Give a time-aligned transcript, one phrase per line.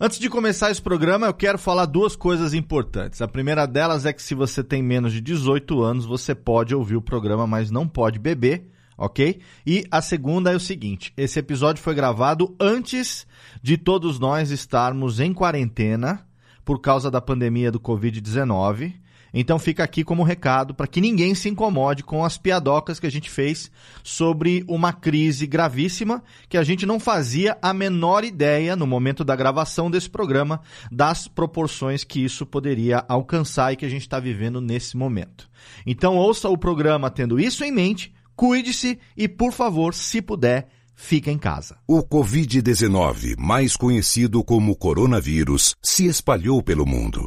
[0.00, 3.22] Antes de começar esse programa, eu quero falar duas coisas importantes.
[3.22, 6.96] A primeira delas é que se você tem menos de 18 anos, você pode ouvir
[6.96, 9.40] o programa, mas não pode beber, ok?
[9.64, 13.24] E a segunda é o seguinte: esse episódio foi gravado antes
[13.62, 16.26] de todos nós estarmos em quarentena
[16.64, 18.94] por causa da pandemia do Covid-19.
[19.34, 23.10] Então fica aqui como recado para que ninguém se incomode com as piadocas que a
[23.10, 23.70] gente fez
[24.04, 29.34] sobre uma crise gravíssima que a gente não fazia a menor ideia no momento da
[29.34, 34.60] gravação desse programa das proporções que isso poderia alcançar e que a gente está vivendo
[34.60, 35.50] nesse momento.
[35.84, 41.30] Então ouça o programa tendo isso em mente, cuide-se e, por favor, se puder, fica
[41.30, 41.76] em casa.
[41.88, 47.26] O Covid-19, mais conhecido como coronavírus, se espalhou pelo mundo.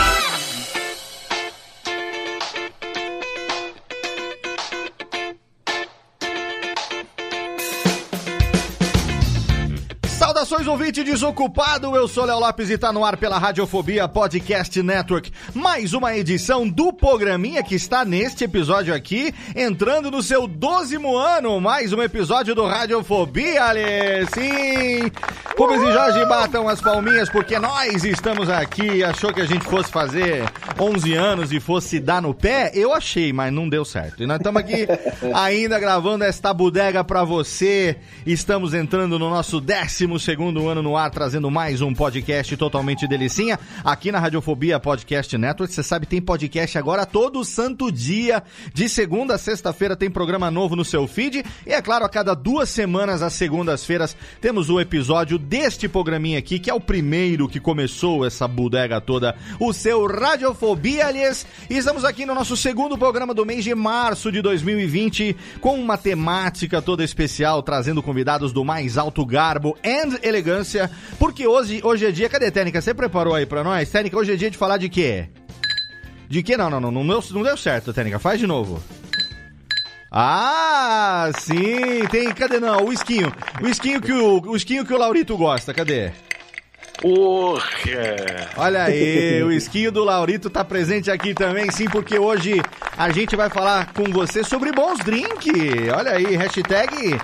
[10.51, 11.95] Saudações, ouvinte desocupado.
[11.95, 15.31] Eu sou Léo Lopes e tá no ar pela Radiofobia Podcast Network.
[15.53, 21.61] Mais uma edição do programinha que está neste episódio aqui, entrando no seu 12 ano.
[21.61, 24.25] Mais um episódio do Radiofobia, Ale.
[24.33, 25.09] Sim.
[25.57, 29.03] Rubens e Jorge batam as palminhas porque nós estamos aqui.
[29.05, 30.43] Achou que a gente fosse fazer
[30.77, 32.71] 11 anos e fosse dar no pé?
[32.73, 34.23] Eu achei, mas não deu certo.
[34.23, 34.85] E nós estamos aqui
[35.33, 37.95] ainda gravando esta bodega pra você.
[38.25, 43.59] Estamos entrando no nosso décimo segundo ano no ar, trazendo mais um podcast totalmente delicinha
[43.83, 45.71] aqui na Radiofobia Podcast Network.
[45.71, 48.41] Você sabe, tem podcast agora todo santo dia.
[48.73, 51.45] De segunda a sexta-feira tem programa novo no seu feed.
[51.65, 56.57] E é claro, a cada duas semanas, às segundas-feiras, temos o episódio deste programinha aqui,
[56.57, 61.45] que é o primeiro que começou essa bodega toda, o seu Radiofobia, aliás.
[61.69, 65.97] E estamos aqui no nosso segundo programa do mês de março de 2020, com uma
[65.97, 72.11] temática toda especial, trazendo convidados do mais alto garbo and elegância, porque hoje, hoje é
[72.11, 72.29] dia.
[72.29, 72.81] Cadê, Técnica?
[72.81, 73.89] Você preparou aí pra nós?
[73.89, 75.27] Técnica, hoje é dia de falar de quê?
[76.27, 76.57] De quê?
[76.57, 78.17] Não, não, não, não, deu, não deu certo, Técnica.
[78.17, 78.81] Faz de novo.
[80.11, 82.33] Ah, sim, tem.
[82.33, 82.85] Cadê não?
[82.85, 83.31] O esquinho.
[83.61, 85.73] O esquinho que o, o esquinho que o Laurito gosta.
[85.73, 86.11] Cadê?
[87.01, 87.63] Porra!
[88.57, 92.61] Olha aí, o esquinho do Laurito tá presente aqui também, sim, porque hoje
[92.95, 95.49] a gente vai falar com você sobre bons drink.
[95.95, 97.17] Olha aí, hashtag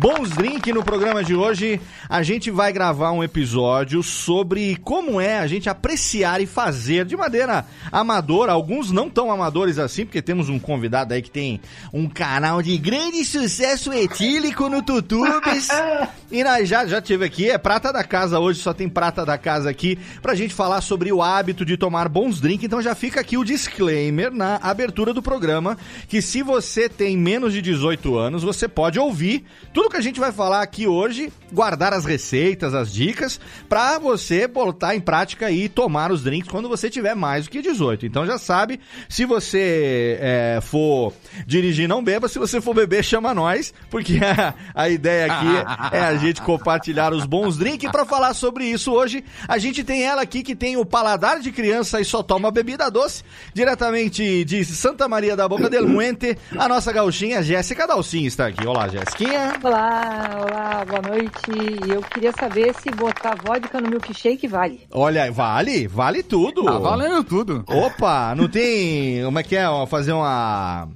[0.00, 1.80] Bons Drink no programa de hoje.
[2.08, 7.16] A gente vai gravar um episódio sobre como é a gente apreciar e fazer de
[7.16, 8.52] maneira amadora.
[8.52, 11.60] Alguns não tão amadores assim, porque temos um convidado aí que tem
[11.92, 15.68] um canal de grande sucesso etílico no Tutubes.
[16.30, 19.38] e nós já, já tive aqui, é prata da casa hoje, só tem prata da
[19.38, 22.64] casa aqui, pra gente falar sobre o hábito de tomar bons drinks.
[22.64, 27.52] Então já fica aqui o disclaimer na abertura do programa, que se você tem menos
[27.52, 31.92] de 18 anos, você pode ouvir tudo que a gente vai falar aqui hoje, guardar
[31.92, 36.88] as receitas, as dicas, pra você botar em prática e tomar os drinks quando você
[36.88, 38.06] tiver mais do que 18.
[38.06, 41.12] Então já sabe, se você é, for
[41.46, 46.00] dirigir, não beba, se você for beber, chama nós, porque a, a ideia aqui é
[46.00, 47.88] a gente compartilhar os bons drinks.
[47.88, 51.40] E pra falar sobre isso hoje, a gente tem ela aqui que tem o paladar
[51.40, 53.22] de criança e só toma bebida doce,
[53.52, 58.66] diretamente de Santa Maria da Boca del Muente, a nossa gauchinha Jéssica Dalcin está aqui.
[58.66, 59.54] Olá, Jéssiquinha.
[59.62, 61.88] Olá, olá, boa noite.
[61.88, 64.80] Eu queria saber se botar vodka no milkshake vale.
[64.90, 66.64] Olha, vale, vale tudo.
[66.64, 67.64] Tá valendo tudo.
[67.66, 69.24] Opa, não tem.
[69.24, 69.68] Como é que é?
[69.68, 70.88] ó, Fazer uma.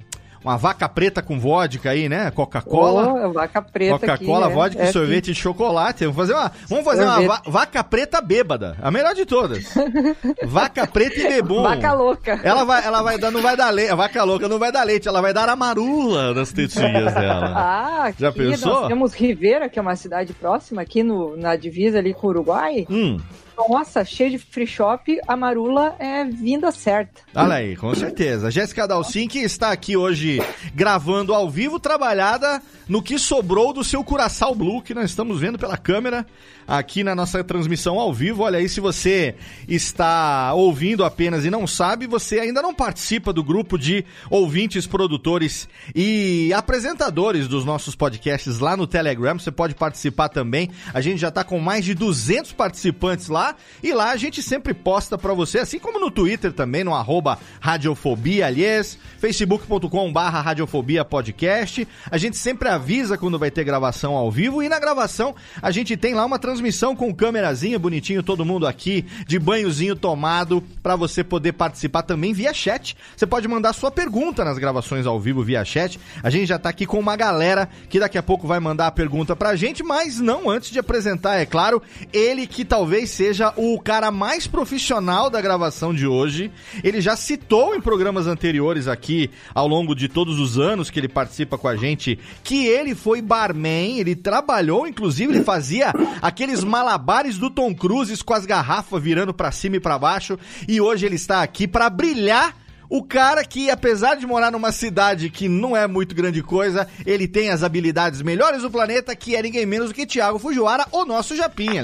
[0.43, 2.31] Uma vaca preta com vodka aí, né?
[2.31, 3.27] Coca-Cola.
[3.27, 6.05] Oh, vaca preta aqui, Coca-Cola, é, vodka é e sorvete de chocolate.
[6.05, 8.77] Vamos fazer uma, vamos fazer uma va- vaca preta bêbada.
[8.81, 9.65] A melhor de todas.
[10.47, 11.61] vaca preta e bebum.
[11.63, 12.39] Vaca louca.
[12.43, 13.91] Ela vai, ela vai dar, não vai dar leite.
[13.91, 17.49] A vaca louca não vai dar leite, ela vai dar a marula das tetinhas dela.
[17.59, 18.73] Ah, Já aqui pensou?
[18.81, 22.29] nós temos Rivera, que é uma cidade próxima, aqui no, na divisa ali com o
[22.29, 22.85] Uruguai.
[22.89, 23.17] Hum,
[23.67, 27.21] Nossa, cheio de free shop, a marula é vinda certa.
[27.35, 28.49] olha aí, com certeza.
[28.49, 30.39] Jéssica Dalcin, que está aqui hoje
[30.73, 35.59] gravando ao vivo, trabalhada no que sobrou do seu Curaçao Blue, que nós estamos vendo
[35.59, 36.25] pela câmera
[36.67, 38.43] aqui na nossa transmissão ao vivo.
[38.43, 39.35] Olha aí, se você
[39.67, 45.67] está ouvindo apenas e não sabe, você ainda não participa do grupo de ouvintes, produtores
[45.93, 49.37] e apresentadores dos nossos podcasts lá no Telegram.
[49.37, 50.69] Você pode participar também.
[50.93, 53.48] A gente já está com mais de 200 participantes lá
[53.81, 57.39] e lá a gente sempre posta para você, assim como no Twitter também, no arroba
[57.59, 61.87] Radiofobia, aliás, facebook.com barra Radiofobia Podcast.
[62.09, 65.95] A gente sempre avisa quando vai ter gravação ao vivo e na gravação a gente
[65.97, 71.23] tem lá uma transmissão com câmerazinha bonitinho, todo mundo aqui de banhozinho tomado para você
[71.23, 72.95] poder participar também via chat.
[73.15, 75.99] Você pode mandar sua pergunta nas gravações ao vivo via chat.
[76.23, 78.91] A gente já tá aqui com uma galera que daqui a pouco vai mandar a
[78.91, 81.81] pergunta pra gente, mas não antes de apresentar, é claro,
[82.11, 86.51] ele que talvez seja o cara mais profissional da gravação de hoje.
[86.83, 91.07] Ele já citou em programas anteriores aqui, ao longo de todos os anos que ele
[91.07, 97.37] participa com a gente, que ele foi barman, ele trabalhou, inclusive, ele fazia aqueles malabares
[97.37, 100.37] do Tom Cruise com as garrafas virando pra cima e pra baixo,
[100.67, 102.55] e hoje ele está aqui pra brilhar
[102.89, 107.27] o cara que, apesar de morar numa cidade que não é muito grande coisa, ele
[107.27, 111.05] tem as habilidades melhores do planeta, que é ninguém menos do que Thiago Fujiwara, o
[111.05, 111.83] nosso Japinha.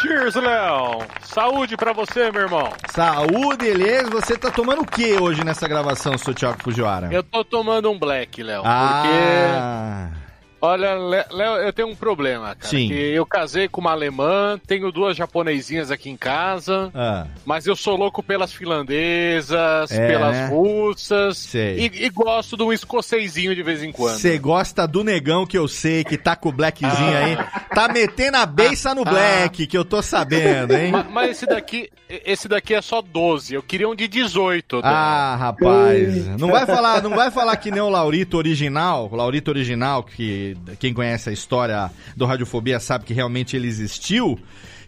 [0.00, 0.98] Cheers, Léo!
[1.22, 2.72] Saúde pra você, meu irmão!
[2.90, 4.08] Saúde, Elias.
[4.08, 7.08] Você tá tomando o que hoje nessa gravação, seu Thiago Fujiwara?
[7.12, 10.25] Eu tô tomando um black, Léo, porque...
[10.66, 10.94] Ah, Olha,
[11.30, 12.68] Léo, eu tenho um problema, cara.
[12.68, 12.92] Sim.
[12.92, 17.96] Eu casei com uma alemã, tenho duas japonesinhas aqui em casa, ah, mas eu sou
[17.96, 20.46] louco pelas finlandesas, É, pelas né?
[20.48, 24.16] russas, e, e gosto de um escocesinho de vez em quando.
[24.18, 27.36] Você gosta do negão que eu sei, que tá com o blackzinho aí.
[27.74, 30.90] Tá metendo a beiça no black, que eu tô sabendo, hein?
[30.92, 34.80] Ma- Mas, esse daqui, esse daqui é só 12, eu queria um de 18.
[34.80, 34.82] Dom.
[34.86, 36.26] Ah, rapaz.
[36.38, 40.55] Não vai falar, não vai falar que nem o Laurito original, o Laurito original, que
[40.78, 44.38] quem conhece a história do Radiofobia sabe que realmente ele existiu.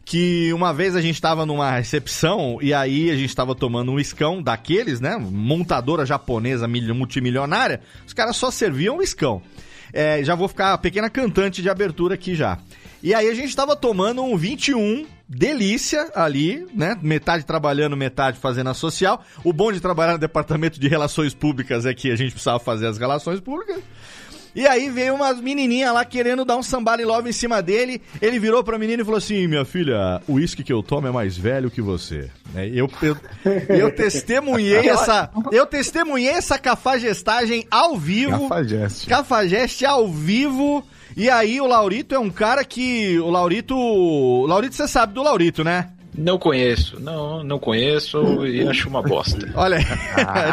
[0.04, 4.00] Que uma vez a gente tava numa recepção e aí a gente tava tomando um
[4.00, 5.18] escão daqueles, né?
[5.18, 7.80] Montadora japonesa mil- multimilionária.
[8.06, 9.42] Os caras só serviam escão.
[9.92, 12.58] É, já vou ficar pequena cantante de abertura aqui já.
[13.02, 16.96] E aí a gente tava tomando um 21 delícia ali, né?
[17.02, 19.22] Metade trabalhando, metade fazendo a social.
[19.44, 22.86] O bom de trabalhar no departamento de relações públicas é que a gente precisava fazer
[22.86, 23.78] as relações públicas.
[24.54, 28.00] E aí veio umas menininhas lá querendo dar um somebody love em cima dele.
[28.20, 31.10] Ele virou pra menina e falou assim: Minha filha, o uísque que eu tomo é
[31.10, 32.30] mais velho que você.
[32.54, 33.16] É, Eu, eu,
[33.68, 35.30] eu testemunhei essa.
[35.52, 38.48] Eu testemunhei essa cafagestagem ao vivo.
[38.48, 39.06] Cafajeste.
[39.06, 40.84] Cafajeste ao vivo.
[41.16, 43.18] E aí o Laurito é um cara que.
[43.18, 43.76] O Laurito.
[43.76, 45.90] O Laurito, você sabe do Laurito, né?
[46.18, 49.48] Não conheço, não, não conheço e acho uma bosta.
[49.54, 49.78] Olha,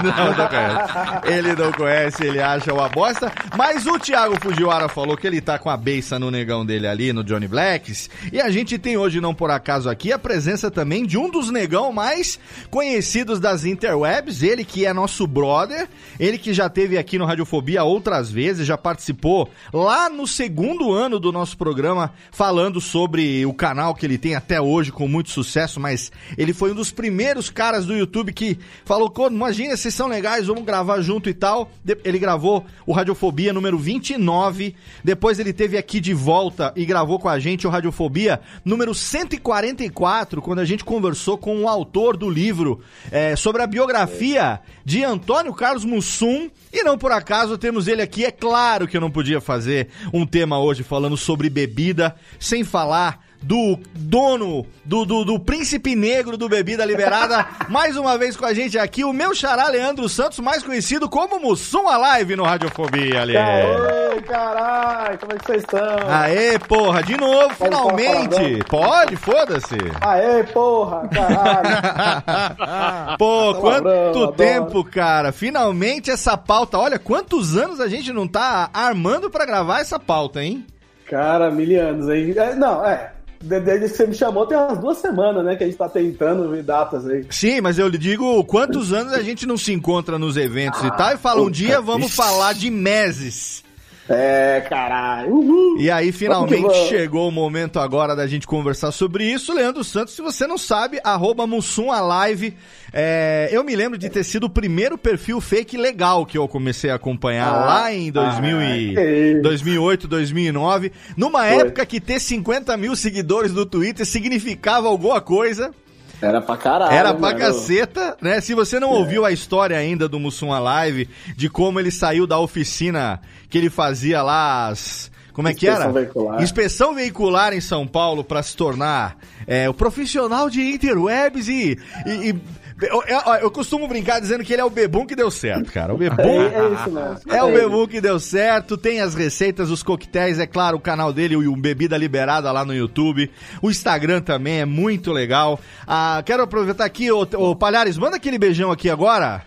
[0.04, 0.94] não, não conhece.
[1.26, 3.34] Ele não conhece, ele acha uma bosta.
[3.58, 7.12] Mas o Thiago Fujiwara falou que ele tá com a beiça no negão dele ali,
[7.12, 8.12] no Johnny Blacks.
[8.32, 11.50] E a gente tem hoje, não por acaso aqui, a presença também de um dos
[11.50, 14.44] negão mais conhecidos das interwebs.
[14.44, 15.88] Ele que é nosso brother,
[16.20, 21.20] ele que já teve aqui no Radiofobia outras vezes, já participou lá no segundo ano
[21.20, 25.55] do nosso programa, falando sobre o canal que ele tem até hoje com muito sucesso
[25.56, 30.08] sucesso, mas ele foi um dos primeiros caras do YouTube que falou: imagina, vocês são
[30.08, 31.72] legais, vamos gravar junto e tal.
[32.04, 34.76] Ele gravou o Radiofobia número 29.
[35.04, 40.42] Depois ele teve aqui de volta e gravou com a gente o Radiofobia número 144,
[40.42, 42.82] quando a gente conversou com o autor do livro
[43.12, 46.50] é, sobre a biografia de Antônio Carlos Mussum.
[46.74, 48.26] E não por acaso temos ele aqui.
[48.26, 53.24] É claro que eu não podia fazer um tema hoje falando sobre bebida sem falar
[53.46, 58.56] do dono, do, do, do, príncipe negro do Bebida Liberada, mais uma vez com a
[58.56, 63.38] gente aqui, o meu xará Leandro Santos, mais conhecido como Mussum Alive no Radiofobia, ali.
[63.38, 65.80] Aê, caralho, como é que vocês estão?
[66.10, 68.64] Aê, porra, de novo, Pode finalmente.
[68.68, 69.78] Pode, foda-se.
[70.02, 73.18] Aê, porra, caralho.
[73.20, 75.32] Pô, tá quanto tempo, cara.
[75.32, 80.44] Finalmente essa pauta, olha, quantos anos a gente não tá armando para gravar essa pauta,
[80.44, 80.66] hein?
[81.06, 82.34] Cara, mil anos, hein?
[82.36, 83.12] É, não, é,
[83.42, 85.56] Desde que você me chamou, tem umas duas semanas, né?
[85.56, 87.26] Que a gente tá tentando ver datas aí.
[87.30, 90.88] Sim, mas eu lhe digo quantos anos a gente não se encontra nos eventos ah,
[90.88, 93.65] e tal, e fala, um dia vamos falar de meses.
[94.08, 95.34] É, caralho.
[95.34, 95.78] Uhum.
[95.80, 99.54] E aí, finalmente chegou o momento agora da gente conversar sobre isso.
[99.54, 102.56] Leandro Santos, se você não sabe, arroba Mussum Alive.
[102.94, 106.90] É, eu me lembro de ter sido o primeiro perfil fake legal que eu comecei
[106.90, 110.92] a acompanhar ah, lá em 2000 ah, e, 2008, 2009.
[111.18, 111.58] Numa Foi.
[111.58, 115.74] época que ter 50 mil seguidores no Twitter significava alguma coisa.
[116.22, 116.94] Era pra caralho.
[116.94, 117.40] Era pra mano.
[117.40, 118.42] caceta, né?
[118.42, 118.98] Se você não é.
[118.98, 123.20] ouviu a história ainda do Mussum Alive, de como ele saiu da oficina
[123.50, 125.12] que ele fazia lá as.
[125.34, 125.92] Como é que era?
[125.92, 126.42] Veicular.
[126.42, 132.30] Inspeção veicular em São Paulo para se tornar é, o profissional de interwebs e, e,
[132.30, 132.42] e
[132.82, 135.94] eu, eu, eu, costumo brincar dizendo que ele é o bebum que deu certo, cara.
[135.94, 136.42] O bebum.
[136.42, 137.20] É, é isso mesmo.
[137.30, 138.78] É o bebum que deu certo.
[138.78, 142.74] Tem as receitas, os coquetéis, é claro, o canal dele, o Bebida Liberada lá no
[142.74, 143.32] YouTube.
[143.62, 145.58] O Instagram também é muito legal.
[145.88, 149.44] Ah, quero aproveitar aqui, o, o Palhares, manda aquele beijão aqui agora.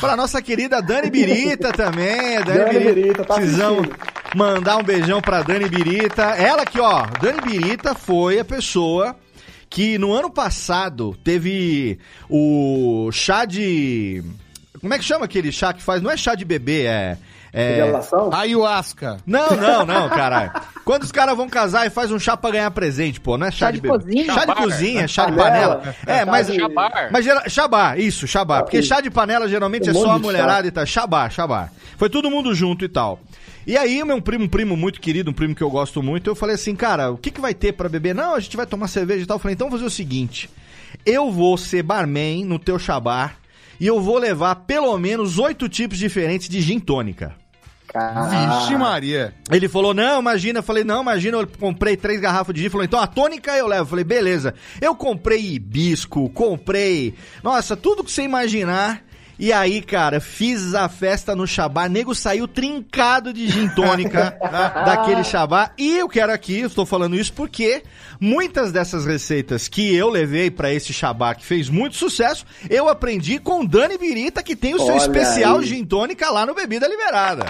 [0.00, 2.42] Pra nossa querida Dani Birita também.
[2.44, 3.88] Dani, Dani Birita, Birita tá precisamos
[4.36, 6.22] mandar um beijão pra Dani Birita.
[6.22, 9.16] Ela que, ó, Dani Birita foi a pessoa
[9.76, 11.98] que no ano passado teve
[12.30, 14.24] o chá de.
[14.80, 16.00] Como é que chama aquele chá que faz?
[16.00, 17.18] Não é chá de bebê, é.
[17.52, 17.82] É...
[18.32, 19.18] Ayahuasca.
[19.26, 20.50] Não, não, não, caralho.
[20.82, 23.50] Quando os caras vão casar e faz um chá pra ganhar presente, pô, não é
[23.50, 24.32] chá, chá de, de cozinha?
[24.32, 25.94] Chá de cozinha, chá de panela.
[26.06, 26.46] É, mas.
[26.46, 27.08] Chabar.
[27.12, 28.62] Mas Xabá, isso, xabá.
[28.62, 30.86] Porque chá de panela geralmente é só a mulherada e tal.
[30.86, 31.68] Xabá, xabá.
[31.98, 33.20] Foi todo mundo junto e tal.
[33.66, 36.36] E aí, meu primo, um primo muito querido, um primo que eu gosto muito, eu
[36.36, 38.14] falei assim, cara, o que, que vai ter para beber?
[38.14, 39.36] Não, a gente vai tomar cerveja e tal.
[39.36, 40.48] Eu falei, então vamos fazer o seguinte:
[41.04, 43.36] eu vou ser barman no teu chabar
[43.80, 47.34] e eu vou levar pelo menos oito tipos diferentes de gin tônica.
[48.28, 49.34] Vixe Maria.
[49.50, 50.58] Ele falou, não, imagina.
[50.58, 52.66] Eu falei, não, imagina, eu comprei três garrafas de gin.
[52.66, 53.82] Ele falou, então a tônica eu levo.
[53.82, 54.54] Eu falei, beleza.
[54.80, 57.14] Eu comprei hibisco, comprei...
[57.42, 59.02] Nossa, tudo que você imaginar
[59.38, 64.36] e aí, cara, fiz a festa no Xabá, nego saiu trincado de gin tônica
[64.86, 65.72] daquele Xabá.
[65.76, 67.82] E eu quero aqui, estou falando isso porque
[68.18, 73.38] muitas dessas receitas que eu levei para esse Xabá, que fez muito sucesso, eu aprendi
[73.38, 75.66] com Dani Birita, que tem o seu Olha especial aí.
[75.66, 77.44] gin tônica lá no Bebida Liberada.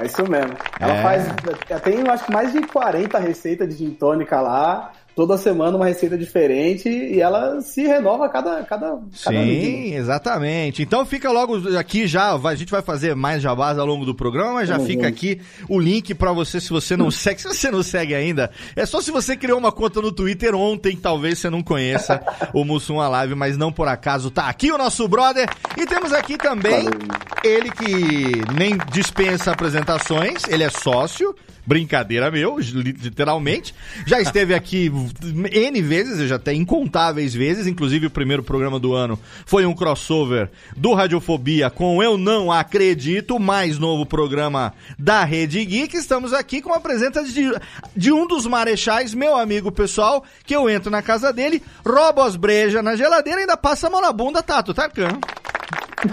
[0.00, 0.56] É isso mesmo.
[0.80, 1.02] Ela é.
[1.02, 1.82] faz.
[1.82, 5.86] Tem, eu acho que mais de 40 receitas de gin tônica lá toda semana uma
[5.86, 10.82] receita diferente e ela se renova a cada, cada, cada Sim, exatamente.
[10.82, 14.54] Então fica logo aqui já, a gente vai fazer mais jabás ao longo do programa,
[14.54, 17.70] mas já Vamos fica aqui o link para você se você não segue, se você
[17.70, 21.48] não segue ainda, é só se você criou uma conta no Twitter ontem, talvez você
[21.48, 22.20] não conheça
[22.52, 26.36] o Mussum Live, mas não por acaso tá aqui o nosso brother e temos aqui
[26.36, 27.00] também Valeu.
[27.44, 31.34] ele que nem dispensa apresentações, ele é sócio,
[31.66, 33.74] Brincadeira meu, literalmente.
[34.06, 34.90] Já esteve aqui
[35.22, 39.74] N vezes, eu já até incontáveis vezes, inclusive o primeiro programa do ano foi um
[39.74, 45.96] crossover do Radiofobia com Eu Não Acredito, mais novo programa da Rede Geek.
[45.96, 47.52] Estamos aqui com a presença de,
[47.96, 52.36] de um dos marechais, meu amigo pessoal, que eu entro na casa dele, roubo as
[52.36, 55.18] brejas na geladeira e ainda passa a mão na bunda, Tato Tarkan.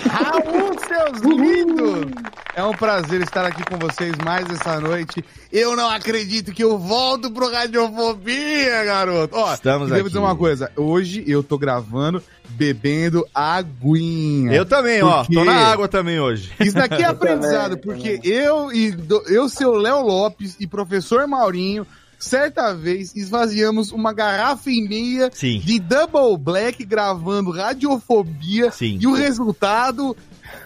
[0.09, 2.11] Raul, seus lindos!
[2.55, 5.23] É um prazer estar aqui com vocês mais essa noite.
[5.51, 9.35] Eu não acredito que eu volto pro Radiofobia, garoto.
[9.35, 10.09] Ó, Estamos devo aqui.
[10.09, 10.69] dizer uma coisa.
[10.75, 14.51] Hoje eu tô gravando bebendo aguinha.
[14.53, 15.19] Eu também, ó.
[15.23, 16.51] Porque Tô na água também hoje.
[16.59, 21.25] Isso daqui é Eu aprendizado, porque eu e do- eu, seu Léo Lopes e professor
[21.27, 21.87] Maurinho,
[22.23, 25.59] certa vez esvaziamos uma garrafa e meia Sim.
[25.59, 28.97] de Double Black gravando radiofobia Sim.
[29.01, 30.15] e o resultado.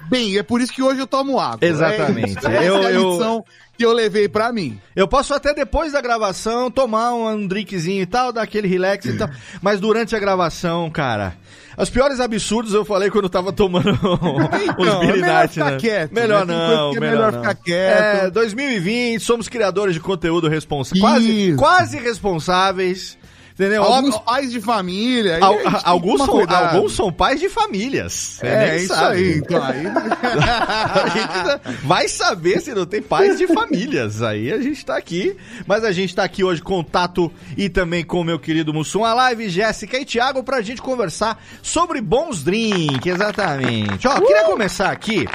[0.10, 1.60] Bem, é por isso que hoje eu tomo água.
[1.62, 2.36] Exatamente.
[2.46, 3.46] É, essa Eu- é a eu- lição
[3.78, 4.80] que eu levei pra mim.
[4.96, 9.06] Eu posso até depois da gravação tomar um, um drinkzinho e tal, dar aquele relax
[9.06, 9.30] e tal.
[9.62, 11.36] Mas durante a gravação, cara.
[11.78, 13.92] Os piores absurdos eu falei quando eu tava tomando
[14.78, 15.78] os Então, é melhor né?
[15.78, 16.54] quieto, Melhor né?
[16.54, 17.40] Não, é melhor, melhor não.
[17.42, 18.26] ficar quieto.
[18.26, 21.02] É, 2020, somos criadores de conteúdo responsáveis.
[21.02, 23.18] Quase, quase responsáveis.
[23.58, 23.84] Entendeu?
[23.84, 25.40] Alguns pais de família.
[25.42, 26.76] al- alguns, são, cuidado.
[26.76, 28.38] alguns são pais de famílias.
[28.44, 29.16] É, isso sabe.
[29.16, 29.38] aí.
[29.38, 29.84] Então, aí
[31.84, 34.22] vai saber se não tem pais de famílias.
[34.22, 35.38] Aí a gente tá aqui.
[35.66, 38.74] Mas a gente tá aqui hoje com o Tato e também com o meu querido
[38.74, 43.06] Mussum, a live, Jéssica e Thiago, pra gente conversar sobre bons drinks.
[43.16, 44.06] Exatamente.
[44.06, 45.26] Ó, queria começar aqui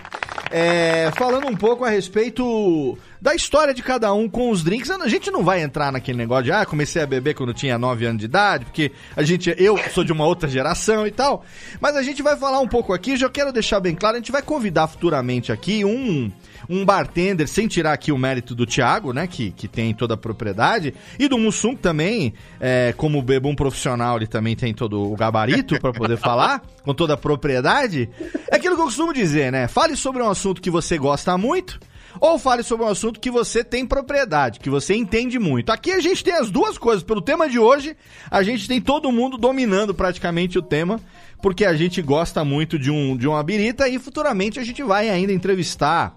[0.50, 4.90] é, falando um pouco a respeito da história de cada um com os drinks.
[4.90, 8.06] A gente não vai entrar naquele negócio de, ah, comecei a beber quando tinha 9
[8.06, 11.44] anos de idade, porque a gente, eu sou de uma outra geração e tal.
[11.80, 14.32] Mas a gente vai falar um pouco aqui, já quero deixar bem claro, a gente
[14.32, 16.30] vai convidar futuramente aqui um
[16.68, 20.16] um bartender, sem tirar aqui o mérito do Thiago, né, que, que tem toda a
[20.16, 25.78] propriedade, e do Mussum também, é, como bebum profissional, ele também tem todo o gabarito
[25.80, 28.08] para poder falar, com toda a propriedade.
[28.50, 29.66] É aquilo que eu costumo dizer, né?
[29.66, 31.80] Fale sobre um assunto que você gosta muito,
[32.18, 35.70] ou fale sobre um assunto que você tem propriedade, que você entende muito.
[35.70, 37.02] Aqui a gente tem as duas coisas.
[37.02, 37.96] Pelo tema de hoje,
[38.30, 41.00] a gente tem todo mundo dominando praticamente o tema,
[41.42, 45.08] porque a gente gosta muito de um de uma birita e futuramente a gente vai
[45.08, 46.16] ainda entrevistar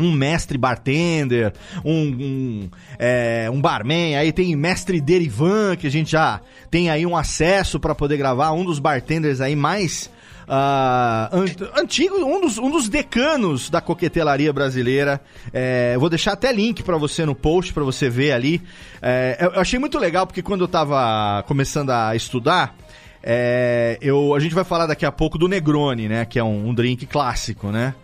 [0.00, 1.52] um mestre bartender,
[1.84, 6.40] um, um, é, um barman, aí tem mestre Derivan, que a gente já
[6.70, 10.10] tem aí um acesso para poder gravar, um dos bartenders aí mais
[10.46, 15.20] an- antigo, um dos, um dos decanos da coquetelaria brasileira.
[15.52, 18.62] É, vou deixar até link para você no post, para você ver ali.
[19.00, 22.74] É, eu eu achei muito legal, porque quando eu tava começando a estudar,
[23.22, 26.24] é, eu, a gente vai falar daqui a pouco do Negroni, né?
[26.24, 27.94] Que é um, um drink clássico, né?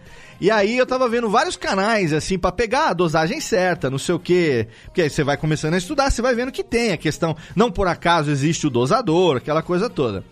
[0.40, 4.14] E aí eu tava vendo vários canais, assim, pra pegar a dosagem certa, não sei
[4.14, 4.68] o quê.
[4.86, 7.36] Porque aí você vai começando a estudar, você vai vendo que tem a questão.
[7.54, 10.24] Não por acaso existe o dosador, aquela coisa toda.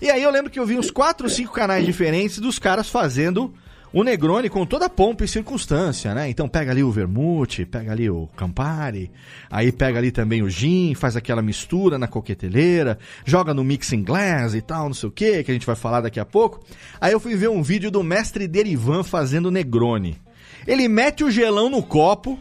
[0.00, 2.88] E aí eu lembro que eu vi uns quatro ou cinco canais diferentes dos caras
[2.88, 3.52] fazendo
[3.92, 6.28] o Negroni com toda a pompa e circunstância, né?
[6.28, 9.10] Então pega ali o vermute, pega ali o Campari,
[9.50, 14.54] aí pega ali também o gin, faz aquela mistura na coqueteleira, joga no mixing glass
[14.54, 16.60] e tal, não sei o que, que a gente vai falar daqui a pouco.
[17.00, 20.18] Aí eu fui ver um vídeo do mestre Derivan fazendo Negroni.
[20.66, 22.38] Ele mete o gelão no copo,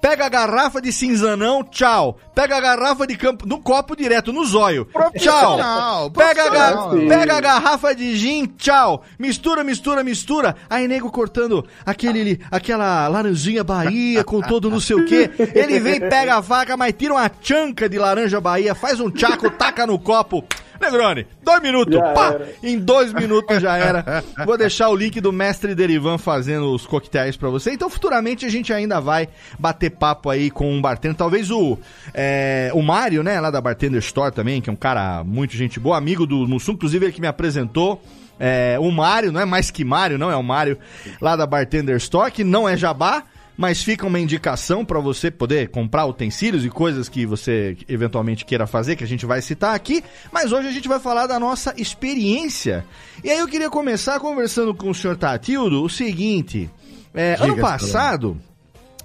[0.00, 2.18] pega a garrafa de cinzanão, tchau.
[2.34, 4.88] Pega a garrafa de campo no copo direto, no zóio.
[5.18, 6.10] Tchau.
[6.10, 9.02] Pega a, pega a garrafa de gin, tchau.
[9.18, 10.56] Mistura, mistura, mistura.
[10.70, 15.30] Aí nego cortando aquele, aquela laranjinha Bahia com todo não sei o quê.
[15.54, 19.50] Ele vem, pega a faca, mas tira uma chanca de laranja Bahia, faz um tchaco,
[19.50, 20.44] taca no copo.
[20.80, 22.26] Negroni, dois minutos, Já pá!
[22.34, 22.48] era.
[22.62, 24.24] Em dois minutos já era.
[24.46, 27.72] Vou deixar o link do mestre Derivan fazendo os coquetéis pra você.
[27.72, 31.16] Então, futuramente a gente ainda vai bater papo aí com um bartender.
[31.16, 31.78] Talvez o,
[32.14, 35.80] é, o Mário, né, lá da Bartender Store também, que é um cara muito gente
[35.80, 38.00] boa, amigo do Mussum, inclusive ele que me apresentou.
[38.40, 40.78] É, o Mário, não é mais que Mário, não é o Mário
[41.20, 43.24] lá da Bartender Store, que não é jabá,
[43.58, 48.68] mas fica uma indicação para você poder comprar utensílios e coisas que você eventualmente queira
[48.68, 50.04] fazer, que a gente vai citar aqui.
[50.30, 52.86] Mas hoje a gente vai falar da nossa experiência.
[53.24, 56.70] E aí eu queria começar conversando com o senhor Tatildo o seguinte:
[57.12, 58.40] é, ano passado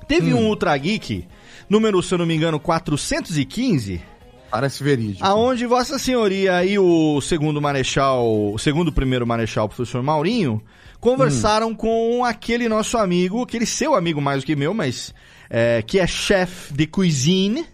[0.07, 1.27] teve um Ultra Geek,
[1.67, 3.99] número, se eu não me engano, 415.
[4.51, 5.25] Parece verídico.
[5.25, 10.61] Aonde Vossa Senhoria e o segundo marechal, o segundo primeiro marechal, o professor Maurinho,
[11.03, 15.13] conversaram com aquele nosso amigo, aquele seu amigo mais do que meu, mas
[15.49, 17.65] é, que é chefe de cuisine,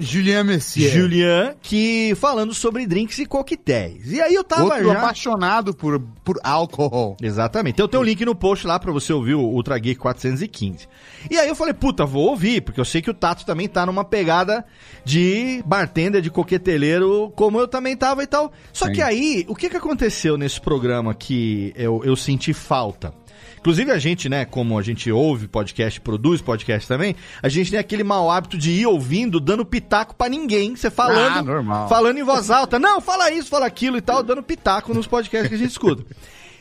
[0.00, 0.90] Julien Messier.
[0.90, 4.10] Julian, que falando sobre drinks e coquetéis.
[4.10, 4.98] E aí eu tava Outro já...
[4.98, 7.16] apaixonado por, por álcool.
[7.20, 7.74] Exatamente.
[7.74, 10.88] Então tem o link no post lá pra você ouvir o Ultra Geek 415.
[11.30, 13.84] E aí eu falei, puta, vou ouvir, porque eu sei que o Tato também tá
[13.84, 14.64] numa pegada
[15.04, 18.50] de bartender, de coqueteleiro, como eu também tava e tal.
[18.72, 18.92] Só Sim.
[18.92, 23.12] que aí, o que que aconteceu nesse programa que eu, eu senti falta?
[23.60, 27.78] Inclusive a gente, né, como a gente ouve podcast, produz podcast também, a gente tem
[27.78, 31.88] aquele mau hábito de ir ouvindo, dando pitaco pra ninguém, você falando, Ah, normal.
[31.88, 32.78] falando em voz alta.
[32.78, 36.04] Não, fala isso, fala aquilo e tal, dando pitaco nos podcasts que a gente escuta.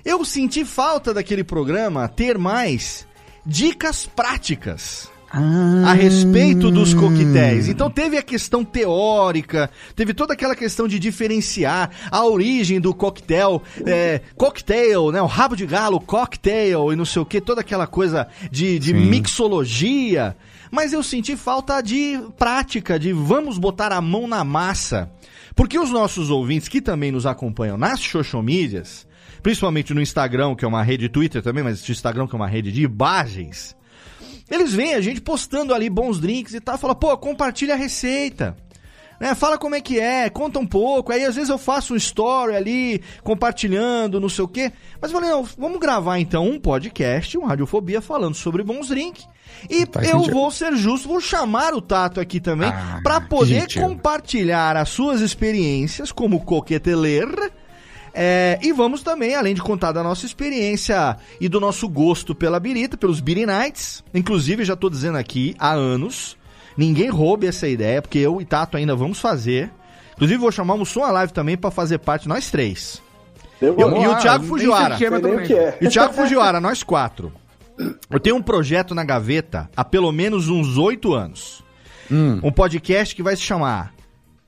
[0.04, 3.08] Eu senti falta daquele programa ter mais
[3.46, 7.68] dicas práticas a respeito dos coquetéis.
[7.68, 13.62] Então teve a questão teórica, teve toda aquela questão de diferenciar a origem do coquetel,
[13.86, 15.22] é, cocktail, né?
[15.22, 18.94] O rabo de galo, cocktail e não sei o que, toda aquela coisa de, de
[18.94, 20.36] mixologia.
[20.72, 25.12] Mas eu senti falta de prática, de vamos botar a mão na massa.
[25.56, 29.08] Porque os nossos ouvintes que também nos acompanham nas social medias,
[29.44, 32.48] principalmente no Instagram, que é uma rede Twitter também, mas o Instagram que é uma
[32.48, 33.76] rede de imagens,
[34.50, 38.56] eles veem a gente postando ali bons drinks e tal, fala, pô, compartilha a receita.
[39.20, 41.12] Né, fala como é que é, conta um pouco.
[41.12, 44.72] Aí às vezes eu faço um story ali, compartilhando, não sei o quê.
[45.02, 49.28] Mas eu falei, não, vamos gravar então um podcast, um Radiofobia, falando sobre bons drinks.
[49.70, 50.34] E Faz eu sentido.
[50.34, 53.82] vou ser justo, vou chamar o Tato aqui também, Ah, pra que poder gentil.
[53.82, 57.28] compartilhar as suas experiências como coqueteler.
[58.14, 62.60] É, e vamos também, além de contar da nossa experiência e do nosso gosto pela
[62.60, 64.04] birita, pelos Beer Nights.
[64.14, 66.38] Inclusive, já tô dizendo aqui há anos,
[66.78, 69.72] ninguém roube essa ideia, porque eu e Tato ainda vamos fazer.
[70.14, 73.02] Inclusive, vou chamar o Mussum a live também pra fazer parte, nós três.
[73.62, 74.96] Eu E, o- e Thiago Fujiwara.
[75.54, 75.78] é.
[75.82, 77.32] E o Thiago Fujiwara, nós quatro.
[78.10, 81.64] Eu tenho um projeto na gaveta há pelo menos uns oito anos.
[82.44, 83.94] Um podcast que vai se chamar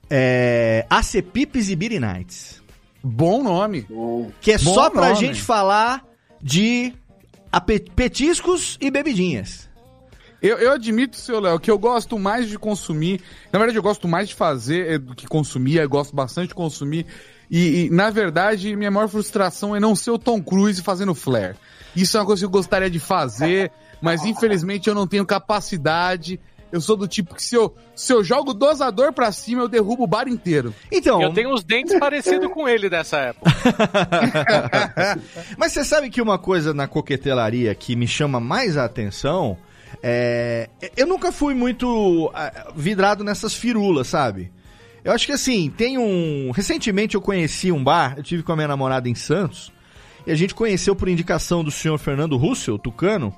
[0.10, 2.61] é, Acepipes e Beer Nights.
[3.04, 3.88] Bom nome.
[4.40, 5.16] Que é Bom só pra nome.
[5.16, 6.06] gente falar
[6.42, 6.94] de
[7.96, 9.70] petiscos e bebidinhas.
[10.42, 13.22] Eu, eu admito, seu Léo, que eu gosto mais de consumir.
[13.52, 15.78] Na verdade, eu gosto mais de fazer eh, do que consumir.
[15.78, 17.06] Eu gosto bastante de consumir.
[17.50, 21.56] E, e, na verdade, minha maior frustração é não ser o Tom Cruise fazendo flare.
[21.96, 26.40] Isso é uma coisa que eu gostaria de fazer, mas infelizmente eu não tenho capacidade.
[26.72, 29.68] Eu sou do tipo que se eu, se eu jogo o dosador pra cima, eu
[29.68, 30.74] derrubo o bar inteiro.
[30.92, 31.22] Então.
[31.22, 33.52] Eu tenho uns dentes parecidos com ele dessa época.
[35.58, 39.58] Mas você sabe que uma coisa na coquetelaria que me chama mais a atenção
[40.02, 40.70] é.
[40.96, 44.52] Eu nunca fui muito ah, vidrado nessas firulas, sabe?
[45.04, 46.52] Eu acho que assim, tem um.
[46.52, 49.72] Recentemente eu conheci um bar, eu tive com a minha namorada em Santos,
[50.26, 53.36] e a gente conheceu por indicação do senhor Fernando Russell, tucano,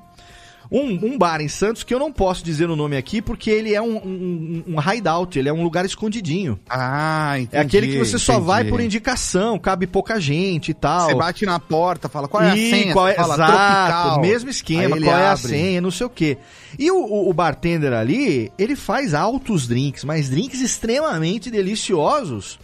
[0.71, 3.73] um, um bar em Santos que eu não posso dizer o nome aqui porque ele
[3.73, 6.59] é um, um, um hideout, ele é um lugar escondidinho.
[6.69, 7.55] Ah, entendi.
[7.55, 8.47] É aquele que você só entendi.
[8.47, 11.07] vai por indicação, cabe pouca gente e tal.
[11.09, 14.21] Você bate na porta, fala qual é a Ih, senha, qual é, fala exato, tropical.
[14.21, 15.47] mesmo esquema, qual é a abre.
[15.47, 16.37] senha, não sei o quê.
[16.79, 22.57] E o, o- o bartender ali, ele faz altos drinks, mas drinks extremamente deliciosos,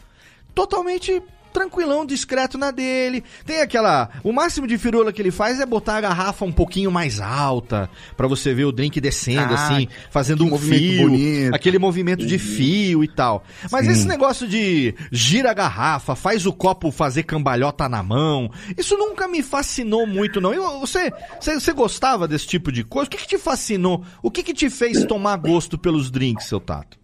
[0.55, 1.21] totalmente
[1.53, 3.23] tranquilão, discreto na dele.
[3.45, 6.91] Tem aquela, o máximo de firula que ele faz é botar a garrafa um pouquinho
[6.91, 11.55] mais alta, pra você ver o drink descendo Ah, assim, fazendo um fio, bonito.
[11.55, 13.43] aquele movimento de fio e tal.
[13.71, 13.91] Mas Sim.
[13.91, 19.27] esse negócio de gira a garrafa, faz o copo fazer cambalhota na mão, isso nunca
[19.27, 20.53] me fascinou muito, não.
[20.53, 23.07] Eu- você, você, você gostava desse tipo de coisa?
[23.07, 24.03] O que, que te fascinou?
[24.21, 26.98] O que, que te fez tomar gosto pelos drinks, seu Tato?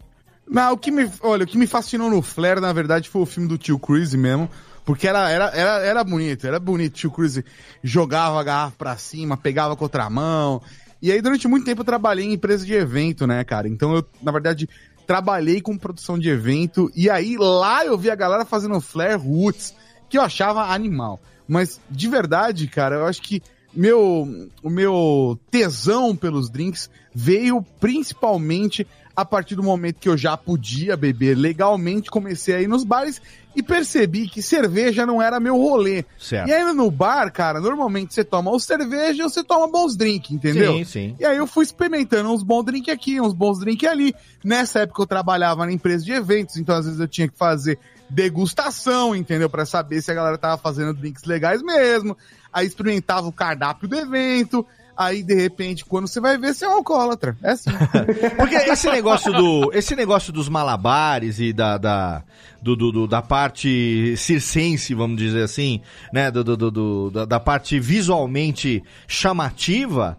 [0.47, 3.25] Não, o que me, olha, o que me fascinou no Flair, na verdade, foi o
[3.25, 4.49] filme do Tio Cruise mesmo.
[4.85, 6.93] Porque era, era, era, era bonito, era bonito.
[6.93, 7.43] Tio Cruise
[7.83, 10.61] jogava a garrafa pra cima, pegava com outra mão.
[11.01, 13.67] E aí, durante muito tempo, eu trabalhei em empresa de evento, né, cara?
[13.67, 14.69] Então, eu, na verdade,
[15.07, 16.91] trabalhei com produção de evento.
[16.95, 19.73] E aí, lá eu vi a galera fazendo Flair Roots,
[20.07, 21.19] que eu achava animal.
[21.47, 23.41] Mas, de verdade, cara, eu acho que
[23.75, 30.35] meu, o meu tesão pelos drinks veio principalmente a partir do momento que eu já
[30.35, 33.21] podia beber legalmente, comecei a ir nos bares
[33.55, 36.03] e percebi que cerveja não era meu rolê.
[36.19, 36.49] Certo.
[36.49, 40.31] E aí no bar, cara, normalmente você toma ou cerveja ou você toma bons drinks,
[40.31, 40.73] entendeu?
[40.73, 41.15] Sim, sim.
[41.17, 44.13] E aí eu fui experimentando uns bons drinks aqui, uns bons drinks ali.
[44.43, 47.79] Nessa época eu trabalhava na empresa de eventos, então às vezes eu tinha que fazer
[48.09, 49.49] degustação, entendeu?
[49.49, 52.17] Pra saber se a galera tava fazendo drinks legais mesmo.
[52.51, 54.65] Aí experimentava o cardápio do evento.
[54.97, 57.35] Aí, de repente, quando você vai ver, você é um alcoólatra.
[57.43, 57.69] É assim.
[58.37, 62.23] Porque esse negócio do, esse negócio dos malabares e da, da,
[62.61, 65.81] do, do- do- da parte circense, vamos dizer assim,
[66.13, 70.17] né, do, do- do- do- da, da parte visualmente chamativa,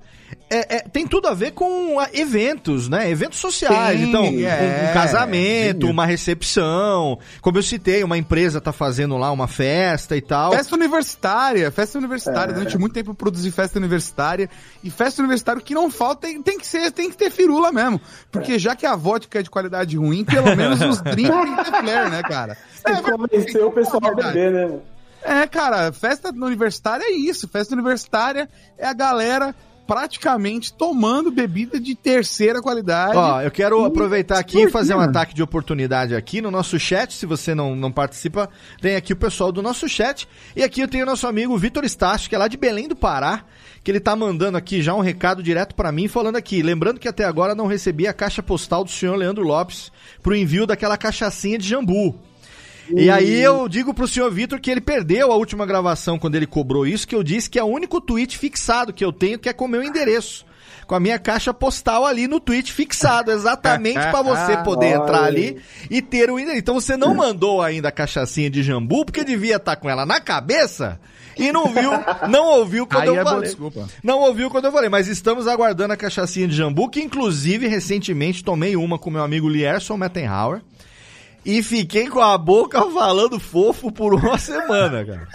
[0.49, 3.11] é- é- tem tudo a ver com ah, eventos, né?
[3.11, 3.99] Eventos sociais.
[3.99, 5.93] Tem, então, um- é, um, casamento, sim.
[5.93, 10.53] uma recepção, como eu citei, uma empresa tá fazendo lá uma festa e tal.
[10.53, 12.53] Festa universitária, festa universitária.
[12.53, 12.55] É.
[12.55, 14.49] Durante muito tempo eu produzi festa universitária.
[14.85, 17.73] E festa universitária, o que não falta tem, tem que ser, tem que ter firula
[17.73, 18.01] mesmo.
[18.31, 21.65] Porque já que a vodka é de qualidade ruim, pelo menos os drinks tem que
[21.65, 22.57] ter flare, né, cara?
[22.73, 24.79] Você convenceu o pessoal a beber, né?
[25.23, 27.49] É, cara, festa universitária é isso.
[27.49, 29.53] Festa universitária é a galera
[29.87, 33.16] praticamente tomando bebida de terceira qualidade.
[33.16, 37.14] Ó, eu quero aproveitar aqui e fazer um ataque de oportunidade aqui no nosso chat.
[37.14, 40.29] Se você não, não participa, tem aqui o pessoal do nosso chat.
[40.55, 42.96] E aqui eu tenho o nosso amigo Vitor Estácio, que é lá de Belém do
[42.96, 43.44] Pará,
[43.85, 46.62] que ele tá mandando aqui já um recado direto pra mim, falando aqui.
[46.62, 50.66] Lembrando que até agora não recebi a caixa postal do senhor Leandro Lopes pro envio
[50.66, 52.18] daquela cachaçinha de jambu.
[52.94, 56.46] E aí eu digo pro senhor Vitor que ele perdeu a última gravação quando ele
[56.46, 59.49] cobrou isso, que eu disse que é o único tweet fixado que eu tenho que
[59.49, 60.44] é com o meu endereço.
[60.87, 65.57] Com a minha caixa postal ali no tweet fixado, exatamente pra você poder entrar ali
[65.90, 66.61] e ter o endereço.
[66.61, 70.20] Então você não mandou ainda a cachaçinha de jambu, porque devia estar com ela na
[70.20, 71.01] cabeça
[71.37, 71.90] e não viu,
[72.31, 73.49] não ouviu quando Aí eu é boa falei.
[73.49, 73.88] desculpa.
[74.03, 78.44] Não ouviu quando eu falei, mas estamos aguardando a cachaçinha de jambu, que inclusive recentemente
[78.44, 80.62] tomei uma com meu amigo Lierson Mettenhauer.
[81.47, 85.29] E fiquei com a boca falando fofo por uma semana, cara.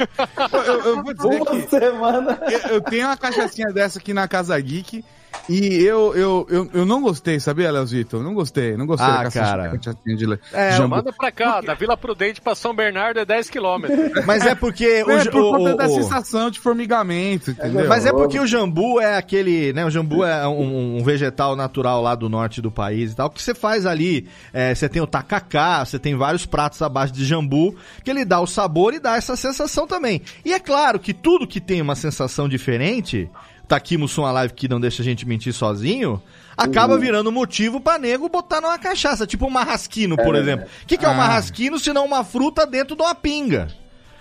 [0.67, 2.39] Eu, eu vou dizer Uma que semana.
[2.51, 5.05] eu, eu tenho uma cachaçinha dessa aqui na Casa Geek
[5.49, 8.21] e eu, eu, eu, eu não gostei, sabia, Leozito?
[8.21, 9.73] Não gostei, não gostei Ah, cara.
[10.05, 10.95] de le- É, jambu.
[10.97, 13.99] Manda pra cá, da Vila Prudente pra São Bernardo é 10 quilômetros.
[14.25, 17.87] Mas é porque o, É, por o- conta o- da o- sensação de formigamento, entendeu?
[17.87, 19.85] Mas é porque o jambu é aquele, né?
[19.85, 23.41] O jambu é um, um vegetal natural lá do norte do país e tal, que
[23.41, 27.25] você faz ali, é, você tem o tacacá, você tem vários pratos à base de
[27.25, 30.21] jambu, que ele dá o sabor e dá essa sensação também.
[30.45, 33.29] E é claro que tudo que tem uma sensação diferente,
[33.71, 36.21] tá aqui Mussum a live que não deixa a gente mentir sozinho,
[36.57, 40.65] acaba virando motivo pra nego botar numa cachaça, tipo um marrasquino, por exemplo.
[40.83, 41.15] O que, que é um Ah.
[41.15, 43.69] marrasquino se não uma fruta dentro de uma pinga,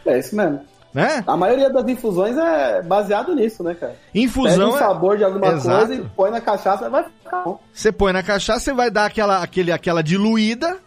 [0.06, 0.60] É isso mesmo.
[0.94, 1.22] né?
[1.26, 3.92] A maioria das infusões é baseado nisso, né, cara?
[4.12, 5.86] Pega Infusão um é- sabor de alguma Exato.
[5.86, 7.60] coisa e põe na cachaça, vai ficar bom.
[7.72, 10.78] Você põe na cachaça, você vai dar aquela, aquele, aquela diluída.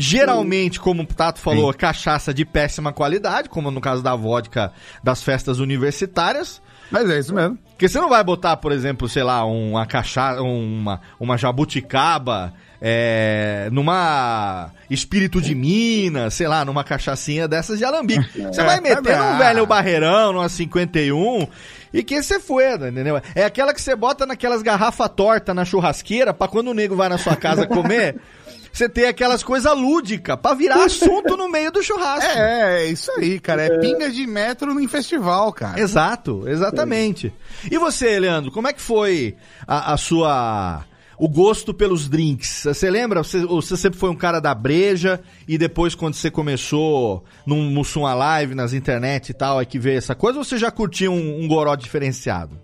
[0.00, 5.22] Geralmente, como o Tato falou, cachaça de péssima qualidade, como no caso da vodka das
[5.22, 6.62] festas universitárias.
[6.90, 7.58] Mas é isso mesmo.
[7.70, 13.68] Porque você não vai botar, por exemplo, sei lá, uma cachaça, uma, uma jabuticaba, é,
[13.70, 18.42] numa espírito de Minas, sei lá, numa cachaçinha dessas de alambique.
[18.42, 21.46] Você vai meter num velho barreirão, numa 51,
[21.92, 23.20] e que você foi, entendeu?
[23.34, 27.08] É aquela que você bota naquelas garrafas tortas na churrasqueira, pra quando o nego vai
[27.08, 28.16] na sua casa comer,
[28.78, 32.30] você ter aquelas coisas lúdicas, pra virar assunto no meio do churrasco.
[32.30, 33.62] É, é isso aí, cara.
[33.62, 35.80] É pinga de metro em festival, cara.
[35.80, 37.32] Exato, exatamente.
[37.70, 39.36] E você, Leandro, como é que foi
[39.66, 40.84] a, a sua.
[41.20, 42.62] O gosto pelos drinks.
[42.62, 43.24] Você lembra?
[43.24, 48.02] Você, você sempre foi um cara da breja e depois, quando você começou num Mussum
[48.02, 51.42] Live, nas internet e tal, é que veio essa coisa, ou você já curtia um,
[51.42, 52.56] um goró diferenciado?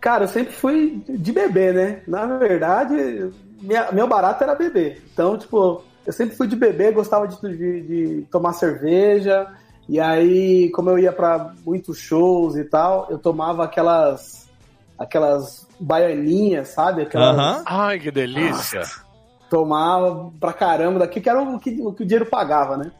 [0.00, 2.02] Cara, eu sempre fui de beber, né?
[2.06, 5.02] Na verdade, minha- meu barato era beber.
[5.12, 9.46] Então, tipo, eu sempre fui de beber, gostava de, de- de tomar cerveja.
[9.88, 14.48] E aí, como eu ia pra muitos shows e tal, eu tomava aquelas
[14.98, 17.02] aquelas baianinhas, sabe?
[17.02, 17.62] Aquelas, Aham.
[17.66, 18.82] Ai, que delícia.
[19.48, 22.92] tomava pra caramba daqui, que era o que, o que o dinheiro pagava, né?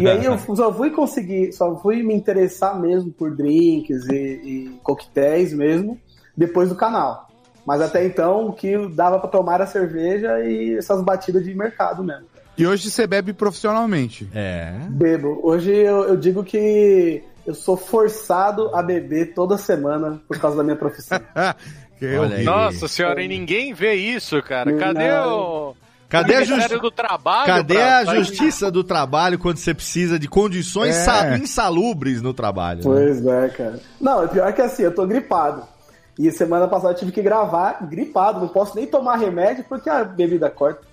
[0.00, 4.80] E aí eu só fui conseguir, só fui me interessar mesmo por drinks e, e
[4.82, 5.98] coquetéis mesmo
[6.36, 7.27] depois do canal.
[7.68, 12.02] Mas até então o que dava pra tomar era cerveja e essas batidas de mercado
[12.02, 12.24] mesmo.
[12.56, 14.26] E hoje você bebe profissionalmente.
[14.34, 14.72] É.
[14.88, 15.38] Bebo.
[15.42, 20.64] Hoje eu, eu digo que eu sou forçado a beber toda semana por causa da
[20.64, 21.20] minha profissão.
[22.42, 24.72] Nossa senhora, e ninguém vê isso, cara.
[24.74, 25.38] Cadê Não.
[25.72, 25.76] o.
[26.08, 26.78] Cadê a justiça?
[26.78, 27.46] do Trabalho?
[27.46, 31.00] Cadê pra- a pra- justiça do trabalho quando você precisa de condições É.
[31.04, 32.78] sa- insalubres no trabalho?
[32.78, 32.84] né?
[32.84, 33.78] Pois é, cara.
[34.00, 35.64] Não, o pior é que assim, eu tô gripado.
[36.18, 38.40] E semana passada eu tive que gravar gripado.
[38.40, 40.87] Não posso nem tomar remédio porque a bebida corta.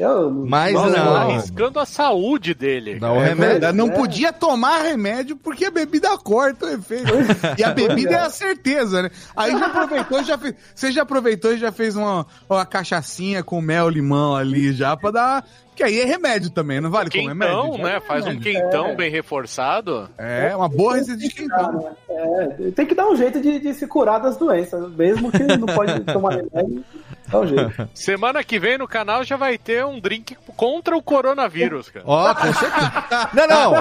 [0.00, 1.14] Eu, Mas Nossa, não.
[1.16, 2.98] arriscando a saúde dele.
[2.98, 3.72] Dá o É remédio.
[3.74, 3.90] não é.
[3.90, 7.12] podia tomar remédio porque a bebida corta o efeito.
[7.58, 9.10] E a bebida é a certeza, né?
[9.36, 10.54] Aí já aproveitou, já fez.
[10.74, 15.10] Você já aproveitou e já fez uma, uma cachaçinha com mel limão ali já pra
[15.10, 15.44] dar.
[15.76, 17.62] Que aí é remédio também, não vale como remédio?
[17.62, 17.96] Quentão, né?
[17.96, 20.10] é Faz um quentão bem reforçado.
[20.18, 21.96] É, uma boa receita de quentão.
[22.08, 24.90] É, tem que dar um jeito de, de se curar das doenças.
[24.92, 26.84] Mesmo que não pode tomar remédio,
[27.30, 27.88] dá um jeito.
[27.94, 32.04] Semana que vem no canal já vai ter um drink contra o coronavírus, cara.
[32.06, 33.30] Ó, com certeza.
[33.34, 33.74] Não, não.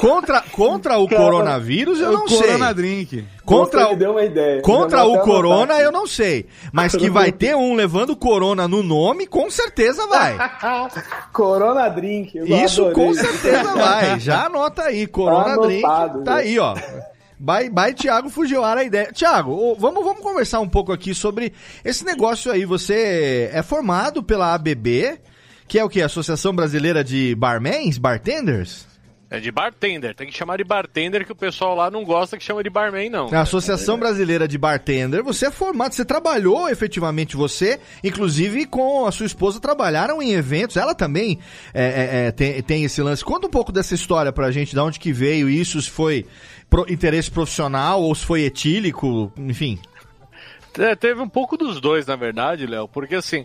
[0.00, 2.38] Contra, contra o coronavírus eu não o sei.
[2.38, 3.24] Corona Drink.
[3.44, 4.62] Contra o, deu uma ideia.
[4.62, 6.46] contra o corona eu não sei.
[6.72, 10.36] Mas que vai ter um levando corona no nome, com certeza vai.
[11.32, 12.38] Corona Drink.
[12.38, 12.94] Isso adorei.
[12.94, 14.20] com certeza vai.
[14.20, 16.24] Já anota aí, Corona Tá Drink.
[16.24, 16.74] Tá aí, ó.
[17.44, 19.12] Bye, bye, Thiago Fujiwara, a ideia.
[19.12, 21.52] Thiago, vamos, vamos conversar um pouco aqui sobre
[21.84, 22.64] esse negócio aí.
[22.64, 25.18] Você é formado pela ABB,
[25.66, 26.00] que é o que?
[26.00, 28.86] Associação Brasileira de Barmans, Bartenders?
[29.28, 32.44] É de bartender, tem que chamar de bartender que o pessoal lá não gosta que
[32.44, 33.30] chama de barman, não.
[33.30, 39.10] Na Associação Brasileira de Bartender, você é formado, você trabalhou efetivamente, você, inclusive com a
[39.10, 40.76] sua esposa, trabalharam em eventos.
[40.76, 41.38] Ela também
[41.72, 43.24] é, é, é, tem, tem esse lance.
[43.24, 46.26] Conta um pouco dessa história pra gente, de onde que veio isso, se foi
[46.72, 49.78] pro- interesse profissional ou se foi etílico, enfim.
[50.78, 53.44] É, teve um pouco dos dois, na verdade, Léo, porque assim,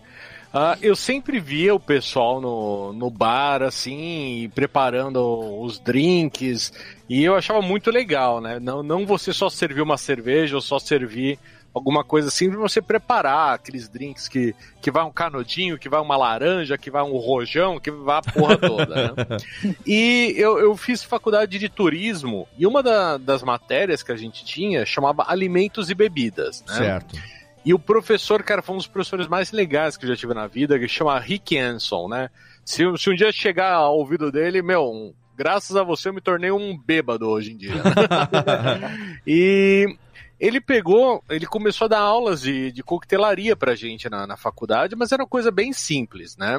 [0.52, 5.20] ah, eu sempre via o pessoal no, no bar, assim, preparando
[5.60, 6.72] os drinks,
[7.06, 8.58] e eu achava muito legal, né?
[8.58, 11.38] Não, não você só servir uma cerveja ou só servir
[11.78, 16.16] alguma coisa assim, você preparar aqueles drinks que, que vai um canudinho, que vai uma
[16.16, 19.36] laranja, que vai um rojão, que vai a porra toda, né?
[19.86, 24.44] E eu, eu fiz faculdade de turismo, e uma da- das matérias que a gente
[24.44, 26.74] tinha chamava Alimentos e Bebidas, né?
[26.74, 27.16] Certo.
[27.64, 30.46] E o professor, cara, foi um dos professores mais legais que eu já tive na
[30.46, 32.30] vida, que chama Rick Anson, né?
[32.64, 36.20] Se, se um dia chegar ao ouvido dele, meu, um- graças a você eu me
[36.20, 37.74] tornei um bêbado hoje em dia.
[37.74, 39.20] né?
[39.26, 39.96] e
[40.40, 44.94] ele pegou, ele começou a dar aulas de, de coquetelaria pra gente na, na faculdade,
[44.94, 46.58] mas era uma coisa bem simples, né?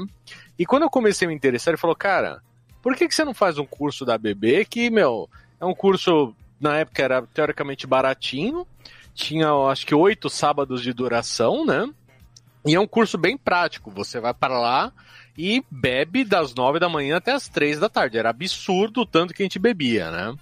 [0.57, 2.41] E quando eu comecei a me interessar, ele falou, cara,
[2.81, 6.35] por que, que você não faz um curso da BB que, meu, é um curso,
[6.59, 8.67] na época era teoricamente baratinho,
[9.13, 11.89] tinha acho que oito sábados de duração, né?
[12.65, 13.89] E é um curso bem prático.
[13.91, 14.93] Você vai para lá
[15.37, 18.17] e bebe das nove da manhã até as três da tarde.
[18.17, 20.35] Era absurdo o tanto que a gente bebia, né?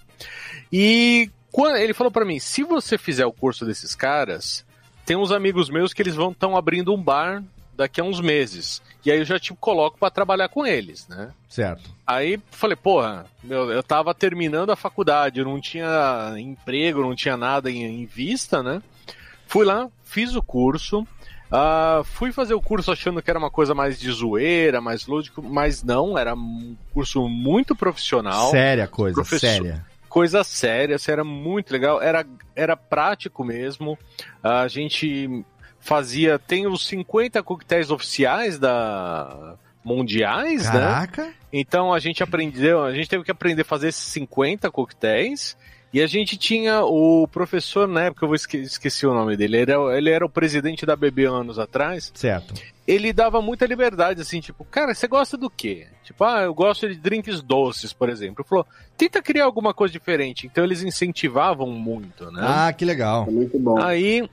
[0.71, 4.65] E quando ele falou para mim, se você fizer o curso desses caras,
[5.05, 7.43] tem uns amigos meus que eles vão estão abrindo um bar
[7.75, 8.81] daqui a uns meses.
[9.05, 11.31] E aí eu já te coloco para trabalhar com eles, né?
[11.47, 11.89] Certo.
[12.05, 17.37] Aí falei, porra, meu, eu tava terminando a faculdade, eu não tinha emprego, não tinha
[17.37, 18.81] nada em, em vista, né?
[19.45, 21.07] Fui lá, fiz o curso,
[21.51, 25.41] ah, fui fazer o curso achando que era uma coisa mais de zoeira, mais lúdico,
[25.41, 28.51] mas não, era um curso muito profissional.
[28.51, 29.85] Séria a coisa, Professor- séria.
[30.17, 32.25] Coisa séria, assim, era muito legal, era,
[32.55, 33.95] era prático mesmo.
[34.41, 35.45] A gente
[35.79, 40.71] fazia, tem os 50 coquetéis oficiais da mundiais, né?
[40.71, 41.33] Caraca.
[41.53, 45.55] Então a gente aprendeu, a gente teve que aprender a fazer esses 50 coquetéis.
[45.93, 49.57] E a gente tinha o professor, na época eu vou esque- esqueci o nome dele,
[49.57, 52.11] ele era, ele era o presidente da BB anos atrás.
[52.13, 52.53] Certo.
[52.85, 55.87] Ele dava muita liberdade, assim, tipo, cara, você gosta do quê?
[56.03, 58.41] Tipo, ah, eu gosto de drinks doces, por exemplo.
[58.41, 58.65] Ele falou,
[58.97, 60.45] tenta criar alguma coisa diferente.
[60.45, 62.41] Então eles incentivavam muito, né?
[62.45, 63.25] Ah, que legal.
[63.29, 63.81] Muito bom.
[63.81, 64.29] Aí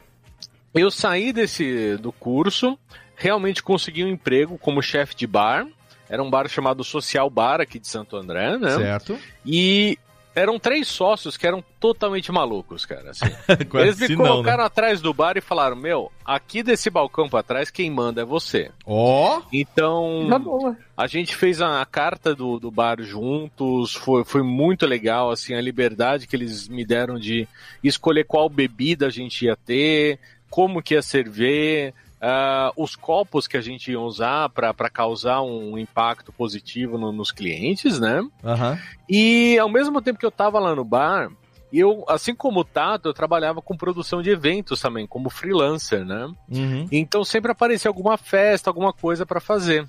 [0.74, 2.76] eu saí desse do curso,
[3.16, 5.66] realmente consegui um emprego como chefe de bar.
[6.08, 8.76] Era um bar chamado Social Bar aqui de Santo André, né?
[8.76, 9.18] Certo.
[9.44, 9.98] E
[10.34, 13.10] eram três sócios que eram totalmente malucos, cara.
[13.10, 13.26] assim.
[13.74, 17.42] Eles me se não, colocaram atrás do bar e falaram: Meu, aqui desse balcão pra
[17.42, 18.70] trás, quem manda é você.
[18.84, 19.42] Ó.
[19.52, 20.76] Então, Tá boa.
[20.96, 25.60] a gente fez a carta do, do bar juntos, foi, foi muito legal, assim, a
[25.60, 27.46] liberdade que eles me deram de
[27.82, 30.18] escolher qual bebida a gente ia ter,
[30.50, 31.92] como que ia servir,
[32.26, 37.30] ah, os copos que a gente ia usar para causar um impacto positivo no- nos
[37.30, 38.22] clientes, né?
[38.42, 38.78] Aham.
[39.08, 41.30] E ao mesmo tempo que eu tava lá no bar,
[41.70, 46.30] eu, assim como o Tato, eu trabalhava com produção de eventos também, como freelancer, né?
[46.48, 46.88] Uhum.
[46.90, 49.86] Então sempre aparecia alguma festa, alguma coisa para fazer.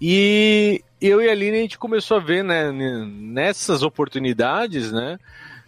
[0.00, 5.16] E eu e a Aline a gente começou a ver, né, nessas oportunidades, né,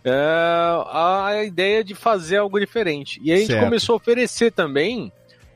[0.04, 0.12] é,
[0.90, 3.20] a ideia de fazer algo diferente.
[3.22, 3.64] E aí a gente Certo.
[3.64, 5.12] começou a oferecer também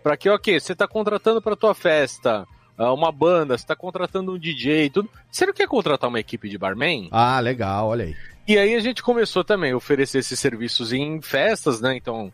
[0.09, 4.33] para que, ok, você está contratando para tua festa ah, uma banda, você está contratando
[4.33, 5.11] um DJ tudo.
[5.31, 7.11] Você não quer contratar uma equipe de barman?
[7.13, 8.17] Ah, legal, olha aí.
[8.47, 11.95] E aí a gente começou também a oferecer esses serviços em festas, né?
[11.95, 12.33] Então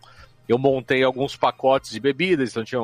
[0.49, 2.81] eu montei alguns pacotes de bebidas, então tinha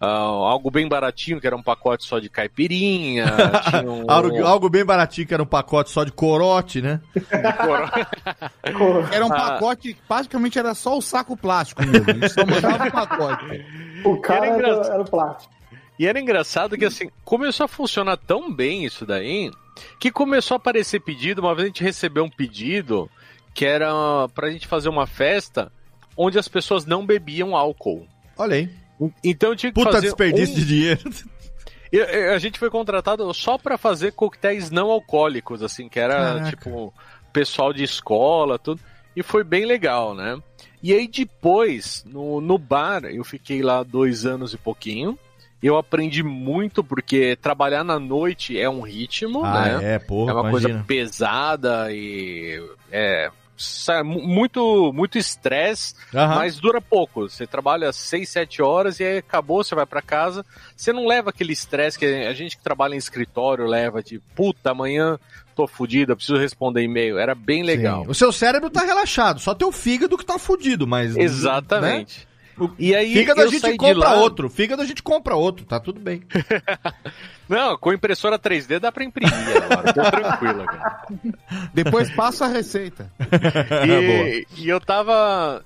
[0.00, 3.26] ah, algo bem baratinho, que era um pacote só de caipirinha,
[3.70, 7.00] tinha um, Algo, algo bem baratinho, que era um pacote só de corote, né?
[9.12, 9.36] Era um Ah.
[9.52, 12.28] pacote que basicamente era só o saco plástico mesmo.
[12.28, 13.64] Só mandava o pacote.
[14.04, 15.54] O cara Era era o plástico.
[15.98, 19.50] E era engraçado que assim, começou a funcionar tão bem isso daí,
[19.98, 23.08] que começou a aparecer pedido, uma vez a gente recebeu um pedido
[23.54, 23.88] que era
[24.34, 25.72] pra gente fazer uma festa
[26.16, 28.06] onde as pessoas não bebiam álcool.
[28.36, 28.70] Olha aí.
[29.22, 31.00] Então eu tinha que Puta fazer desperdício um- de dinheiro.
[32.34, 36.50] A gente foi contratado só pra fazer coquetéis não alcoólicos, assim, que era Caraca.
[36.50, 36.92] tipo
[37.32, 38.80] pessoal de escola, tudo.
[39.14, 40.36] E foi bem legal, né?
[40.82, 45.18] E aí depois, no, no bar, eu fiquei lá dois anos e pouquinho.
[45.62, 49.94] Eu aprendi muito, porque trabalhar na noite é um ritmo, Ah, né?
[49.94, 50.50] é, pô, É uma imagina.
[50.50, 53.30] coisa pesada e é
[54.04, 56.36] muito muito estresse, Aham.
[56.36, 57.28] mas dura pouco.
[57.28, 60.44] Você trabalha 6, 7 horas e aí acabou, você vai pra casa.
[60.76, 64.70] Você não leva aquele estresse que a gente que trabalha em escritório leva de puta,
[64.70, 65.18] amanhã
[65.56, 67.18] tô fudido, eu preciso responder e-mail.
[67.18, 68.04] Era bem legal.
[68.04, 68.10] Sim.
[68.10, 71.16] O seu cérebro tá relaxado, só teu fígado que tá fudido, mas.
[71.16, 72.20] Exatamente.
[72.20, 72.25] né?
[72.78, 74.48] E aí Fígado a gente compra lá- outro.
[74.48, 76.22] Fígado a gente compra outro, tá tudo bem.
[77.48, 81.06] Não, com impressora 3D dá pra imprimir agora, tô tranquilo, cara.
[81.72, 83.10] Depois passa a receita.
[83.86, 85.62] E, e eu tava,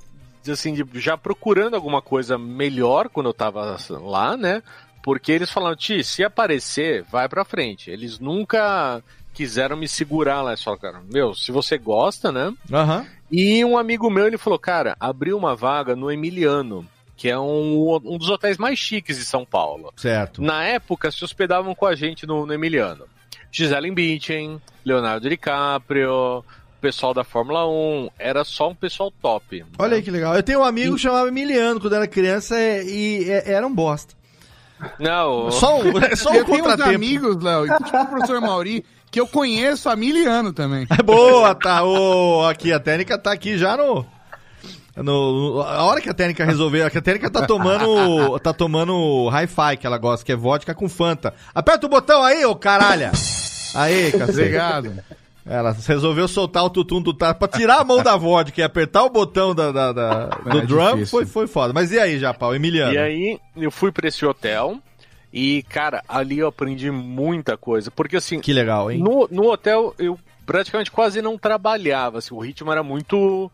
[0.51, 4.63] assim, de- já procurando alguma coisa melhor quando eu tava lá, né?
[5.03, 7.91] Porque eles falaram, Ti, se aparecer, vai pra frente.
[7.91, 10.51] Eles nunca quiseram me segurar lá.
[10.51, 12.53] Eles falaram, cara, meu, se você gosta, né?
[12.71, 13.07] Aham.
[13.31, 18.01] E um amigo meu, ele falou, cara, abriu uma vaga no Emiliano, que é um,
[18.05, 19.93] um dos hotéis mais chiques de São Paulo.
[19.97, 20.43] Certo.
[20.43, 23.05] Na época, se hospedavam com a gente no, no Emiliano.
[23.53, 26.45] Gisele Bündchen, Leonardo DiCaprio,
[26.81, 29.65] pessoal da Fórmula 1, era só um pessoal top.
[29.79, 30.35] Olha aí que legal.
[30.35, 33.75] Eu tenho um amigo que chamava Emiliano quando era criança e, e- e- era um
[33.75, 34.15] bosta.
[34.99, 38.85] Não, Só um, só um eu tenho uns amigos, Léo, e tipo o professor Mauri,
[39.11, 40.87] que eu conheço há mil anos também.
[41.05, 41.83] Boa, tá.
[41.85, 44.05] Ô, aqui, a técnica tá aqui já no.
[44.97, 48.39] No, a hora que a técnica resolver, a técnica tá tomando.
[48.41, 51.33] tá tomando hi-fi que ela gosta, que é vodka com Fanta.
[51.55, 53.11] Aperta o botão aí, ô caralho!
[53.75, 54.31] Aí, cacete.
[54.41, 54.93] Obrigado.
[55.47, 59.05] Ela resolveu soltar o tutum do tá pra tirar a mão da vodka e apertar
[59.05, 61.07] o botão da, da- da- do É drum difícil.
[61.07, 61.73] foi, foi foda.
[61.73, 62.93] Mas e aí, Japão, Emiliano?
[62.93, 64.77] E aí, eu fui pra esse hotel
[65.33, 67.91] e, cara, ali eu aprendi muita coisa.
[67.91, 68.99] Porque, assim, Que legal, hein?
[68.99, 72.19] no, no hotel eu praticamente quase não trabalhava.
[72.19, 73.51] Assim, o ritmo era muito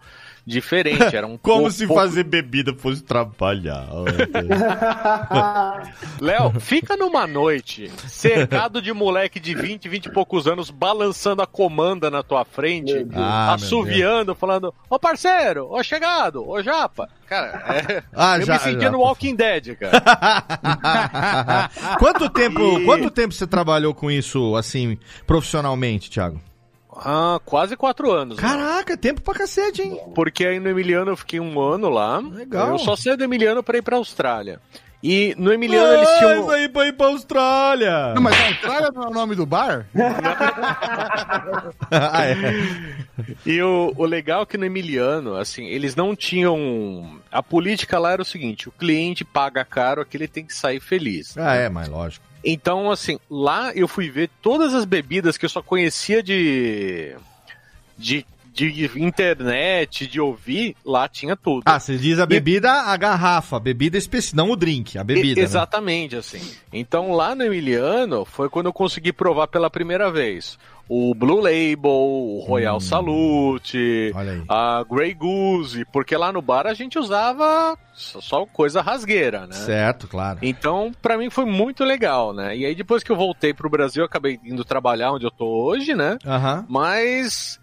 [0.46, 1.14] diferente.
[1.16, 3.86] Era um Como pouco- se pouco- fazer bebida fosse trabalhar.
[6.20, 11.46] Léo, fica numa noite cercado de moleque de 20, 20 e poucos anos balançando a
[11.46, 17.08] comanda na tua frente, Ah, assoviando, falando: Ô parceiro, ô chegado, ô japa.
[17.26, 18.90] Cara, é, Ah, eu já- me sentia já.
[18.92, 20.00] no Walking Dead, cara.
[21.98, 26.40] quanto tempo, E- quanto tempo você trabalhou com isso assim profissionalmente, Thiago?
[26.98, 28.36] Ah, quase quatro anos.
[28.36, 28.42] né?
[28.42, 30.00] Caraca, tempo pra cacete, hein?
[30.14, 32.18] Porque aí no Emiliano eu fiquei um ano lá.
[32.18, 32.70] Legal.
[32.72, 34.60] Eu só saí do Emiliano pra ir pra Austrália.
[35.08, 36.40] E no Emiliano eles tinham.
[36.40, 38.12] isso aí pra ir pra Austrália.
[38.12, 39.86] Não, mas a Austrália não é o nome do bar?
[41.92, 42.34] ah, é.
[43.46, 47.20] E o, o legal é que no Emiliano, assim, eles não tinham.
[47.30, 50.80] A política lá era o seguinte: o cliente paga caro, aqui ele tem que sair
[50.80, 51.38] feliz.
[51.38, 52.26] Ah, é, mas lógico.
[52.44, 57.14] Então, assim, lá eu fui ver todas as bebidas que eu só conhecia de.
[57.96, 58.26] de,
[58.56, 61.62] de internet, de ouvir, lá tinha tudo.
[61.66, 65.40] Ah, você diz a bebida, a garrafa, a bebida específica, não o drink, a bebida.
[65.40, 65.42] E- né?
[65.42, 66.40] Exatamente, assim.
[66.72, 71.90] Então lá no Emiliano foi quando eu consegui provar pela primeira vez o Blue Label,
[71.90, 74.42] o Royal Salute, Olha aí.
[74.48, 79.54] a Grey Goose, porque lá no bar a gente usava só coisa rasgueira, né?
[79.54, 80.38] Certo, claro.
[80.42, 82.56] Então, pra mim foi muito legal, né?
[82.56, 85.46] E aí depois que eu voltei pro Brasil, eu acabei indo trabalhar onde eu tô
[85.46, 86.18] hoje, né?
[86.24, 86.64] Aham.
[86.68, 87.58] Mas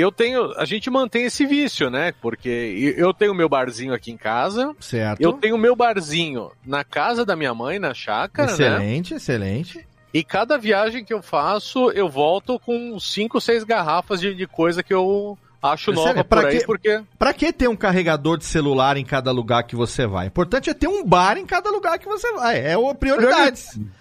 [0.00, 2.12] eu tenho, a gente mantém esse vício, né?
[2.20, 5.20] Porque eu tenho meu barzinho aqui em casa, Certo.
[5.20, 8.52] eu tenho meu barzinho na casa da minha mãe, na chácara, né?
[8.54, 9.86] excelente, excelente.
[10.12, 14.82] E cada viagem que eu faço, eu volto com cinco, seis garrafas de, de coisa
[14.82, 16.62] que eu acho Sério, nova pra por quê?
[16.64, 20.26] porque Pra que ter um carregador de celular em cada lugar que você vai?
[20.26, 22.58] O importante é ter um bar em cada lugar que você vai.
[22.64, 23.70] É o prioridades.
[23.70, 23.98] Prioridade.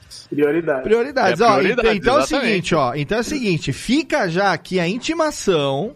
[0.83, 1.41] Prioridades.
[1.41, 2.49] É ó, prioridades, então, então é o exatamente.
[2.49, 2.95] seguinte, ó.
[2.95, 5.95] Então é o seguinte, fica já aqui a intimação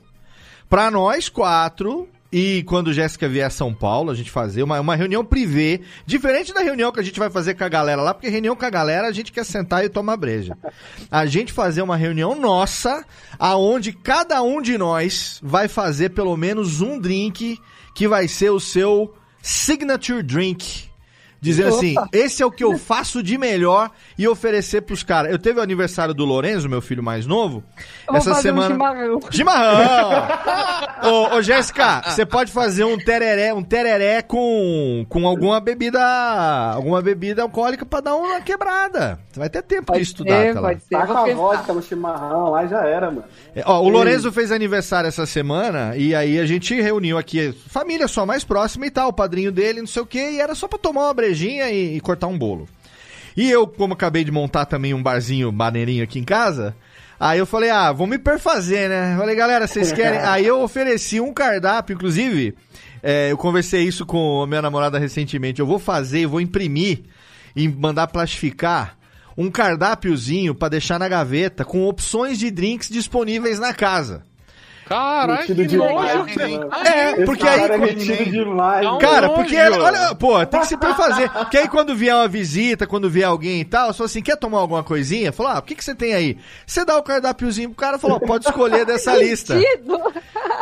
[0.69, 2.07] pra nós quatro.
[2.33, 6.53] E quando Jéssica vier a São Paulo, a gente fazer uma, uma reunião privê, diferente
[6.53, 8.69] da reunião que a gente vai fazer com a galera lá, porque reunião com a
[8.69, 10.57] galera a gente quer sentar e tomar breja.
[11.11, 13.03] A gente fazer uma reunião nossa,
[13.37, 17.59] aonde cada um de nós vai fazer pelo menos um drink
[17.93, 20.89] que vai ser o seu signature drink.
[21.41, 25.31] Dizendo assim, esse é o que eu faço de melhor e oferecer pros caras.
[25.31, 27.63] Eu teve o aniversário do Lorenzo, meu filho mais novo.
[28.07, 29.19] Eu vou fazer um chimarrão.
[29.31, 30.27] Chimarrão!
[31.33, 35.99] ô, ô, Jéssica, você pode fazer um tereré, um tereré com, com alguma bebida,
[36.75, 39.19] alguma bebida alcoólica pra dar uma quebrada.
[39.31, 40.61] Você vai ter tempo de Pode estudar ser, lá.
[40.61, 40.89] pode ser.
[40.89, 43.23] Taca Vou a vodka no chimarrão, lá já era, mano.
[43.55, 48.07] É, Ó, o Lorenzo fez aniversário essa semana e aí a gente reuniu aqui família
[48.07, 50.67] só mais próxima e tal, o padrinho dele, não sei o que, e era só
[50.67, 52.67] pra tomar uma brejinha e, e cortar um bolo.
[53.35, 56.75] E eu, como acabei de montar também um barzinho maneirinho aqui em casa,
[57.19, 59.15] aí eu falei, ah, vamos me perfazer, né?
[59.17, 60.19] Falei, galera, vocês querem.
[60.19, 62.53] aí eu ofereci um cardápio, inclusive,
[63.01, 65.61] é, eu conversei isso com a minha namorada recentemente.
[65.61, 67.03] Eu vou fazer, vou imprimir
[67.55, 68.97] e mandar plastificar
[69.37, 74.23] um cardápiozinho pra deixar na gaveta com opções de drinks disponíveis na casa.
[74.91, 76.25] Caralho, que nojo,
[76.69, 76.89] cara.
[76.89, 77.61] É, Esse porque aí.
[77.61, 78.87] é metido demais.
[78.99, 81.31] Cara, porque, olha, pô, tem que se prefazer.
[81.31, 84.59] Porque aí quando vier uma visita, quando vier alguém e tal, só assim, quer tomar
[84.59, 85.31] alguma coisinha?
[85.31, 86.37] Fala, ah, o que, que você tem aí?
[86.65, 89.55] Você dá o cardápiozinho pro cara e fala, ó, pode escolher dessa lista.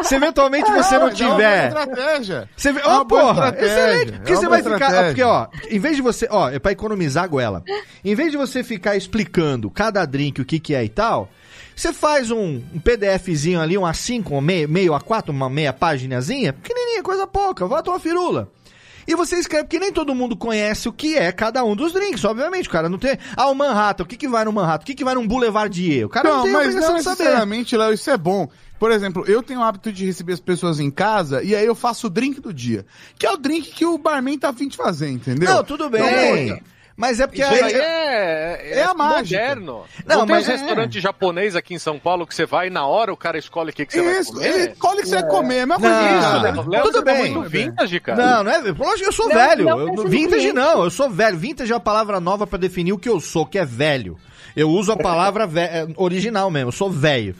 [0.03, 1.67] Se eventualmente você não Mas é uma tiver.
[1.67, 2.49] estratégia.
[2.55, 4.13] Você vê, É boa porra, excelente.
[4.13, 5.05] é Porque você vai ficar.
[5.05, 6.27] Porque, ó, em vez de você.
[6.29, 7.63] Ó, é pra economizar a goela.
[8.05, 11.29] Em vez de você ficar explicando cada drink o que, que é e tal,
[11.79, 16.51] você faz um, um PDFzinho ali, um A5, um meio, meio A4, uma meia paginazinha,
[16.51, 18.51] pequenininha, coisa pouca, vai tomar firula.
[19.07, 22.23] E você escreve, porque nem todo mundo conhece o que é cada um dos drinks,
[22.25, 22.67] obviamente.
[22.67, 23.17] O cara não tem.
[23.35, 24.83] Ah, o Manhattan, o que, que vai no Manhattan?
[24.83, 26.05] O que, que vai num Boulevardier?
[26.05, 27.23] O cara não, Não, tem mas não de saber.
[27.23, 28.49] necessariamente, Léo, isso é bom.
[28.77, 31.73] Por exemplo, eu tenho o hábito de receber as pessoas em casa e aí eu
[31.73, 32.85] faço o drink do dia.
[33.17, 35.49] Que é o drink que o barman tá afim de fazer, entendeu?
[35.49, 36.45] Não, tudo bem.
[36.45, 36.59] Então,
[36.99, 39.39] mas é porque Isso aí- aí é, É a mágica.
[39.41, 39.85] moderno.
[40.05, 42.67] Não, Não, tem mas uns é- restaurante japonês aqui em São Paulo que você vai
[42.67, 44.71] e na hora o cara escolhe o que, que você Isso, vai ele comer.
[44.73, 46.01] escolhe o que você vai comer, é a mesma coisa.
[46.19, 46.41] isso.
[46.41, 46.69] Léo.
[46.69, 47.31] Léo, Tudo você tá bem.
[47.31, 48.25] muito vintage, cara.
[48.25, 48.57] Não, não é.
[48.59, 49.65] Lógico que eu sou Não, velho.
[49.65, 51.37] não Eu- vintage não, eu sou velho.
[51.37, 54.17] Vintage é uma palavra nova pra definir o que eu sou, que é velho.
[54.55, 57.33] Eu uso a palavra é, original mesmo, eu sou velho.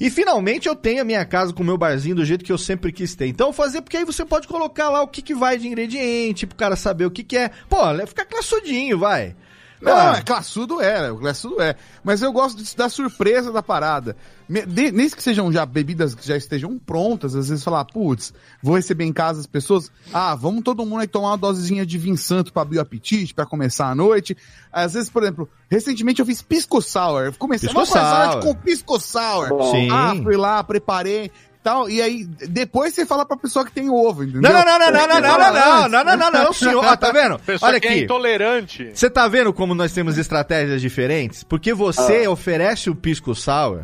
[0.00, 2.58] E finalmente eu tenho a minha casa com o meu barzinho do jeito que eu
[2.58, 3.26] sempre quis ter.
[3.26, 6.56] Então fazer, porque aí você pode colocar lá o que, que vai de ingrediente, pro
[6.56, 7.50] cara saber o que, que é.
[7.68, 9.34] Pô, fica classudinho, vai.
[9.80, 11.76] Não, Ah, é classudo é, o classudo é.
[12.02, 14.16] Mas eu gosto disso, da surpresa da parada.
[14.48, 18.76] De- Desde que sejam já bebidas que já estejam prontas, às vezes falar, putz, vou
[18.76, 19.90] receber em casa as pessoas.
[20.12, 23.34] Ah, vamos todo mundo aí tomar uma dosezinha de vinho santo pra abrir o apetite,
[23.34, 24.36] pra começar a noite.
[24.72, 27.32] Às vezes, por exemplo, recentemente eu fiz pisco sour.
[27.38, 28.42] Comecei Pisco vamos começar sour.
[28.42, 29.48] com pisco sour.
[29.50, 29.70] Bom.
[29.70, 29.88] Sim.
[29.90, 31.30] Ah, fui lá, preparei.
[31.62, 34.40] Tal, e aí, depois você fala pra pessoa que tem ovo, entendeu?
[34.40, 36.84] Não, não, não, não, não, não, não, não, não, não, não, não, não, senhor.
[36.84, 37.38] Ó, tá vendo?
[37.40, 38.00] Pessoa Olha que é aqui.
[38.04, 38.90] intolerante.
[38.94, 41.42] Você tá vendo como nós temos estratégias diferentes?
[41.42, 43.82] Porque você oferece o pisco sour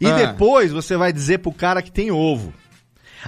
[0.00, 0.14] e Ah.
[0.14, 2.54] depois você vai dizer pro cara que tem ovo.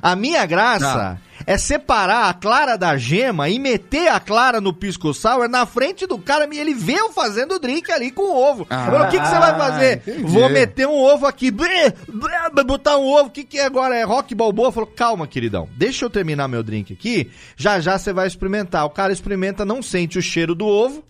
[0.03, 5.13] A minha graça é separar a clara da gema e meter a clara no pisco
[5.15, 8.37] sour na frente do cara e ele vê eu fazendo o drink ali com o
[8.37, 8.67] ovo.
[8.71, 10.03] Ah, falo, o que, que você vai fazer?
[10.07, 10.23] entendi.
[10.23, 13.97] Vou meter um ovo aqui, blé, blé, botar um ovo, o que, que é agora?
[13.97, 14.73] É rock balboa?
[14.73, 18.85] Falou, calma, queridão, deixa eu terminar meu drink aqui, já já você vai experimentar.
[18.85, 21.03] O cara experimenta, não sente o cheiro do ovo,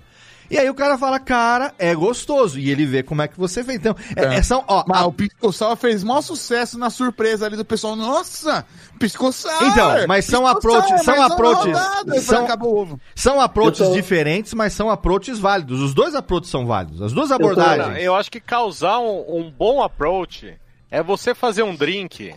[0.50, 2.58] e aí o cara fala, cara, é gostoso.
[2.58, 3.78] E ele vê como é que você fez.
[3.78, 7.46] Então, é, é- são, ó, Mas a- o Pisco Sour fez maior sucesso na surpresa
[7.46, 7.94] ali do pessoal.
[7.96, 8.66] Nossa,
[8.98, 9.52] Pisco Sour!
[9.68, 11.78] Então, mas são approaches- Sour, são approaches-
[12.24, 13.00] são- acabou o ovo.
[13.14, 15.80] São approaches Eu tô- diferentes, mas são approaches válidos.
[15.80, 17.00] Os dois approaches são válidos.
[17.02, 17.86] As duas tô- abordagens.
[17.86, 20.54] Cara, eu acho que causar um, um bom approach
[20.90, 22.34] é você fazer um drink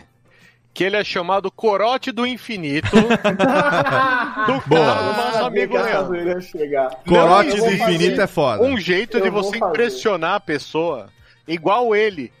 [0.74, 4.84] que ele é chamado corote do infinito do Boa.
[4.84, 6.10] cara do nosso amigo Leão.
[6.10, 6.40] Leão.
[6.40, 6.90] chegar.
[7.06, 8.62] Corote do infinito é foda.
[8.62, 9.70] Um jeito Eu de você fazer.
[9.70, 11.06] impressionar a pessoa,
[11.46, 12.32] igual ele,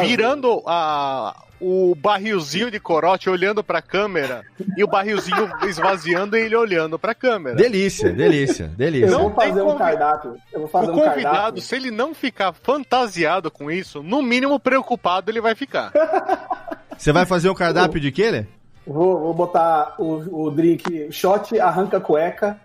[0.00, 4.44] virando a, o barrilzinho de corote olhando pra câmera
[4.76, 7.56] e o barrilzinho esvaziando e ele olhando pra câmera.
[7.56, 9.06] Delícia, delícia, delícia.
[9.06, 10.36] Eu Não vou fazer tem um cardápio.
[10.52, 11.62] Eu vou fazer O um convidado, cardápio.
[11.62, 15.90] se ele não ficar fantasiado com isso, no mínimo preocupado ele vai ficar.
[16.98, 18.44] Você vai fazer o cardápio de quê, Lê?
[18.86, 22.56] Vou, vou botar o, o drink shot arranca cueca,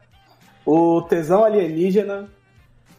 [0.65, 2.27] o tesão alienígena,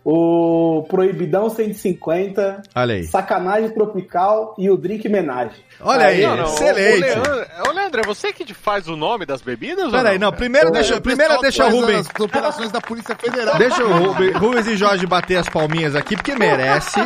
[0.04, 3.04] o proibidão 150, Olha aí.
[3.04, 5.62] sacanagem tropical e o drink homenagem.
[5.80, 7.04] Olha aí, Não, não, excelente.
[7.04, 9.84] Ô, Leandro, ô, Leandro, é você que faz o nome das bebidas?
[9.84, 10.36] ou Peraí, não, cara?
[10.38, 12.08] primeiro deixa, primeiro pessoal deixa o Rubens.
[12.12, 13.56] As operações da Polícia Federal.
[13.56, 16.98] Deixa o Rubens, Rubens e Jorge bater as palminhas aqui, porque merece.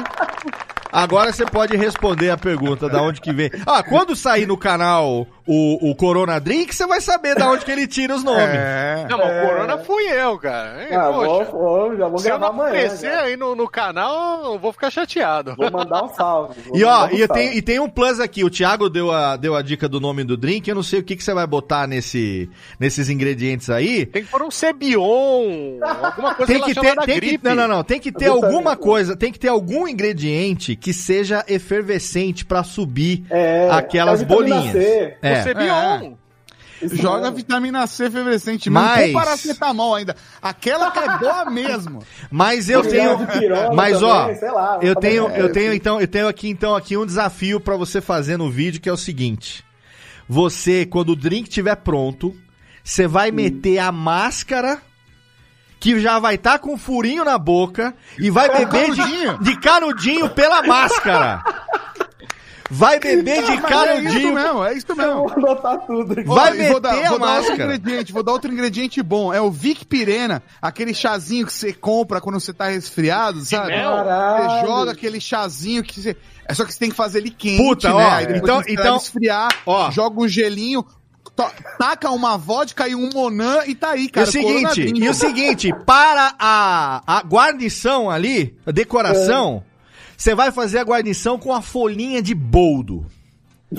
[0.97, 3.51] Agora você pode responder a pergunta da onde que vem.
[3.67, 7.71] Ah, quando sair no canal o, o Corona Drink, você vai saber da onde que
[7.71, 8.43] ele tira os nomes.
[8.43, 9.07] É.
[9.09, 10.83] Não, mas o Corona fui eu, cara.
[10.83, 14.55] Hein, Ah, vou, poxa, vou- já vou se eu não aparecer aí no, no canal,
[14.55, 15.55] eu vou ficar chateado.
[15.57, 16.55] Vou mandar um salve.
[16.75, 17.29] E ó, um e salve.
[17.29, 18.43] tenho, e tem um plus aqui.
[18.43, 20.69] O Thiago deu a, deu a dica do nome do drink.
[20.69, 22.49] Eu não sei o que, que você vai botar nesse,
[22.81, 24.07] nesses ingredientes aí.
[24.07, 27.45] Tem que pôr um Cebion, alguma coisa Tem que ter, tem que, gripe.
[27.45, 31.45] não, não, não, tem que ter alguma coisa, tem que ter algum ingrediente que seja
[31.49, 34.71] efervescente pra subir É, aquelas é bolinhas.
[34.71, 35.17] C.
[35.21, 35.43] O É.
[35.43, 36.13] Cebion.
[36.81, 37.37] Isso Joga mesmo.
[37.39, 40.15] vitamina C efervescente, Mas- com paracetamol ainda.
[40.41, 42.05] Aquela que é boa mesmo.
[42.31, 43.19] Mas eu tenho,
[43.75, 47.59] mas ó, lá, eu tenho, eu tenho então, eu tenho aqui então aqui um desafio
[47.59, 49.65] pra você fazer no vídeo que é o seguinte:
[50.29, 52.33] você quando o drink estiver pronto,
[52.85, 54.81] você vai meter a máscara
[55.79, 59.39] que já vai estar com um furinho na boca e vai beber de, Canudinho.
[59.39, 61.43] de canudinho pela máscara.
[62.71, 63.67] vai beber de Mas É isso
[64.03, 64.35] canudinho.
[64.35, 65.15] mesmo, é isso mesmo.
[65.29, 66.23] Vou anotar tudo aqui.
[66.25, 69.33] Vai e vou dar, a vou dar outro ingrediente, vou dar outro ingrediente bom.
[69.33, 73.69] É o Vic Pirena, aquele chazinho que você compra quando você tá resfriado, sabe?
[73.69, 73.91] mel?
[73.91, 74.67] Você Caralho.
[74.67, 76.17] joga aquele chazinho que você.
[76.49, 77.95] É só que você tem que fazer ele quente, Puta, né?
[77.95, 79.91] ó, então- então- esfriar, ó.
[79.91, 80.85] joga um gelinho,
[81.79, 84.27] taca uma vodka e um monã e tá aí, E cara.
[84.29, 89.63] o seguinte, e o seguinte, para a, a guarnição ali, a decoração,
[90.17, 93.07] você vai fazer a guarnição com a folhinha de boldo.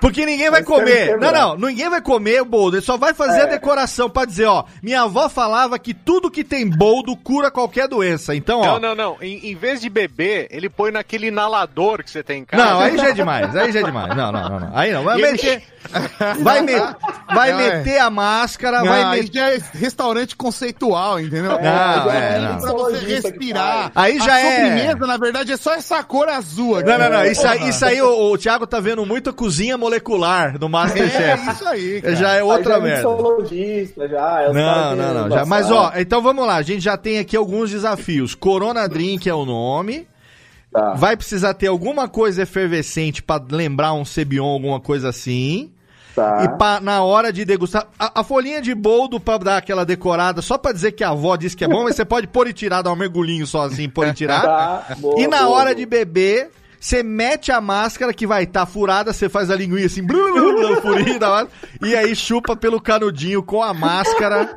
[0.00, 1.18] Porque ninguém vai comer.
[1.18, 2.76] Não, não, ninguém vai comer o boldo.
[2.76, 3.50] Ele só vai fazer a É.
[3.50, 8.34] decoração pra dizer, ó, minha avó falava que tudo que tem boldo cura qualquer doença.
[8.34, 8.78] Então, ó.
[8.78, 9.16] Não, não, não.
[9.20, 12.64] Em, em vez de beber, ele põe naquele inalador que você tem em casa.
[12.64, 14.16] Não, aí já é demais, aí já é demais.
[14.16, 14.70] Não, não, não, não.
[14.74, 15.04] Aí não.
[15.04, 15.62] Vai ele- meter,
[16.40, 16.72] vai, me-
[17.34, 17.76] vai Não, é.
[17.78, 19.32] meter a máscara, Não, vai meter.
[19.34, 21.52] já é restaurante conceitual, entendeu?
[21.52, 22.58] Não, é, não.
[22.60, 23.92] Pra você respirar.
[23.94, 26.88] Aí já a é- sobremesa, na verdade, é só essa cor azul aqui.
[26.88, 27.24] Não, não, não.
[27.26, 30.68] Isso aí, isso aí o, o Thiago tá vendo muito a cozinha molecular do É
[30.68, 31.50] Masterchef.
[31.50, 32.16] isso aí, cara.
[32.16, 33.02] Já é outra Aí já é merda.
[34.08, 34.42] já.
[34.42, 35.36] é os Não, não, não.
[35.36, 35.44] Já.
[35.46, 36.56] Mas ó, então vamos lá.
[36.56, 38.34] A gente já tem aqui alguns desafios.
[38.34, 40.06] Corona Drink é o nome.
[40.72, 40.94] Tá.
[40.94, 45.70] Vai precisar ter alguma coisa efervescente pra lembrar um Cebion, alguma coisa assim.
[46.16, 46.44] Tá.
[46.44, 50.40] E pra, na hora de degustar, a, a folhinha de boldo pra dar aquela decorada,
[50.42, 52.52] só pra dizer que a avó disse que é bom, mas você pode pôr e
[52.52, 54.42] tirar, dar um mergulhinho sozinho, pôr e tirar.
[54.42, 56.50] Tá, boa, e na boa, hora de beber,
[56.84, 60.80] você mete a máscara que vai estar furada, você faz a linguinha assim, blu, blu,
[60.82, 61.50] furinho da máscara,
[61.82, 64.54] e aí chupa pelo canudinho com a máscara.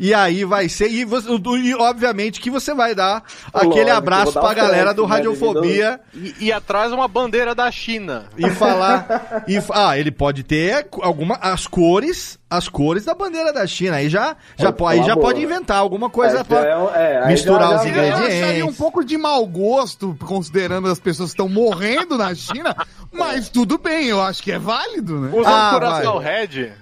[0.00, 0.88] E aí vai ser.
[0.90, 3.22] E, você- e obviamente que você vai dar
[3.52, 6.00] aquele Lógico, abraço vou dar pra galera do né, Radiofobia.
[6.14, 8.26] E, e atrás uma bandeira da China.
[8.36, 9.44] E falar.
[9.48, 11.36] e, ah, ele pode ter alguma.
[11.36, 12.38] As cores.
[12.50, 13.96] As cores da bandeira da China.
[13.96, 15.26] Aí já, já, É, aí já boa.
[15.26, 16.64] pode inventar alguma coisa É, pra
[16.96, 18.42] é é, misturar já- os já- Eu ingredientes.
[18.42, 21.67] acharia um pouco de mau gosto, considerando as pessoas que estão morrendo
[22.16, 22.74] na China,
[23.12, 25.30] mas tudo bem, eu acho que é válido, né?
[25.32, 26.46] Usando Ah, coração vai.
[26.46, 26.72] red.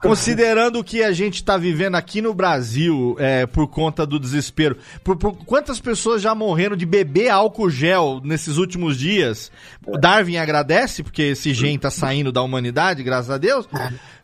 [0.00, 4.76] Considerando o que a gente tá vivendo aqui no Brasil é, por conta do desespero,
[5.04, 9.52] por, por- quantas pessoas já morreram de beber álcool gel nesses últimos dias?
[9.86, 13.68] O Darwin agradece, porque esse gen tá saindo da humanidade, graças a Deus,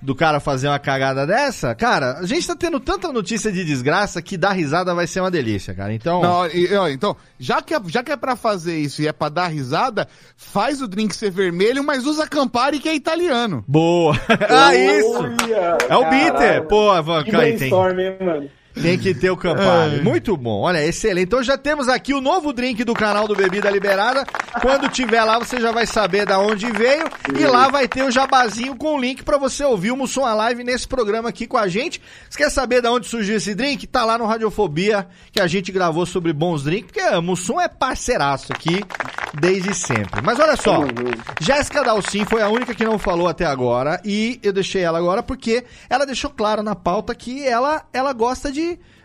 [0.01, 1.75] do cara fazer uma cagada dessa.
[1.75, 5.31] Cara, a gente tá tendo tanta notícia de desgraça que dar risada vai ser uma
[5.31, 5.93] delícia, cara.
[5.93, 6.23] Então.
[6.23, 9.29] Não, e- então, já que, é, já que é pra fazer isso e é pra
[9.29, 13.65] dar risada, faz o drink ser vermelho, mas usa Campari que é italiano.
[13.67, 14.15] Boa!
[14.49, 15.19] ah, isso!
[15.19, 16.11] Olha, É o caralho.
[16.33, 16.63] bitter!
[16.69, 16.91] Pô,
[17.25, 18.51] Que cara, tem, hein, mano?
[18.75, 20.01] Tem que ter o Campari.
[20.03, 21.27] Muito bom, olha, excelente.
[21.27, 24.25] Então já temos aqui o novo drink do canal do Bebida Liberada.
[24.61, 27.05] Quando tiver lá, você já vai saber da onde veio.
[27.37, 30.65] E lá vai ter o jabazinho com o link pra você ouvir o Mussum Live
[30.65, 32.01] nesse programa aqui com a gente.
[32.29, 33.87] Você quer saber da onde surgiu esse drink?
[33.87, 37.69] Tá lá no Radiofobia, que a gente gravou sobre bons drinks, porque o Mussum é
[37.69, 38.85] parceiraço aqui
[39.41, 40.21] desde sempre.
[40.23, 40.81] Mas olha só,
[41.41, 45.23] Jéssica Dalcin foi a única que não falou até agora e eu deixei ela agora
[45.23, 48.58] porque ela deixou claro na pauta que ela, ela gosta de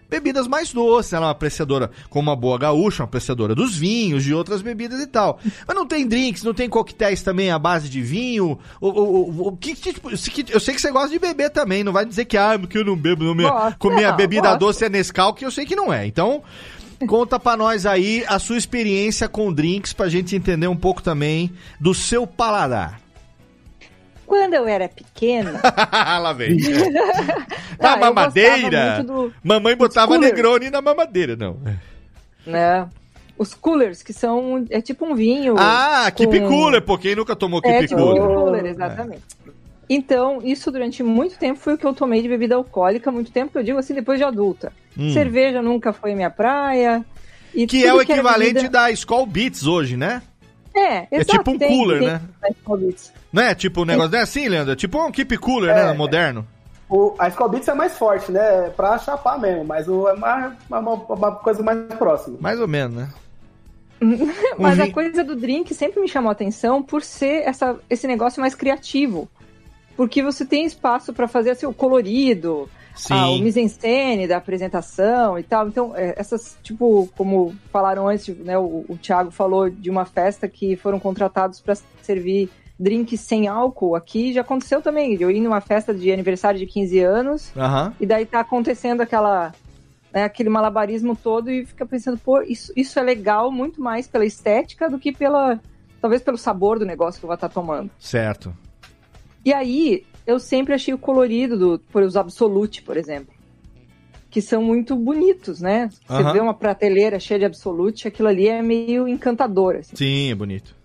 [0.09, 1.11] bebidas mais doces.
[1.13, 4.99] Ela é uma apreciadora, como uma boa gaúcha, uma apreciadora dos vinhos, de outras bebidas
[5.01, 5.39] e tal.
[5.67, 8.59] Mas não tem drinks, não tem coquetéis também à base de vinho?
[8.79, 11.83] O, o, o, o que, tipo, que- eu sei que você gosta de beber também,
[11.83, 14.17] não vai dizer que, ah, porque eu não bebo, não me, Gosto, com minha não,
[14.17, 14.59] bebida gosto.
[14.59, 16.05] doce é Nescau, que eu sei que não é.
[16.05, 16.43] Então,
[17.07, 21.51] conta pra nós aí a sua experiência com drinks pra gente entender um pouco também
[21.79, 23.01] do seu paladar.
[24.33, 25.61] Quando eu era pequena,
[26.19, 26.57] Lá vem.
[27.79, 29.03] Ah, Na eu mamadeira.
[29.03, 30.17] do- Mamãe botava.
[30.17, 31.57] Negroni na mamadeira, não.
[32.45, 32.87] né?
[33.37, 34.65] Os coolers, que são.
[34.69, 35.55] É tipo um vinho.
[35.57, 36.97] Ah, Keep com- Cooler, pô.
[36.97, 38.21] Quem nunca tomou É, Keep tipo Cooler?
[38.21, 39.21] Keep Cooler, exatamente.
[39.89, 43.51] Então, isso durante muito tempo foi o que eu tomei de bebida alcoólica, muito tempo
[43.51, 44.71] que eu digo assim, depois de adulta.
[44.97, 45.11] Hum.
[45.11, 47.03] Cerveja nunca foi minha praia.
[47.53, 50.21] E Que é o equivalente bebida- da Skull Beats hoje, né?
[50.73, 52.21] É, É exato, tipo um tem- cooler, tem- né?
[53.33, 53.43] Tem Skol Beats.
[53.43, 54.11] Não é tipo um negócio.
[54.11, 54.73] Não é assim, Leandro?
[54.73, 55.93] É tipo um Keep Cooler, né?
[55.93, 56.47] Moderno.
[56.89, 58.67] O, a Skull Beats é mais forte, né?
[58.67, 62.37] É pra chapar mesmo, mas o, é uma, uma, uma coisa mais próxima.
[62.39, 63.09] Mais ou menos, né?
[64.59, 68.05] Mas Um a coisa do drink sempre me chamou a atenção por ser essa, esse
[68.05, 69.29] negócio mais criativo.
[69.95, 72.69] Porque você tem espaço para fazer assim, o colorido,
[73.09, 75.67] ah, o mise-en-scène da apresentação e tal.
[75.67, 80.47] Então, é, essas, tipo, como falaram antes, né, o, o Thiago falou de uma festa
[80.47, 82.49] que foram contratados para servir
[82.79, 85.15] drinks sem álcool aqui, já aconteceu também.
[85.19, 87.93] Eu ir numa festa de aniversário de 15 anos Aham.
[87.99, 89.53] e daí tá acontecendo aquela
[90.13, 94.25] né, aquele malabarismo todo e fica pensando, pô, isso, isso é legal muito mais pela
[94.25, 95.59] estética do que pela
[95.99, 97.89] talvez pelo sabor do negócio que eu vou estar tomando.
[97.97, 98.55] Certo.
[99.45, 103.33] E aí, eu sempre achei o colorido do, por os Absolute, por exemplo,
[104.29, 105.89] que são muito bonitos, né?
[106.05, 106.33] Você Aham.
[106.33, 109.95] vê uma prateleira cheia de Absolute, aquilo ali é meio encantador, assim.
[109.95, 110.75] Sim, é bonito.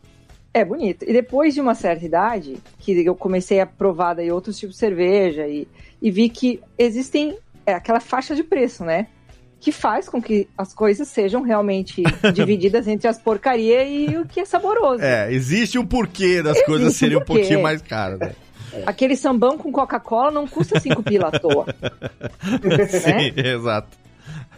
[0.53, 1.05] É bonito.
[1.07, 4.81] E depois de uma certa idade, que eu comecei a provar daí outros tipos de
[4.81, 5.69] cerveja e,
[6.01, 7.37] e vi que existem
[7.67, 9.07] é, aquela faixa de preço, né?
[9.61, 14.41] Que faz com que as coisas sejam realmente divididas entre as porcarias e o que
[14.41, 15.03] é saboroso.
[15.03, 17.41] É, existe um porquê das Existe coisas um serem um porquê.
[17.43, 18.33] pouquinho mais caras, né?
[18.87, 21.67] Aquele sambão com Coca-Cola não custa cinco pila à toa.
[22.89, 23.97] Sim, exato.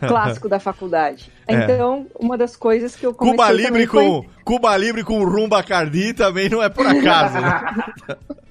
[0.09, 1.30] Clássico da faculdade.
[1.46, 1.55] É.
[1.55, 5.62] Então, uma das coisas que eu comecei Cuba Libre foi- com Cuba Libre com rumba
[5.62, 7.34] cardi também não é por acaso.
[7.40, 8.16] né?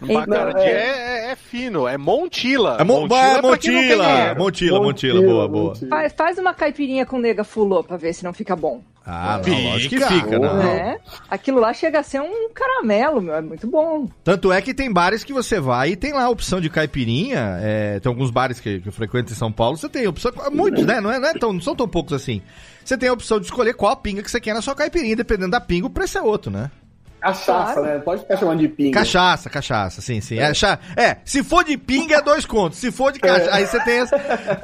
[0.00, 2.76] Bacardi é- é, é fino, é Montila.
[2.80, 4.34] É Mo- Montila é Montila.
[4.34, 5.74] Montila, Montila, boa, boa.
[5.88, 8.82] Faz, faz uma caipirinha com nega fulô pra ver se não fica bom.
[9.08, 9.56] Ah, não, Fica.
[9.70, 10.36] lógico que fica.
[10.38, 10.98] Né?
[11.30, 14.08] Aquilo lá chega a ser um caramelo, meu, é muito bom.
[14.24, 17.56] Tanto é que tem bares que você vai e tem lá a opção de caipirinha.
[17.62, 20.32] é, tem alguns bares que, que eu frequento em São Paulo, você tem a opção.
[20.50, 21.00] Muitos, né?
[21.00, 22.42] Não, é, não, é tão, não são tão poucos assim.
[22.84, 25.14] Você tem a opção de escolher qual pinga que você quer na sua caipirinha.
[25.14, 26.68] Dependendo da pinga, o preço é outro, né?
[27.26, 27.82] Cachaça, Claro.
[27.82, 27.98] né?
[27.98, 28.98] Pode ficar chamando de pinga.
[28.98, 30.38] Cachaça, cachaça, sim, sim.
[30.38, 32.78] É, cha- é, se for de pinga é dois contos.
[32.78, 33.54] Se for de cachaça.
[33.54, 34.16] Aí você tem essa.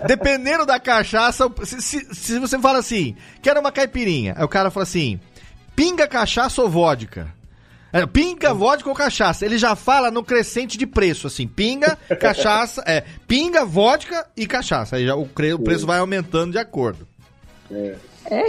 [0.07, 4.35] Dependendo da cachaça, se, se, se você fala assim, quero uma caipirinha.
[4.37, 5.19] Aí o cara fala assim:
[5.75, 7.27] pinga, cachaça ou vodka?
[7.93, 9.45] É, pinga, vodka ou cachaça?
[9.45, 14.97] Ele já fala no crescente de preço, assim, pinga, cachaça, é, pinga, vodka e cachaça.
[14.97, 17.07] Aí já o, cre- o preço vai aumentando de acordo.
[17.71, 17.95] É,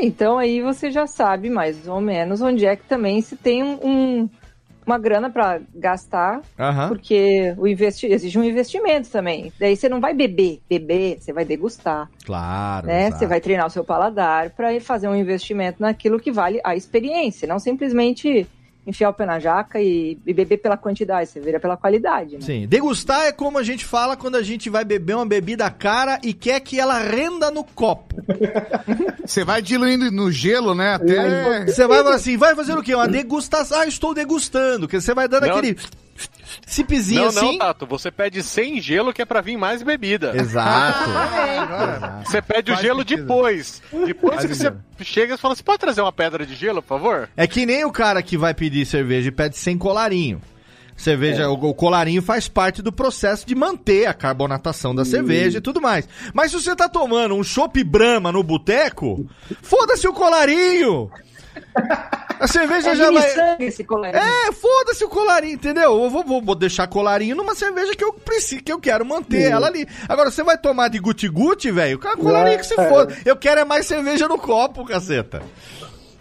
[0.05, 3.79] então aí você já sabe mais ou menos onde é que também se tem um,
[3.83, 4.29] um-
[4.85, 6.89] uma grana pra gastar, Aham.
[6.89, 9.51] porque o investi exige um investimento também.
[9.57, 12.87] Daí você não vai beber, beber, você vai degustar, Claro.
[12.87, 13.07] né?
[13.07, 13.19] exato.
[13.19, 17.47] Você vai treinar o seu paladar ir fazer um investimento naquilo que vale a experiência,
[17.47, 18.45] não simplesmente
[18.85, 22.41] enfiar o pé na jaca e, e beber pela quantidade, você vira pela qualidade, né?
[22.41, 26.19] Sim, degustar é como a gente fala quando a gente vai beber uma bebida cara
[26.23, 28.15] e quer que ela renda no copo.
[29.25, 30.95] Você vai diluindo no gelo, né?
[30.95, 31.65] Até.
[31.65, 32.93] Você vai falar assim, vai fazer o quê?
[32.93, 33.79] Uma degustação.
[33.79, 34.85] Ah, estou degustando.
[34.85, 35.57] Que você vai dando Não.
[35.57, 35.77] aquele
[36.65, 37.39] sipzinho Não, assim.
[37.51, 40.33] não, Tato, você pede sem gelo que é pra vir mais bebida.
[40.35, 41.09] Exato.
[42.25, 43.21] Você pede o Faz gelo sentido.
[43.21, 43.81] depois.
[44.05, 44.73] Depois Faz que você
[45.03, 47.29] chega, você fala, você pode trazer uma pedra de gelo, por favor?
[47.35, 50.41] É que nem o cara que vai pedir cerveja e pede sem colarinho.
[50.95, 55.61] Cerveja, o, o colarinho faz parte do processo de manter a carbonatação da cerveja e
[55.61, 56.07] tudo mais.
[56.33, 59.25] Mas se você tá tomando um chopp Brahma no boteco,
[59.61, 61.09] foda-se o colarinho!
[62.39, 63.29] A cerveja É já vai.
[63.29, 64.19] sangue esse colega.
[64.19, 66.03] É, foda-se o colarinho, entendeu?
[66.03, 69.49] Eu vou, vou- vou deixar colarinho numa cerveja que eu preciso, que eu quero manter
[69.51, 69.87] ela ali.
[70.09, 71.97] Agora, você vai tomar de guti-guti, velho?
[71.99, 72.89] Cara, Colarinho que se É.
[72.89, 73.15] foda.
[73.25, 75.41] Eu quero é mais cerveja no copo, caceta.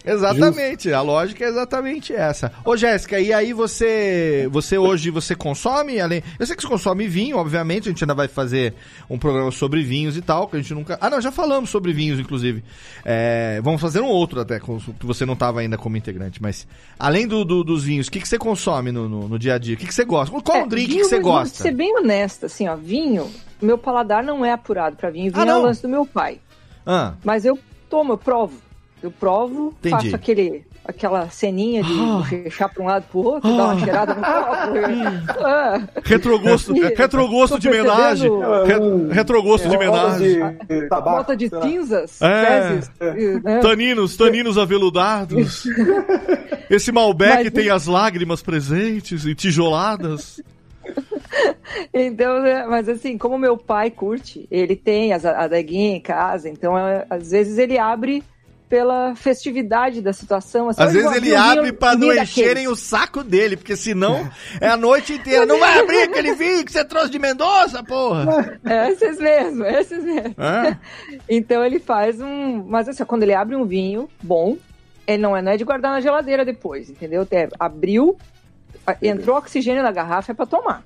[0.04, 2.52] Exatamente, a lógica é exatamente essa.
[2.64, 7.06] Ô Jéssica, e aí você você hoje você consome além, eu sei que você consome
[7.08, 8.74] vinho, obviamente, a gente ainda vai fazer
[9.08, 11.92] um programa sobre vinhos e tal, que a gente nunca Ah, não, já falamos sobre
[11.92, 12.64] vinhos inclusive.
[13.04, 14.66] É, vamos fazer um outro até que
[15.06, 16.66] você não estava ainda como integrante, mas
[16.98, 19.58] além do, do- dos vinhos, o que que você consome no, no, no dia a
[19.58, 19.74] dia?
[19.74, 20.40] O que que você gosta?
[20.40, 21.62] Qual É, um drink vinho, que você mas vou gosta?
[21.62, 23.30] ser bem honesta, assim, ó, vinho,
[23.60, 25.32] meu paladar não é apurado pra vinho.
[25.32, 26.38] Vinho Ah, é o lance do meu pai.
[26.84, 28.54] Ah, Mas eu tomo, eu provo.
[29.02, 29.94] Eu provo, Entendi.
[30.04, 32.22] faço aquele, aquela ceninha de Ah.
[32.28, 35.42] fechar pra um lado pro outro, dar uma cheirada no copo.
[35.44, 38.30] Ah, retrogosto, E- retrogosto de homenagem.
[38.30, 39.90] Re- retrogosto de Rodas
[40.20, 40.56] homenagem.
[40.68, 41.62] de, de tabaco, Volta de lá.
[41.62, 42.68] cinzas, É.
[42.68, 42.90] fezes.
[43.00, 43.58] e, né?
[43.60, 45.64] Taninos, taninos aveludados.
[46.70, 50.40] Esse Malbec Mas- tem as lágrimas presentes e tijoladas.
[51.94, 56.76] Então, né, mas assim, como meu pai curte, ele tem as adeguinhas em casa, então
[56.76, 58.22] é, às vezes ele abre
[58.72, 60.70] pela festividade da situação.
[60.70, 64.30] assim, Às "Olha, vezes ele abre pra não encherem daqueles." o saco dele, porque senão
[64.58, 65.44] é a noite inteira.
[65.44, 68.58] Não vai abrir aquele vinho que você trouxe de Mendoza, porra!
[68.64, 70.34] É, esses mesmo, esses mesmo.
[70.38, 70.78] É?
[71.28, 72.64] Então ele faz um.
[72.66, 74.56] Mas assim, quando ele abre um vinho bom,
[75.06, 77.28] ele não é, não é de guardar na geladeira depois, entendeu?
[77.30, 78.16] É, abriu,
[79.02, 80.82] entrou oxigênio na garrafa, é pra tomar.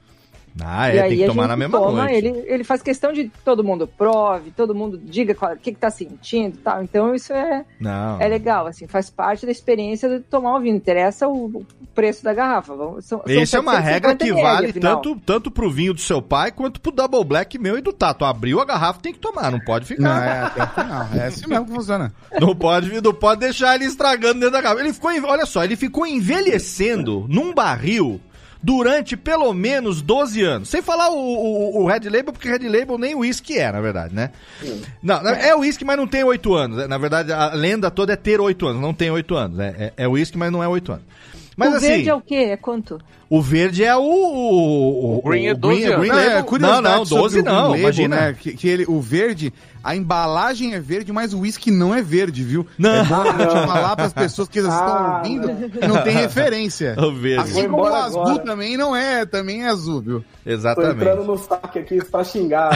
[0.65, 2.15] Ah, e é, aí tem que a tomar gente na mesma toma, noite.
[2.15, 5.73] Ele, ele faz questão de que todo mundo prove, todo mundo diga qual- o que,
[5.73, 6.83] que tá sentindo e tal.
[6.83, 8.21] Então isso é, Não.
[8.21, 10.75] é legal, assim, faz parte da experiência de tomar o vinho.
[10.77, 12.75] Interessa o, o preço da garrafa.
[12.75, 14.97] Vamos- São, são Essa é uma 750 regra que ml, vale afinal.
[15.01, 18.25] tanto, tanto pro vinho do seu pai quanto pro Double Black meu e do Tato.
[18.25, 20.27] Abriu a garrafa, tem que tomar, não pode Não, ficar.
[20.27, 21.09] é, até o final.
[21.15, 22.13] É assim mesmo que funciona.
[22.41, 24.81] Não pode, não pode deixar ele estragando dentro da garrafa.
[24.81, 28.21] Ele ficou, olha só, ele ficou envelhecendo num barril
[28.63, 30.69] durante pelo menos 12 anos.
[30.69, 34.15] Sem falar o, o, o Red Label, porque Red Label nem uísque é, na verdade,
[34.15, 34.31] né?
[35.03, 36.89] Não, é uísque, mas não tem 8 anos.
[36.89, 39.59] Na verdade, a lenda toda é ter 8 anos, não tem 8 anos.
[39.59, 41.05] É, é, é uísque, mas não é 8 anos.
[41.57, 42.35] Mas o assim, verde é o quê?
[42.35, 43.01] É quanto?
[43.29, 44.01] O verde é o.
[44.03, 45.99] O, O green é 12 anos.
[45.99, 46.59] Green Não, é, Label.
[46.61, 48.17] não, não, sobre 12 o não, Label, imagina.
[48.17, 49.53] Né, que, que ele, o verde,
[49.83, 52.65] a embalagem é verde, mas o uísque não é verde, viu?
[52.79, 52.95] Não.
[52.95, 56.15] É bom a gente falar para as pessoas que estão Ah, ouvindo que não tem
[56.15, 56.95] referência.
[57.03, 57.51] O verde.
[57.51, 58.39] Assim como o azul agora.
[58.45, 60.25] também não é, também é azul, viu?
[60.45, 60.95] Tô Exatamente.
[60.97, 62.71] entrando no saque aqui pra xingar.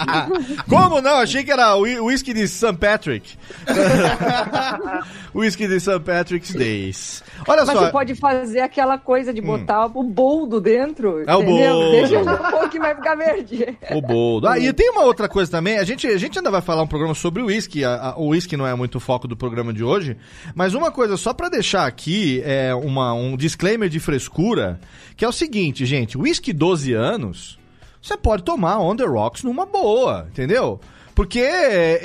[0.68, 1.16] Como não?
[1.16, 2.72] Achei que era o whisky de St.
[2.78, 3.36] Patrick.
[5.34, 6.00] whisky de St.
[6.00, 7.22] Patrick's Days.
[7.46, 7.84] Olha Mas só.
[7.86, 11.22] você pode fazer aquela coisa de botar o boldo dentro.
[11.26, 11.72] É o entendeu?
[11.74, 11.90] boldo.
[11.90, 13.78] Deixa um pouco que vai ficar verde.
[13.90, 14.48] O boldo.
[14.48, 15.78] Ah, e tem uma outra coisa também.
[15.78, 17.46] A gente, a gente ainda vai falar um programa sobre o
[17.84, 20.16] a- O whisky não é muito o foco do programa de hoje.
[20.54, 24.80] Mas uma coisa, só pra deixar aqui é uma, um disclaimer de frescura,
[25.16, 26.16] que é o seguinte, gente.
[26.18, 27.58] Whisky 12 anos,
[28.00, 30.80] você pode tomar on the rocks numa boa, entendeu?
[31.16, 31.38] Porque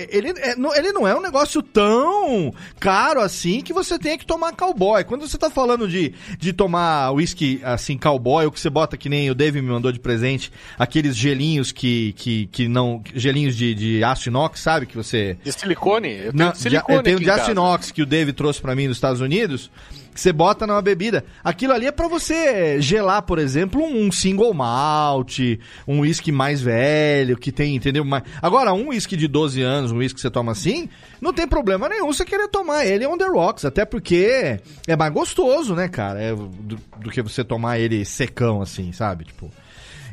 [0.10, 4.26] ele, é- não- ele não é um negócio tão caro assim que você tenha que
[4.26, 5.04] tomar cowboy.
[5.04, 9.10] Quando você tá falando de, de tomar whisky assim, cowboy, o que você bota que
[9.10, 10.50] nem o Dave me mandou de presente,
[10.80, 13.04] aqueles gelinhos que, que, que não.
[13.14, 14.86] gelinhos de, de aço inox, sabe?
[14.86, 15.38] Que você.
[15.44, 16.08] De silicone?
[16.10, 17.52] Eu tenho Não, de silicone eu tenho de aço casa.
[17.52, 19.70] inox que o Dave trouxe pra mim nos Estados Unidos.
[20.14, 21.24] Que você bota numa bebida.
[21.44, 25.40] Aquilo ali é pra você gelar, por exemplo, um single malt,
[25.88, 28.04] um whisky mais velho, que tem, entendeu?
[28.42, 30.90] Agora, um whisky de 12 anos, um whisky que você toma assim,
[31.22, 33.64] não tem problema nenhum você querer tomar ele on the rocks.
[33.66, 36.22] Até porque é mais gostoso, né, cara?
[36.22, 39.26] É do, do que você tomar ele secão, assim, sabe?
[39.26, 39.50] Tipo.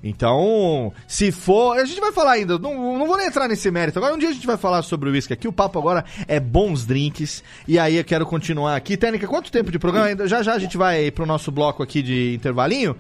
[0.02, 1.78] Então, se for.
[1.78, 3.98] A gente vai falar ainda, não, não vou nem entrar nesse mérito.
[3.98, 5.48] Agora, um dia a gente vai falar sobre o uísque aqui.
[5.48, 7.42] O papo agora é bons drinks.
[7.66, 8.96] E aí eu quero continuar aqui.
[8.96, 10.26] Técnica, quanto tempo de programa?
[10.26, 12.96] Já já a gente vai pro nosso bloco aqui de intervalinho.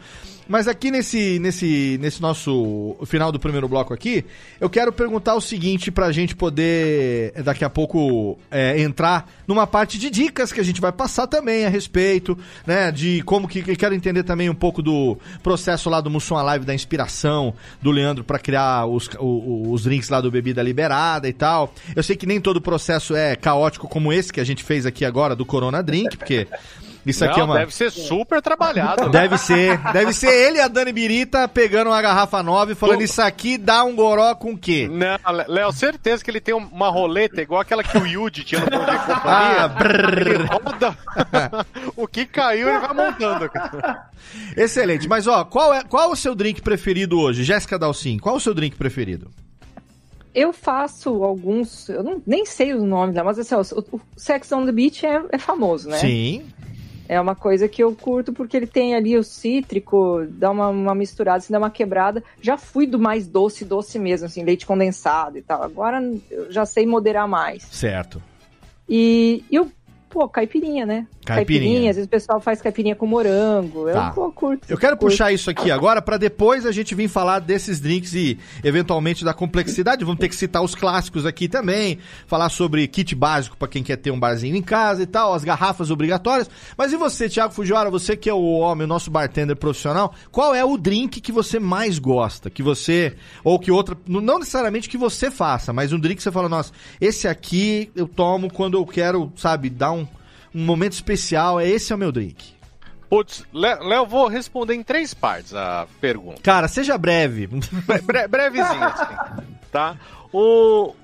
[0.48, 4.24] Mas aqui nesse, nesse, nesse nosso final do primeiro bloco aqui,
[4.60, 9.66] eu quero perguntar o seguinte pra gente poder eh, daqui a pouco é, entrar numa
[9.66, 12.36] parte de dicas que a gente vai passar também a respeito,
[12.66, 12.90] né?
[12.90, 16.64] De como que eu quero entender também um pouco do processo lá do Mussum Live
[16.64, 21.32] da inspiração do Leandro pra criar os, o- os drinks lá do Bebida Liberada e
[21.32, 21.74] tal.
[21.94, 25.04] Eu sei que nem todo processo é caótico como esse que a gente fez aqui
[25.04, 26.46] agora do Corona Drink, porque
[27.06, 27.58] isso aqui Não, é uma.
[27.58, 29.08] deve ser super trabalhado.
[29.10, 29.78] Deve ser.
[29.92, 33.56] Deve ser ele e a Dani Birita pegando uma garrafa nova e falando: Isso aqui
[33.56, 34.88] dá um goró com o quê?
[34.90, 38.70] Não, Léo, certeza que ele tem uma roleta igual aquela que o Yuji tinha no
[38.70, 39.62] Bom Dia Companhia.
[39.64, 40.46] Ah, brrr.
[40.50, 40.98] roda.
[41.96, 43.50] o que caiu, ele vai montando.
[44.56, 45.08] Excelente.
[45.08, 47.44] Mas ó, qual é, qual é o seu drink preferido hoje?
[47.44, 49.30] Jéssica Dalcin, qual é o seu drink preferido?
[50.34, 54.52] Eu faço alguns, eu não, nem sei os nomes lá, mas assim, ó, o Sex
[54.52, 55.98] on the Beach é, é famoso, né?
[55.98, 56.46] Sim.
[57.08, 60.94] É uma coisa que eu curto porque ele tem ali o cítrico, dá uma, uma
[60.94, 62.22] misturada, assim, dá uma quebrada.
[62.40, 65.62] Já fui do mais doce, doce mesmo, assim, leite condensado e tal.
[65.62, 66.00] Agora
[66.30, 67.62] eu já sei moderar mais.
[67.62, 68.22] Certo.
[68.88, 69.70] E, e eu,
[70.18, 71.06] pô, caipirinha, né?
[71.24, 71.90] Caipirinha.
[71.90, 73.88] às vezes o pessoal faz caipirinha com morango.
[73.88, 74.10] Eu, Tá.
[74.10, 74.66] pô, curto.
[74.68, 75.10] Eu quero curto.
[75.12, 79.32] puxar isso aqui agora pra depois a gente vir falar desses drinks e eventualmente da
[79.32, 80.04] complexidade.
[80.04, 83.96] Vamos ter que citar os clássicos aqui também, falar sobre kit básico pra quem quer
[83.98, 86.50] ter um barzinho em casa e tal, as garrafas obrigatórias.
[86.76, 90.52] Mas e você, Thiago Fujiwara, você que é o homem, o nosso bartender profissional, qual
[90.52, 92.50] é o drink que você mais gosta?
[92.50, 93.14] Que você
[93.44, 96.72] ou que outra, não necessariamente que você faça, mas um drink que você fala, nossa,
[97.00, 100.07] esse aqui eu tomo quando eu quero, sabe, dar um
[100.58, 102.54] um momento especial, é esse é o meu drink.
[103.08, 106.40] Putz, Lé- Léo, vou responder em três partes a pergunta.
[106.42, 107.46] Cara, seja breve.
[107.46, 109.96] Bre- bre- brevezinho, assim, tá?
[110.32, 110.94] O,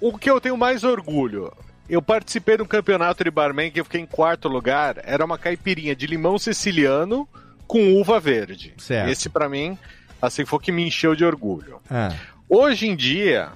[0.00, 1.50] o que eu tenho mais orgulho,
[1.88, 5.38] eu participei de um campeonato de barman que eu fiquei em quarto lugar, era uma
[5.38, 7.26] caipirinha de limão siciliano
[7.66, 8.74] com uva verde.
[8.76, 9.08] Certo.
[9.10, 9.78] Esse pra mim,
[10.20, 11.80] assim, foi o que me encheu de orgulho.
[11.90, 12.12] Ah,
[12.48, 13.48] Hoje em dia,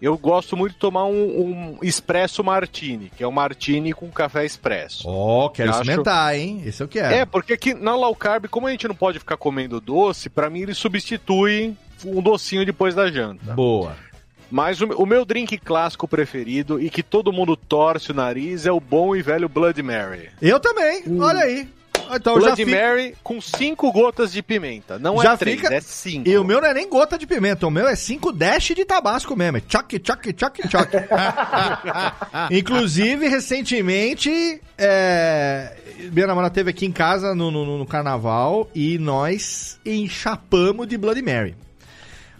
[0.00, 4.44] eu gosto muito de tomar um, um espresso martini, que é um martini com café
[4.44, 5.02] expresso.
[5.08, 6.62] Ó, quero Eu acho- experimentar, hein?
[6.64, 7.14] Esse eu quero.
[7.14, 10.48] É, porque aqui na low carb, como a gente não pode ficar comendo doce, pra
[10.50, 11.74] mim ele substitui
[12.04, 13.54] um docinho depois da janta.
[13.54, 13.96] Boa.
[14.50, 18.72] Mas o, o meu drink clássico preferido e que todo mundo torce o nariz é
[18.72, 20.30] o bom e velho Blood Mary.
[20.40, 21.68] Eu também, olha aí.
[22.14, 22.76] Então Blood fica...
[22.80, 24.98] Mary com cinco gotas de pimenta.
[24.98, 26.28] Não Já é três, fica- é cinco.
[26.28, 28.84] E o meu não é nem gota de pimenta, o meu é 5 dash de
[28.84, 29.58] tabasco mesmo.
[29.58, 30.90] É tchoc, tchoc, tchoc, tchoc.
[32.50, 35.76] Inclusive, recentemente, é,
[36.12, 41.22] minha namorada teve aqui em casa no, no- no carnaval e nós enchapamos de Bloody
[41.22, 41.54] Mary.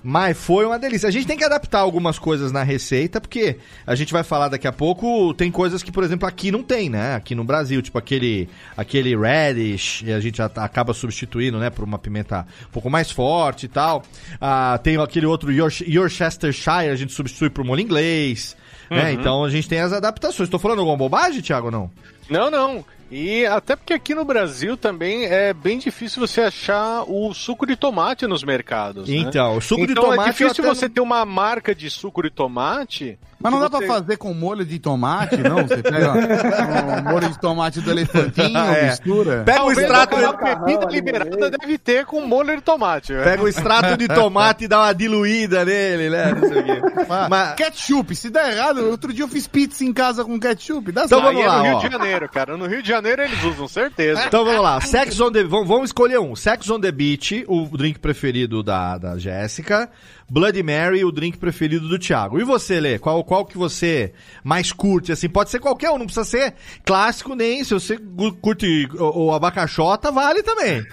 [0.02, 1.08] Mas foi uma delícia.
[1.08, 4.66] A gente tem que adaptar algumas coisas na receita, porque a gente vai falar daqui
[4.66, 7.14] a pouco, tem coisas que, por exemplo, aqui não tem, né?
[7.14, 11.98] Aqui no Brasil, tipo aquele aquele radish, e a gente acaba substituindo, né, por uma
[11.98, 14.02] pimenta um pouco mais forte e tal.
[14.40, 18.56] Ah, tem aquele outro Yorcestershire, a gente substitui por molho inglês,
[18.90, 19.04] né?
[19.04, 19.10] Uhum.
[19.10, 20.48] Então a gente tem as adaptações.
[20.48, 21.90] Tô falando alguma bobagem, Thiago, ou não?
[22.28, 22.84] Não, não.
[23.10, 27.74] E até porque aqui no Brasil também é bem difícil você achar o suco de
[27.76, 29.08] tomate nos mercados.
[29.08, 29.16] né?
[29.16, 32.30] Então, o suco de Então tomate é difícil você ter uma marca de suco de
[32.30, 33.18] tomate.
[33.40, 35.66] Mas não dá pra você- fazer com molho de tomate, não?
[35.66, 38.86] Você pega o molho de tomate do elefantinho, É.
[38.90, 39.42] mistura.
[39.44, 43.12] Pega o extrato, bebida ali liberada no deve ter com molho de tomate.
[43.12, 43.22] né?
[43.22, 46.34] pega o extrato de tomate e dá uma diluída nele, né?
[46.34, 46.80] Não sei o quê.
[47.08, 50.90] Mas, Mas- Ketchup, se der errado, outro dia eu fiz pizza em casa com ketchup.
[50.92, 51.32] Dá Então certo.
[51.34, 51.80] vamos é lá, no Rio ó.
[51.80, 52.56] de Janeiro, cara.
[52.56, 54.24] No Rio de Janeiro eles usam, certeza.
[54.26, 55.44] Então vamos lá, Sex on the...
[55.44, 56.34] Vamos, vamos escolher um.
[56.34, 59.88] Sex on the Beach, o drink preferido da, da Jéssica.
[60.30, 62.38] Bloody Mary, o drink preferido do Thiago.
[62.38, 62.98] E você, Lê?
[62.98, 64.12] Qual, qual que você
[64.44, 65.10] mais curte?
[65.10, 66.54] Assim, pode ser qualquer um, não precisa ser
[66.84, 67.64] clássico nem.
[67.64, 67.98] Se você
[68.40, 70.84] curte o, o abacaxota, vale também.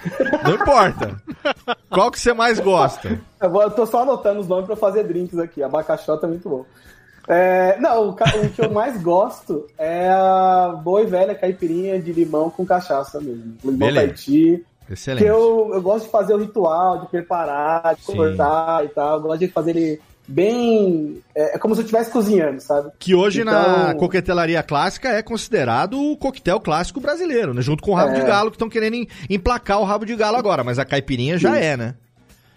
[0.43, 1.21] Não importa.
[1.89, 3.19] Qual que você mais gosta?
[3.41, 5.61] Eu, vou, eu tô só anotando os nomes pra fazer drinks aqui.
[5.61, 6.65] Abacaxota é muito bom.
[7.27, 12.13] É, não, o, o que eu mais gosto é a boa e velha caipirinha de
[12.13, 13.57] limão com cachaça mesmo.
[13.63, 14.07] Limão Beleza.
[14.07, 14.65] Tahiti.
[14.89, 15.23] Excelente.
[15.23, 18.15] Que eu, eu gosto de fazer o ritual, de preparar, de Sim.
[18.15, 19.17] cortar e tal.
[19.17, 21.21] Eu gosto de fazer ele bem.
[21.35, 22.91] É, é como se eu estivesse cozinhando, sabe?
[22.99, 27.61] Que hoje na Então- coquetelaria clássica é considerado o coquetel clássico brasileiro, né?
[27.61, 28.19] Junto com o rabo É.
[28.19, 30.63] de galo, que estão querendo em- emplacar o rabo de galo agora.
[30.63, 31.95] Mas a caipirinha já é, né?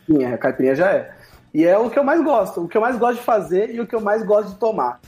[0.07, 1.11] Sim, a caipirinha já é.
[1.55, 3.81] E é o que eu mais gosto, o que eu mais gosto de fazer e
[3.81, 5.01] o que eu mais gosto de tomar.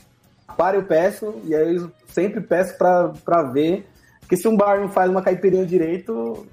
[0.57, 3.87] Para eu peço, e aí eu sempre peço pra ver.
[4.21, 6.45] Porque se um bar não faz uma caipirinha direito,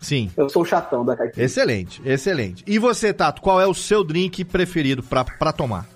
[0.00, 0.30] Sim.
[0.36, 1.44] eu sou o chatão da caipirinha.
[1.44, 2.64] Excelente, excelente.
[2.66, 5.86] E você, Tato, qual é o seu drink preferido pra, pra tomar?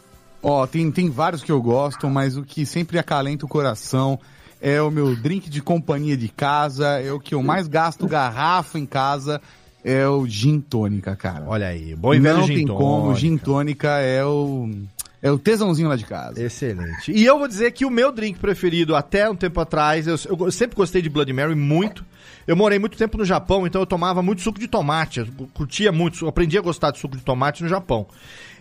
[0.43, 4.19] Ó, tem, tem vários que eu gosto, mas o que sempre acalenta o coração
[4.61, 8.79] é o meu drink de companhia de casa, é o que eu mais gasto garrafa
[8.79, 9.41] em casa,
[9.85, 11.45] é o gin tônica, cara.
[11.47, 14.71] Olha aí, bom e velho Não gin tem como, gin tônica é o
[15.23, 16.43] é o tesãozinho lá de casa.
[16.43, 17.13] Excelente.
[17.13, 20.51] E eu vou dizer que o meu drink preferido até um tempo atrás, eu, eu
[20.51, 22.05] sempre gostei de Bloody Mary muito.
[22.45, 25.21] Eu morei muito tempo no Japão, então eu tomava muito suco de tomate.
[25.21, 28.09] Eu curtia muito, eu aprendi a gostar de suco de tomate no Japão.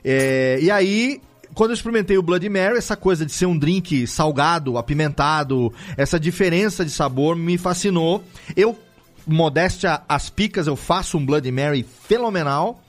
[0.05, 1.19] É, e aí,
[1.55, 6.19] quando eu experimentei o Bloody Mary, essa coisa de ser um drink salgado, apimentado, essa
[6.19, 8.23] diferença de sabor me fascinou.
[8.55, 8.77] Eu,
[9.25, 12.83] modéstia às picas, eu faço um Bloody Mary fenomenal.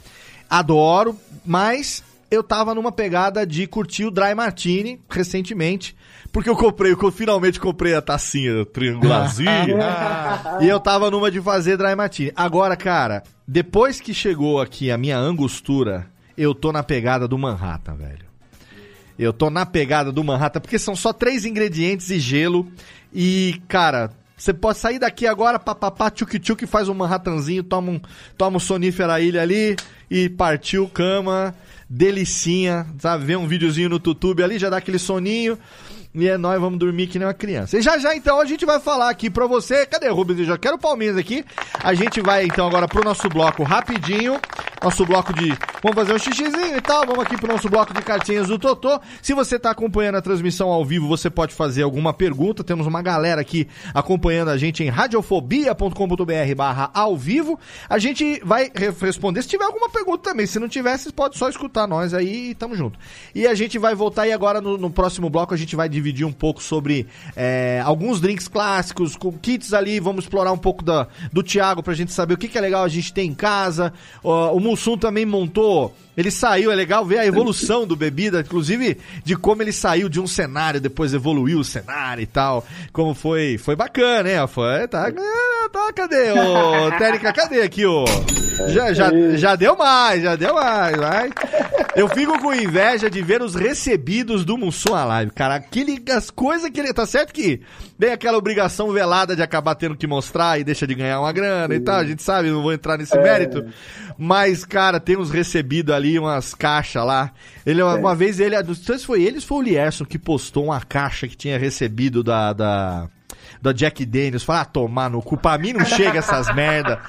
[0.50, 5.94] Adoro, mas eu tava numa pegada de curtir o Dry Martini recentemente,
[6.32, 9.76] porque eu comprei, eu finalmente comprei a tacinha triangularzinha,
[10.62, 12.32] e eu tava numa de fazer Dry Martini.
[12.34, 17.96] Agora, cara, depois que chegou aqui a minha angostura, eu tô na pegada do Manhattan,
[17.96, 18.24] velho.
[19.18, 22.66] Eu tô na pegada do Manhattan, porque são só três ingredientes e gelo.
[23.12, 28.00] E, cara, você pode sair daqui agora, papapá, tchuk-tchuk, faz um Manhattanzinho, toma um,
[28.38, 29.76] toma um sonífera ilha ali
[30.10, 31.54] e partiu cama,
[31.94, 33.26] delicinha, sabe?
[33.26, 35.58] Vê um videozinho no YouTube ali, já dá aquele soninho.
[36.14, 37.78] E é nós, vamos dormir que nem uma criança.
[37.78, 39.86] E já já, então, a gente vai falar aqui pra você.
[39.86, 40.40] Cadê o Rubens?
[40.40, 41.42] Eu já quero o Palmeiras aqui.
[41.82, 44.38] A gente vai, então, agora pro nosso bloco rapidinho.
[44.82, 45.48] Nosso bloco de.
[45.82, 47.06] Vamos fazer um xixizinho e tal.
[47.06, 49.00] Vamos aqui pro nosso bloco de cartinhas do Totô.
[49.22, 52.62] Se você tá acompanhando a transmissão ao vivo, você pode fazer alguma pergunta.
[52.62, 57.58] Temos uma galera aqui acompanhando a gente em radiofobia.com.br barra ao vivo.
[57.88, 60.46] A gente vai re- responder se tiver alguma pergunta também.
[60.46, 62.98] Se não tiver, vocês podem só escutar nós aí e tamo junto.
[63.34, 66.01] E a gente vai voltar e agora no, no próximo bloco a gente vai dividir
[66.24, 70.00] um pouco sobre é, alguns drinks clássicos, com kits ali.
[70.00, 72.84] Vamos explorar um pouco da, do Thiago pra gente saber o que, que é legal
[72.84, 73.92] a gente ter em casa.
[74.22, 75.94] Ó, o Mussum também montou.
[76.16, 80.20] Ele saiu, é legal ver a evolução do bebida, inclusive de como ele saiu de
[80.20, 82.66] um cenário, depois evoluiu o cenário e tal.
[82.92, 83.56] Como foi.
[83.58, 84.46] Foi bacana, né?
[84.46, 84.86] Foi.
[84.88, 85.10] Tá,
[85.72, 87.32] tá cadê, ô Térica?
[87.32, 88.04] Cadê aqui, ô?
[88.68, 91.30] Já, já, já deu mais, já deu mais, vai.
[91.96, 95.54] Eu fico com inveja de ver os recebidos do Mussum na live, cara.
[95.56, 96.92] Aquele, as coisas que ele.
[96.92, 97.62] Tá certo que
[98.02, 101.72] tem aquela obrigação velada de acabar tendo que mostrar e deixa de ganhar uma grana
[101.72, 102.00] e tal.
[102.00, 103.64] A gente sabe, não vou entrar nesse mérito.
[104.18, 107.30] Mas, cara, tem uns recebidos ali, umas caixas lá.
[107.64, 108.60] Ele, uma, uma vez, ele.
[108.60, 111.36] Não sei se foi ele ou se foi o Lierson que postou uma caixa que
[111.36, 112.52] tinha recebido da.
[112.52, 113.08] da
[113.60, 117.00] da Jack Daniels, falar, ah, tomar no cu, pra mim não chega essas merda.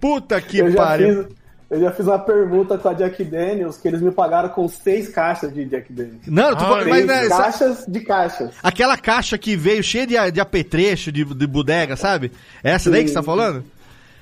[0.00, 1.22] Puta que pariu.
[1.22, 1.36] fiz,
[1.70, 5.08] eu já fiz uma pergunta com a Jack Daniels que eles me pagaram com seis
[5.08, 6.26] caixas de Jack Daniels.
[6.26, 8.50] Não, falando, Seis mas né, caixas de caixas.
[8.62, 12.32] aquela caixa que veio cheia de, de apetrecho, de, de bodega, sabe?
[12.62, 13.64] Essa daí que você tá falando?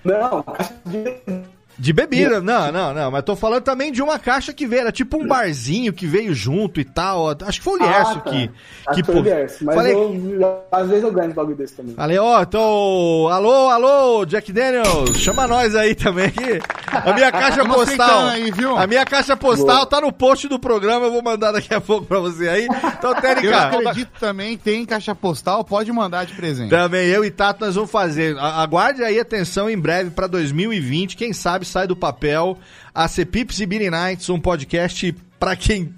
[0.04, 1.57] Não, caixa de.
[1.78, 4.90] De bebida, não, não, não, mas tô falando também de uma caixa que veio, era
[4.92, 7.28] tipo um barzinho que veio junto e tal.
[7.46, 8.30] Acho que foi o Lierso Ah, tá.
[8.30, 8.50] que.
[8.86, 11.56] Acho que que foi o Lierso, mas falei, eu, às vezes eu ganho um bagulho
[11.56, 11.94] desse também.
[11.94, 13.28] falei, ó, tô.
[13.30, 16.58] Alô, alô, Jack Daniels, chama nós aí também aqui.
[16.90, 18.26] A minha caixa postal.
[18.26, 18.76] aí, viu?
[18.76, 22.06] A minha caixa postal tá no post do programa, eu vou mandar daqui a pouco
[22.06, 22.64] pra você aí.
[22.98, 26.70] Então, Eu Térica, acredito também, tem caixa postal, pode mandar de presente.
[26.70, 28.36] também eu e Tato nós vamos fazer.
[28.36, 32.58] A- Aguarde aí atenção em breve pra 2020, quem sabe sai do papel
[32.94, 35.94] a Cepips e Beanie Nights, um podcast pra quem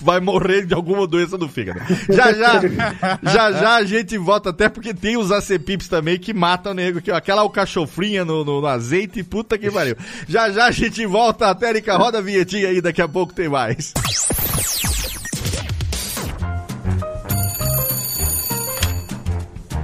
[0.00, 1.80] vai morrer de alguma doença do fígado.
[2.08, 2.60] Já já,
[3.22, 7.00] já já a gente volta, até porque tem os ACPIPs também que matam o nego,
[7.00, 9.96] que, ó, aquela alcachofrinha no, no, no azeite, puta que pariu.
[10.28, 13.92] Já já a gente volta, Térica, roda a vinhetinha aí, daqui a pouco tem mais.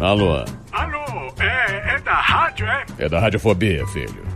[0.00, 2.84] Alô, Alô, é, é da rádio, é?
[2.98, 4.35] é da Radiofobia, filho.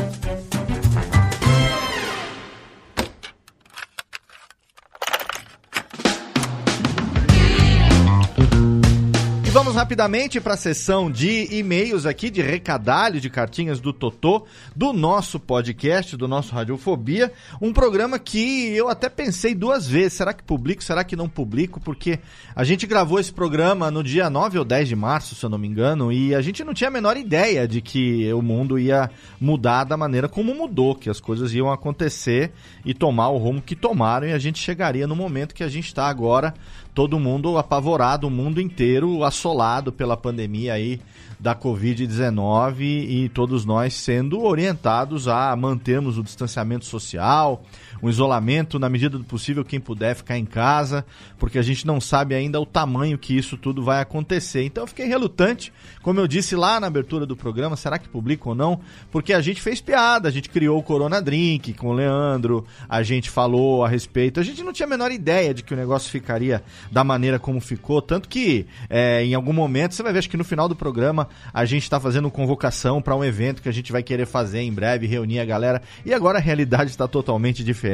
[9.81, 15.39] Rapidamente para a sessão de e-mails aqui, de recadalho, de cartinhas do Totô, do nosso
[15.39, 17.33] podcast, do nosso Radiofobia.
[17.59, 21.79] Um programa que eu até pensei duas vezes: será que publico, será que não publico?
[21.79, 22.19] Porque
[22.55, 25.57] a gente gravou esse programa no dia 9 ou 10 de março, se eu não
[25.57, 29.09] me engano, e a gente não tinha a menor ideia de que o mundo ia
[29.39, 32.51] mudar da maneira como mudou, que as coisas iam acontecer
[32.85, 35.87] e tomar o rumo que tomaram, e a gente chegaria no momento que a gente
[35.87, 36.53] está agora
[36.93, 40.99] todo mundo apavorado, o mundo inteiro assolado pela pandemia aí
[41.39, 47.63] da Covid-19 e todos nós sendo orientados a mantermos o distanciamento social,
[48.01, 51.05] o isolamento, na medida do possível, quem puder ficar em casa,
[51.37, 54.63] porque a gente não sabe ainda o tamanho que isso tudo vai acontecer.
[54.63, 55.71] Então eu fiquei relutante,
[56.01, 58.79] como eu disse lá na abertura do programa, será que publica ou não?
[59.11, 63.03] Porque a gente fez piada, a gente criou o Corona Drink com o Leandro, a
[63.03, 66.09] gente falou a respeito, a gente não tinha a menor ideia de que o negócio
[66.09, 70.29] ficaria da maneira como ficou, tanto que é, em algum momento, você vai ver, acho
[70.29, 73.73] que no final do programa, a gente está fazendo convocação para um evento que a
[73.73, 77.63] gente vai querer fazer em breve, reunir a galera, e agora a realidade está totalmente
[77.63, 77.90] diferente,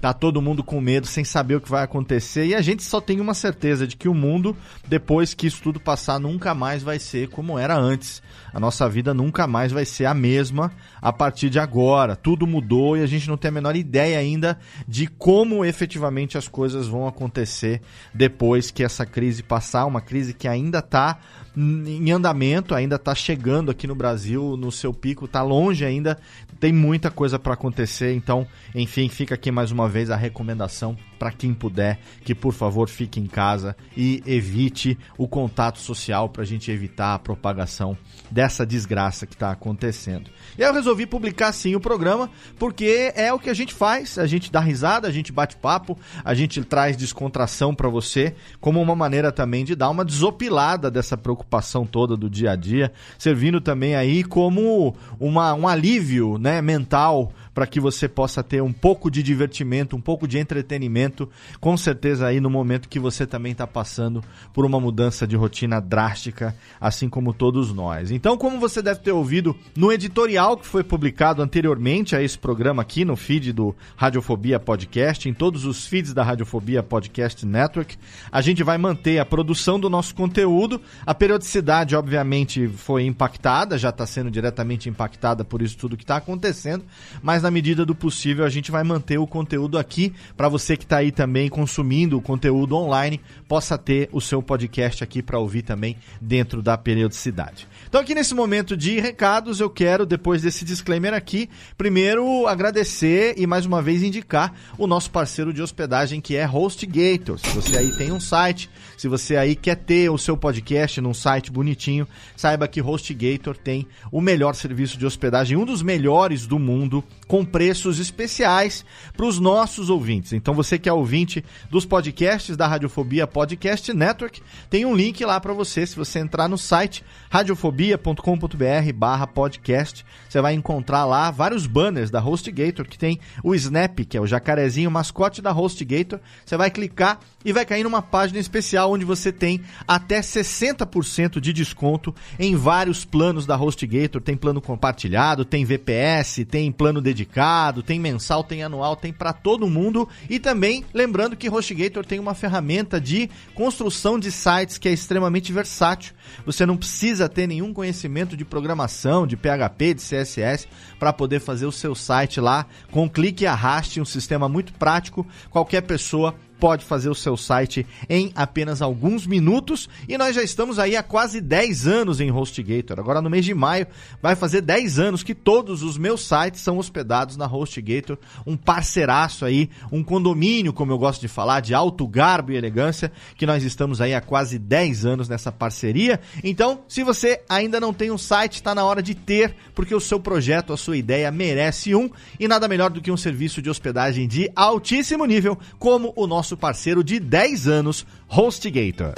[0.00, 3.00] tá todo mundo com medo, sem saber o que vai acontecer, e a gente só
[3.00, 6.98] tem uma certeza de que o mundo, depois que isso tudo passar, nunca mais vai
[6.98, 8.22] ser como era antes.
[8.52, 12.16] A nossa vida nunca mais vai ser a mesma a partir de agora.
[12.16, 16.48] Tudo mudou e a gente não tem a menor ideia ainda de como efetivamente as
[16.48, 17.82] coisas vão acontecer
[18.12, 19.86] depois que essa crise passar.
[19.86, 21.18] Uma crise que ainda está
[21.56, 26.18] em andamento, ainda está chegando aqui no Brasil no seu pico, está longe ainda,
[26.60, 28.14] tem muita coisa para acontecer.
[28.14, 32.88] Então, enfim, fica aqui mais uma vez a recomendação para quem puder que por favor
[32.88, 37.96] fique em casa e evite o contato social para a gente evitar a propagação
[38.30, 40.30] dessa desgraça que está acontecendo.
[40.56, 44.18] E aí eu resolvi publicar sim o programa porque é o que a gente faz,
[44.18, 48.80] a gente dá risada, a gente bate papo, a gente traz descontração para você como
[48.80, 53.60] uma maneira também de dar uma desopilada dessa preocupação toda do dia a dia, servindo
[53.60, 59.10] também aí como uma, um alívio né, mental para que você possa ter um pouco
[59.10, 61.28] de divertimento, um pouco de entretenimento,
[61.58, 64.22] com certeza aí no momento que você também está passando
[64.54, 68.12] por uma mudança de rotina drástica, assim como todos nós.
[68.12, 72.82] Então, como você deve ter ouvido no editorial que foi publicado anteriormente a esse programa
[72.82, 77.96] aqui no feed do Radiofobia Podcast, em todos os feeds da Radiofobia Podcast Network,
[78.30, 83.88] a gente vai manter a produção do nosso conteúdo, a periodicidade obviamente foi impactada, já
[83.88, 86.84] está sendo diretamente impactada por isso tudo que está acontecendo,
[87.20, 90.84] mas na medida do possível a gente vai manter o conteúdo aqui para você que
[90.84, 95.62] está aí também consumindo o conteúdo online possa ter o seu podcast aqui para ouvir
[95.62, 97.66] também dentro da periodicidade.
[97.88, 103.46] Então aqui nesse momento de recados eu quero depois desse disclaimer aqui primeiro agradecer e
[103.46, 107.38] mais uma vez indicar o nosso parceiro de hospedagem que é HostGator.
[107.38, 108.68] Se você aí tem um site,
[108.98, 113.86] se você aí quer ter o seu podcast num site bonitinho, saiba que HostGator tem
[114.10, 118.84] o melhor serviço de hospedagem, um dos melhores do mundo com preços especiais
[119.16, 120.32] para os nossos ouvintes.
[120.32, 125.38] Então você que é ouvinte dos podcasts da Radiofobia Podcast Network, tem um link lá
[125.38, 125.86] para você.
[125.86, 132.98] Se você entrar no site radiofobia.com.br/podcast, você vai encontrar lá vários banners da HostGator que
[132.98, 136.18] tem o Snap, que é o jacarezinho, mascote da HostGator.
[136.44, 141.52] Você vai clicar e vai cair numa página especial onde você tem até 60% de
[141.52, 144.20] desconto em vários planos da HostGator.
[144.20, 149.68] Tem plano compartilhado, tem VPS, tem plano dedicado, tem mensal, tem anual, tem para todo
[149.68, 150.08] mundo.
[150.28, 155.52] E também lembrando que HostGator tem uma ferramenta de construção de sites que é extremamente
[155.52, 156.14] versátil.
[156.44, 160.66] Você não precisa ter nenhum conhecimento de programação, de PHP, de CSS
[160.98, 165.26] para poder fazer o seu site lá com clique e arraste, um sistema muito prático.
[165.50, 170.78] Qualquer pessoa pode fazer o seu site em apenas alguns minutos e nós já estamos
[170.78, 172.98] aí há quase 10 anos em HostGator.
[172.98, 173.86] Agora no mês de maio
[174.20, 179.44] vai fazer 10 anos que todos os meus sites são hospedados na HostGator, um parceiraço
[179.44, 183.62] aí, um condomínio, como eu gosto de falar, de alto garbo e elegância, que nós
[183.62, 186.20] estamos aí há quase 10 anos nessa parceria.
[186.42, 190.00] Então, se você ainda não tem um site, está na hora de ter, porque o
[190.00, 193.70] seu projeto, a sua ideia merece um e nada melhor do que um serviço de
[193.70, 199.14] hospedagem de altíssimo nível, como o nosso parceiro de 10 anos, HostGator.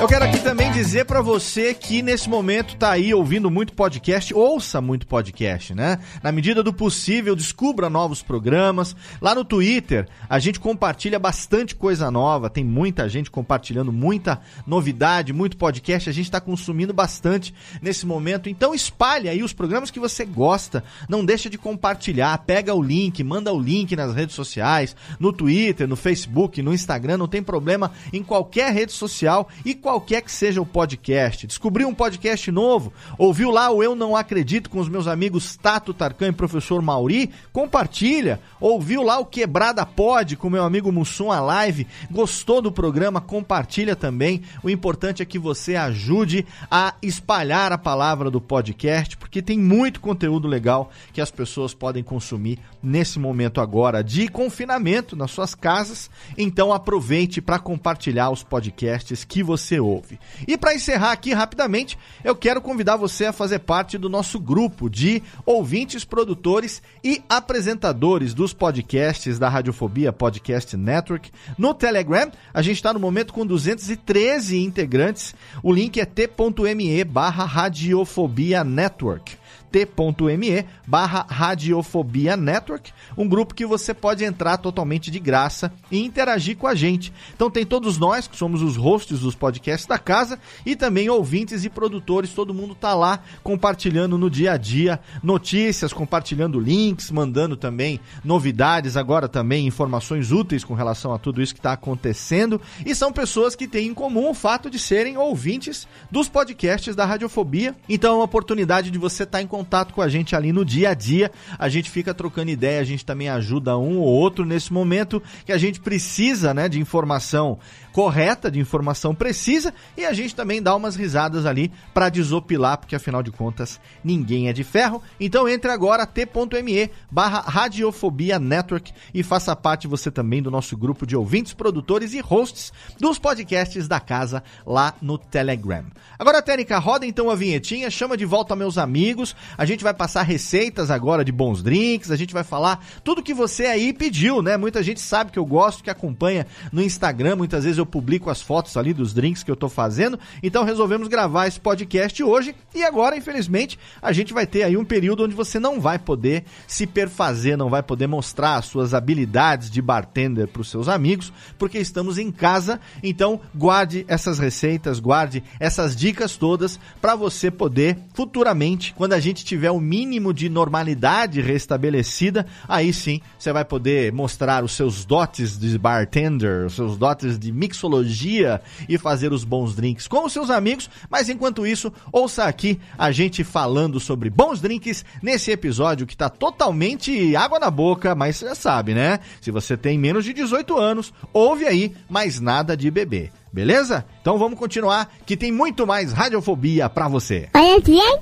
[0.00, 4.32] Eu quero aqui também dizer para você que nesse momento tá aí ouvindo muito podcast,
[4.32, 5.98] ouça muito podcast, né?
[6.22, 8.96] Na medida do possível, descubra novos programas.
[9.20, 15.34] Lá no Twitter, a gente compartilha bastante coisa nova, tem muita gente compartilhando muita novidade,
[15.34, 17.52] muito podcast, a gente está consumindo bastante
[17.82, 18.48] nesse momento.
[18.48, 23.22] Então espalhe aí os programas que você gosta, não deixa de compartilhar, pega o link,
[23.22, 27.92] manda o link nas redes sociais, no Twitter, no Facebook, no Instagram, não tem problema
[28.14, 31.48] em qualquer rede social e qualquer que seja o podcast.
[31.48, 32.92] Descobriu um podcast novo?
[33.18, 37.30] Ouviu lá o Eu Não Acredito com os meus amigos Tato Tarkan e professor Mauri?
[37.52, 38.38] Compartilha.
[38.60, 41.88] Ouviu lá o Quebrada Pod com meu amigo Mussum a live?
[42.08, 43.20] Gostou do programa?
[43.20, 44.42] Compartilha também.
[44.62, 50.00] O importante é que você ajude a espalhar a palavra do podcast, porque tem muito
[50.00, 56.08] conteúdo legal que as pessoas podem consumir nesse momento agora de confinamento nas suas casas.
[56.38, 60.18] Então aproveite para compartilhar os podcasts que você ouve.
[60.46, 64.88] E para encerrar aqui rapidamente, eu quero convidar você a fazer parte do nosso grupo
[64.88, 72.30] de ouvintes, produtores e apresentadores dos podcasts da Radiofobia Podcast Network no Telegram.
[72.52, 75.34] A gente está no momento com 213 integrantes.
[75.62, 79.39] O link é t.me barra Radiofobia Network
[79.70, 86.56] t.me barra Radiofobia Network, um grupo que você pode entrar totalmente de graça e interagir
[86.56, 87.12] com a gente.
[87.34, 91.64] Então tem todos nós, que somos os hosts dos podcasts da casa, e também ouvintes
[91.64, 97.56] e produtores, todo mundo tá lá compartilhando no dia a dia notícias, compartilhando links, mandando
[97.56, 102.94] também novidades, agora também informações úteis com relação a tudo isso que está acontecendo, e
[102.94, 107.74] são pessoas que têm em comum o fato de serem ouvintes dos podcasts da Radiofobia.
[107.88, 110.64] Então é uma oportunidade de você estar tá em contato com a gente ali no
[110.64, 111.30] dia a dia.
[111.58, 115.52] A gente fica trocando ideia, a gente também ajuda um ou outro nesse momento que
[115.52, 117.58] a gente precisa, né, de informação
[117.92, 122.94] correta, de informação precisa e a gente também dá umas risadas ali para desopilar, porque
[122.94, 125.02] afinal de contas ninguém é de ferro.
[125.18, 131.06] Então entre agora t.me barra Radiofobia Network e faça parte você também do nosso grupo
[131.06, 135.84] de ouvintes, produtores e hosts dos podcasts da casa lá no Telegram.
[136.18, 139.34] Agora, Técnica, roda então a vinhetinha, chama de volta meus amigos.
[139.56, 143.34] A gente vai passar receitas agora de bons drinks, a gente vai falar tudo que
[143.34, 144.56] você aí pediu, né?
[144.56, 148.40] Muita gente sabe que eu gosto, que acompanha no Instagram, muitas vezes eu publico as
[148.40, 150.18] fotos ali dos drinks que eu tô fazendo.
[150.42, 154.84] Então resolvemos gravar esse podcast hoje e agora, infelizmente, a gente vai ter aí um
[154.84, 159.70] período onde você não vai poder se perfazer, não vai poder mostrar as suas habilidades
[159.70, 162.80] de bartender para os seus amigos, porque estamos em casa.
[163.02, 169.44] Então, guarde essas receitas, guarde essas dicas todas para você poder futuramente, quando a gente
[169.44, 175.58] tiver o mínimo de normalidade restabelecida, aí sim você vai poder mostrar os seus dotes
[175.58, 180.50] de bartender, os seus dotes de mixologia e fazer os bons drinks com os seus
[180.50, 180.90] amigos.
[181.08, 186.28] Mas enquanto isso, ouça aqui a gente falando sobre bons drinks nesse episódio que tá
[186.28, 189.20] totalmente água na boca, mas você já sabe, né?
[189.40, 193.30] Se você tem menos de 18 anos, ouve aí, mas nada de beber.
[193.52, 194.04] Beleza?
[194.20, 197.48] Então vamos continuar, que tem muito mais radiofobia pra você.
[197.54, 198.18] Olha bem,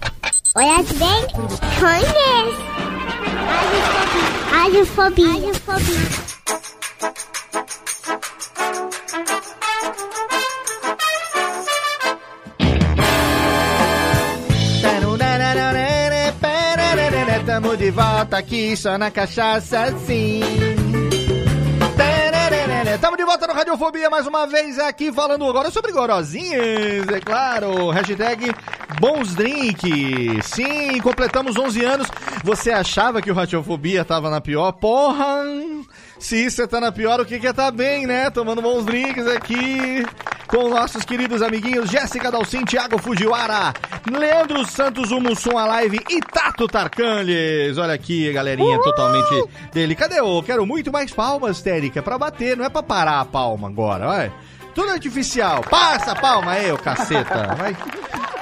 [0.56, 1.26] olha bem,
[1.78, 2.78] conhece.
[4.50, 5.28] Radiofobia.
[5.28, 6.18] Radiofobia.
[6.18, 6.27] Tamo
[17.88, 20.42] de volta aqui, só na cachaça sim.
[23.00, 27.88] Tamo de volta no Radiofobia mais uma vez aqui falando agora sobre gorozinhas, é claro.
[27.90, 28.52] Hashtag
[29.00, 30.38] bons drink.
[30.42, 32.08] Sim, completamos 11 anos.
[32.44, 34.72] Você achava que o Radiofobia tava na pior?
[34.72, 35.44] Porra!
[36.18, 38.28] Se você tá na pior, o que que é tá bem, né?
[38.28, 40.04] Tomando bons drinks aqui
[40.48, 43.74] com nossos queridos amiguinhos Jéssica Dalcin, Thiago Fujiwara,
[44.10, 47.76] Leandro Santos, o Mussum Alive e Tato Tarcanles.
[47.76, 49.94] Olha aqui, galerinha, totalmente dele.
[49.94, 50.42] Cadê o?
[50.42, 54.32] Quero muito mais palmas, Térica, pra bater, não é pra parar a palma agora, vai.
[54.74, 55.62] Tudo artificial.
[55.68, 57.54] Passa a palma aí, ô caceta.
[57.54, 57.76] Vai.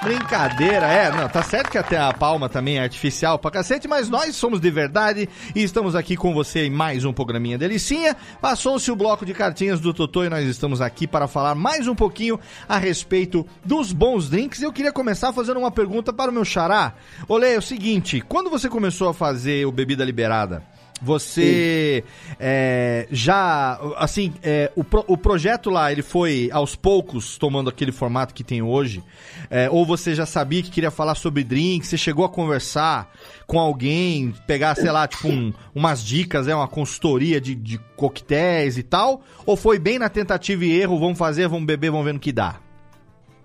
[0.02, 4.09] Brincadeira, é, não, tá certo que até a palma também é artificial pra cacete, mas
[4.09, 8.14] nós somos de verdade e estamos aqui com você em mais um programinha delicinha.
[8.40, 11.94] Passou-se o bloco de cartinhas do Totô e nós estamos aqui para falar mais um
[11.94, 14.62] pouquinho a respeito dos bons drinks.
[14.62, 16.94] Eu queria começar fazendo uma pergunta para o meu xará.
[17.27, 20.62] Olê, é o seguinte, quando você começou a fazer o Bebida Liberada,
[21.02, 22.02] você
[22.40, 27.93] é, já, assim, é, o, pro- o projeto lá, ele foi aos poucos tomando aquele
[27.93, 29.02] formato que tem hoje?
[29.51, 31.89] É, ou você já sabia que queria falar sobre drinks?
[31.89, 33.10] Você chegou a conversar
[33.47, 38.77] com alguém, pegar, sei lá, tipo, um- umas dicas, é uma consultoria de, de coquetéis
[38.78, 39.23] e tal?
[39.44, 42.32] Ou foi bem na tentativa e erro, vamos fazer, vamos beber, vamos ver no que
[42.32, 42.56] dá?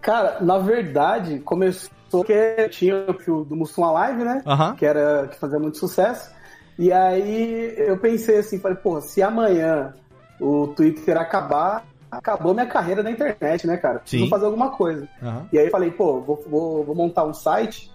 [0.01, 4.41] Cara, na verdade, começou que tinha o fio do Mussum Alive, né?
[4.45, 4.75] Aham.
[4.75, 6.31] Que era que fazia muito sucesso.
[6.79, 9.93] E aí eu pensei assim, falei, pô, se amanhã
[10.39, 14.01] o Twitter acabar, acabou minha carreira na internet, né, cara?
[14.05, 14.27] Sim.
[14.29, 15.07] fazer alguma coisa.
[15.23, 15.47] Aham.
[15.53, 17.89] E aí eu falei, pô, vou, vou, vou montar um site.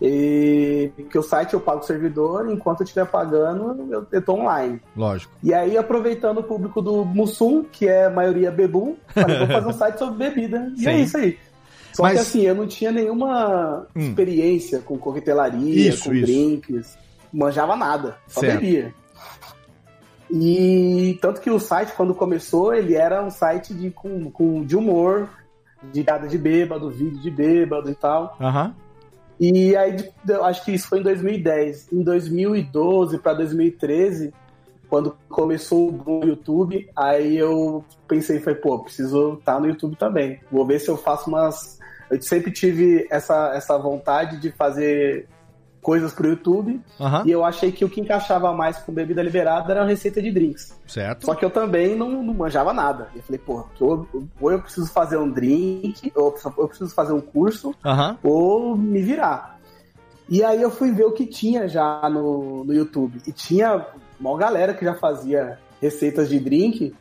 [0.00, 4.34] E que o site eu pago o servidor, enquanto eu estiver pagando, eu, eu tô
[4.34, 4.80] online.
[4.96, 5.32] Lógico.
[5.42, 9.66] E aí, aproveitando o público do Mussum, que é a maioria bebum, falei, vou fazer
[9.66, 10.72] um site sobre bebida.
[10.76, 11.02] E é Sim.
[11.02, 11.38] isso aí.
[11.92, 14.00] Só Mas- que assim, eu não tinha nenhuma Hum.
[14.10, 16.26] experiência com coquetelaria, Isso, com isso.
[16.26, 16.96] drinks.
[17.32, 18.60] Manjava nada, só Certo.
[18.60, 18.94] bebia.
[20.30, 24.76] E tanto que o site, quando começou, ele era um site de, com, com, de
[24.76, 25.28] humor,
[25.92, 28.36] de piada de bêbado, vídeo de bêbado e tal.
[28.40, 28.74] Aham.
[29.40, 29.96] E aí,
[30.42, 31.92] acho que isso foi em 2010.
[31.92, 34.34] Em 2012 para 2013,
[34.88, 40.40] quando começou o YouTube, aí eu pensei, foi, pô, preciso estar no YouTube também.
[40.50, 41.78] Vou ver se eu faço umas.
[42.10, 45.28] Eu sempre tive essa, essa vontade de fazer
[45.88, 46.82] coisas pro YouTube.
[47.00, 47.22] Aham.
[47.24, 50.30] E eu achei que o que encaixava mais com bebida liberada era a receita de
[50.30, 50.78] drinks.
[50.86, 51.24] Certo.
[51.24, 53.08] Só que eu também não, não manjava nada.
[53.16, 54.06] Eu falei, pô, ou,
[54.38, 58.18] ou eu preciso fazer um drink, ou eu preciso fazer um curso, Aham.
[58.22, 59.58] ou me virar.
[60.28, 63.22] E aí eu fui ver o que tinha já no, no YouTube.
[63.26, 63.86] E tinha
[64.20, 66.94] uma galera que já fazia receitas de drink,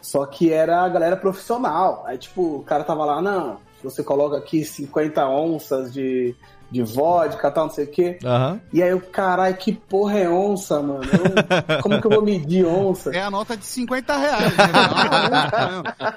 [0.00, 2.04] só que era a galera profissional.
[2.06, 6.34] Aí, tipo, o cara tava lá, não, você coloca aqui 50 onças de,
[6.70, 8.18] de vodka, tal, não sei o quê.
[8.24, 8.60] Aham.
[8.72, 11.00] E aí eu, caralho, que porra é onça, mano?
[11.04, 13.10] Eu- como que eu vou medir onça?
[13.14, 14.56] É a nota de 50 reais.
[14.56, 14.66] Né?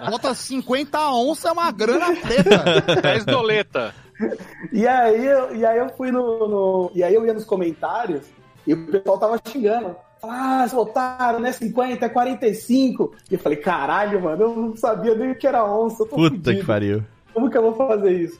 [0.01, 0.11] Não.
[0.11, 3.01] Nota 50 onça é uma grana preta.
[3.01, 3.93] 10 doleta.
[4.71, 8.21] E aí, eu, e aí eu fui no, no- E aí eu ia nos comentários
[8.65, 9.95] e o pessoal tava xingando.
[10.21, 13.13] Ah, seu otário, não é 50, é 45.
[13.29, 16.03] E eu falei, caralho, mano, eu não sabia nem o que era onça.
[16.03, 16.59] Eu tô Puta fudido.
[16.59, 17.03] que pariu.
[17.33, 18.39] Como que eu vou fazer isso?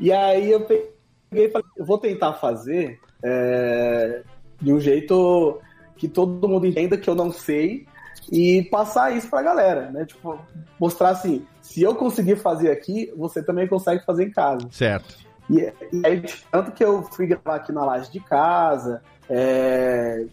[0.00, 0.90] E aí eu peguei
[1.32, 4.22] e falei, eu vou tentar fazer é,
[4.60, 5.60] de um jeito
[5.96, 7.86] que todo mundo entenda que eu não sei
[8.30, 10.04] e passar isso pra galera, né?
[10.04, 10.38] Tipo,
[10.78, 14.66] mostrar assim, se eu conseguir fazer aqui, você também consegue fazer em casa.
[14.70, 15.16] Certo.
[15.50, 15.60] E,
[15.92, 20.24] e aí, tanto que eu fui gravar aqui na laje de casa, é,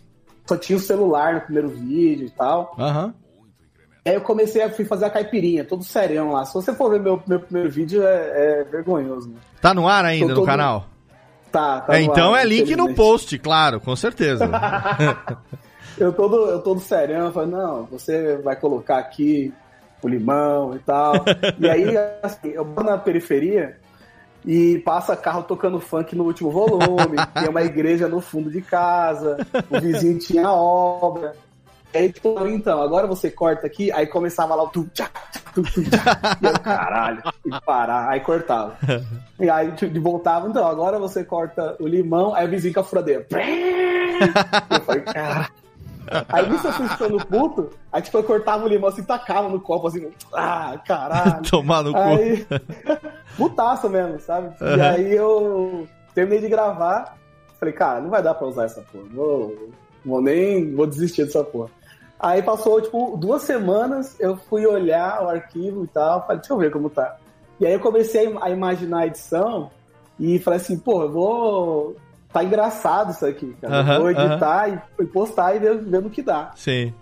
[0.45, 2.75] só tinha o celular no primeiro vídeo e tal.
[2.77, 3.13] Aham.
[4.05, 6.45] Aí eu comecei a fui fazer a caipirinha, todo serião lá.
[6.45, 9.35] Se você for ver meu, meu primeiro vídeo, é, é vergonhoso, né?
[9.61, 10.85] Tá no ar ainda Tô no todo- canal?
[11.51, 14.47] Tá, tá É, então ar, é link no post, claro, com certeza.
[15.97, 19.53] Eu todo, eu todo serião, eu falei, não, você vai colocar aqui
[20.01, 21.13] o limão e tal.
[21.59, 21.93] e aí,
[22.23, 23.75] assim, eu vou na periferia
[24.45, 29.45] e passa carro tocando funk no último volume, tem uma igreja no fundo de casa,
[29.69, 31.33] o vizinho tinha obra.
[31.93, 35.09] Aí, tipo, então, agora você corta aqui, aí começava lá o tu, tchá,
[35.53, 38.77] tu, tchá, e eu, caralho, e parar, aí cortava.
[39.39, 42.83] E aí tipo, voltava, então, agora você corta o limão, aí o vizinho com a
[42.83, 43.25] furadeira.
[44.69, 45.49] Eu falei, cara.
[46.29, 49.59] Aí nisso eu fui ficando puto, aí tipo, eu cortava o limão assim, tacava no
[49.59, 51.43] copo assim, ah, caralho.
[51.43, 51.99] Tomar no cu.
[51.99, 52.45] Aí,
[53.37, 54.55] putaço mesmo, sabe?
[54.59, 54.89] E Aham.
[54.89, 57.15] aí eu terminei de gravar,
[57.59, 59.69] falei, cara, não vai dar pra usar essa porra, vou,
[60.03, 61.69] vou nem, vou desistir dessa porra.
[62.19, 66.57] Aí passou, tipo, duas semanas, eu fui olhar o arquivo e tal, falei, deixa eu
[66.57, 67.17] ver como tá.
[67.59, 69.71] E aí eu comecei a imaginar a edição
[70.19, 71.95] e falei assim, pô, eu vou
[72.31, 73.79] tá engraçado isso aqui, cara.
[73.79, 76.51] Aham, vou editar e, e postar e ver, ver no que dá.
[76.55, 76.93] Sim.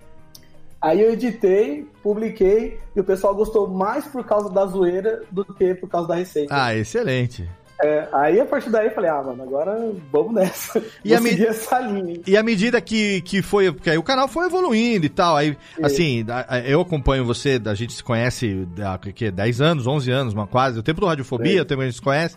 [0.79, 5.73] Aí eu editei, publiquei, e o pessoal gostou mais por causa da zoeira do que
[5.73, 6.53] por causa da receita.
[6.55, 7.49] Ah, excelente.
[7.83, 10.79] É, aí a partir daí eu falei, ah, mano, agora vamos nessa.
[11.05, 12.19] E Vou a me- seguir essa linha.
[12.25, 13.71] E à medida que, que foi.
[13.71, 15.35] Porque aí o canal foi evoluindo e tal.
[15.35, 19.61] Aí, assim, a- a- eu acompanho você, a gente se conhece há que, que, 10
[19.61, 20.79] anos, 11 anos, quase.
[20.79, 21.61] O tempo do Radiofobia, É.
[21.61, 22.35] o tempo que a gente se conhece.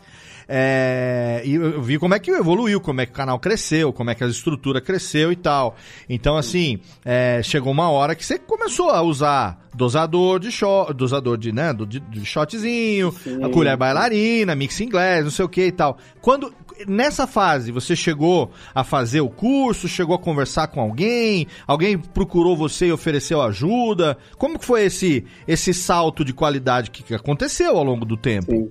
[0.52, 4.10] É, e eu vi como é que evoluiu, como é que o canal cresceu, como
[4.10, 5.76] é que a estrutura cresceu e tal.
[6.08, 11.38] Então, assim, é, chegou uma hora que você começou a usar dosador de shot, dosador
[11.38, 13.14] de, né, do, de, de shotzinho,
[13.44, 15.98] a colher bailarina, mix inglês, não sei o que e tal.
[16.20, 16.52] Quando,
[16.84, 22.56] nessa fase, você chegou a fazer o curso, chegou a conversar com alguém, alguém procurou
[22.56, 24.18] você e ofereceu ajuda?
[24.36, 28.68] Como que foi esse, esse salto de qualidade que, que aconteceu ao longo do tempo?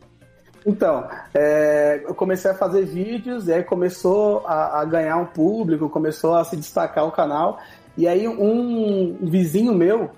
[0.65, 5.90] Então, é, eu comecei a fazer vídeos, e aí começou a, a ganhar um público,
[5.90, 7.60] começou a se destacar o canal.
[7.98, 10.11] E aí um, vizinho meu,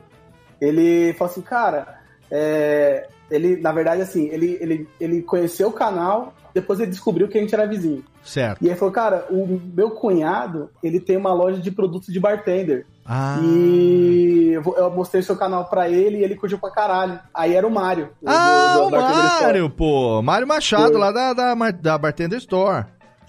[0.60, 2.00] ele falou assim, cara,
[2.30, 7.38] é, ele, na verdade, assim, ele, ele, ele conheceu o canal, depois ele descobriu que
[7.38, 8.04] a gente era vizinho.
[8.24, 8.64] Certo.
[8.64, 12.86] E aí falou, cara, o meu cunhado, ele tem uma loja de produtos de bartender.
[13.06, 13.40] Ah.
[13.42, 17.20] E eu, mostrei seu canal pra ele e ele curtiu pra caralho.
[17.34, 18.10] Aí era o Mário.
[18.26, 19.02] Ah, do- do o.
[19.02, 20.22] Mário, pô.
[20.22, 21.00] Mário Machado, Foi.
[21.00, 22.86] lá da, da, da Bartender Store.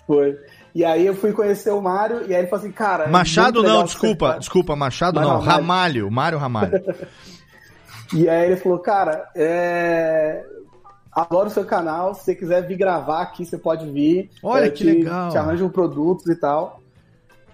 [0.06, 0.36] Foi.
[0.74, 3.04] E aí eu fui conhecer o Mário e aí ele falou assim, cara.
[3.04, 4.36] é Machado não, desculpa.
[4.38, 5.38] Desculpa, Machado não.
[5.38, 5.46] Ramalho.
[5.50, 6.10] Ramalho.
[6.10, 6.72] Mário Ramalho.
[8.14, 10.44] E aí ele falou, cara, é...
[11.10, 14.28] adoro o seu canal, se você quiser vir gravar aqui, você pode vir.
[14.42, 15.30] Olha É, que te- legal.
[15.30, 16.82] Te arranjo produtos e tal.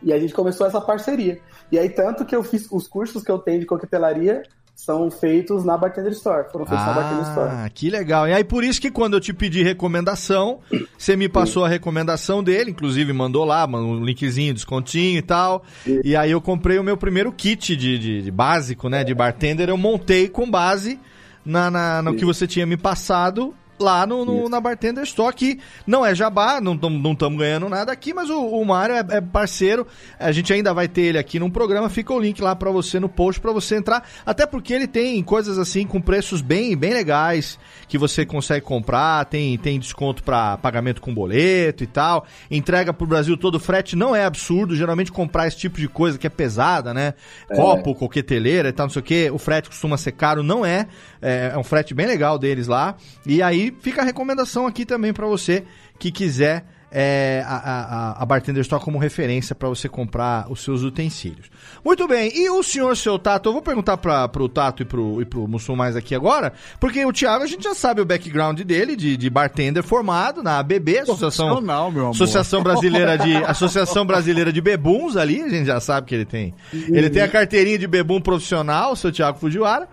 [0.03, 1.41] E a gente começou essa parceria.
[1.71, 4.43] E aí, tanto que eu fiz os cursos que eu tenho de coquetelaria
[4.75, 6.47] são feitos na Bartender Store.
[6.53, 7.51] Foram feitos na Bartender Store.
[7.51, 8.29] Ah, que legal.
[8.29, 10.61] E aí, por isso que quando eu te pedi recomendação,
[10.97, 15.65] você me passou a recomendação dele, inclusive mandou lá, um linkzinho, descontinho e tal.
[16.05, 19.69] E aí eu comprei o meu primeiro kit de, de- de básico, né, de bartender.
[19.69, 20.99] Eu montei com base
[21.45, 25.59] na, na- no que você tinha me passado lá no, no- na Bartender Store, que
[25.87, 29.87] não é jabá, não estamos ganhando nada aqui, mas o, o Mário é, é parceiro,
[30.19, 32.99] a gente ainda vai ter ele aqui num programa, fica o link lá pra você
[32.99, 36.93] no post pra você entrar, até porque ele tem coisas assim com preços bem, bem
[36.93, 42.93] legais, que você consegue comprar, tem, tem desconto pra pagamento com boleto e tal, entrega
[42.93, 46.27] pro Brasil todo, o frete não é absurdo, geralmente comprar esse tipo de coisa que
[46.27, 47.15] é pesada, né,
[47.51, 47.55] É.
[47.57, 50.87] copo, coqueteleira e tal, não sei o que, o frete costuma ser caro, não é,
[51.23, 52.97] é, é um frete bem legal deles lá,
[53.27, 55.65] e aí fica a recomendação aqui também pra você
[55.99, 60.83] que quiser é, a, a, a Bartender Store como referência pra você comprar os seus
[60.83, 61.51] utensílios.
[61.85, 65.21] Muito bem, e o senhor, seu Tato, eu vou perguntar para pro Tato e pro,
[65.21, 68.97] e pro Mussumais aqui agora, porque o Thiago, a gente já sabe o background dele,
[68.97, 72.15] de, de bartender formado na ABB, Associação, Profissional, meu amor.
[72.15, 76.55] Associação Brasileira de Associação Brasileira de Bebuns ali, a gente já sabe que ele tem.
[76.73, 79.89] Ele tem a carteirinha de bebum profissional, seu Thiago Fujiwara.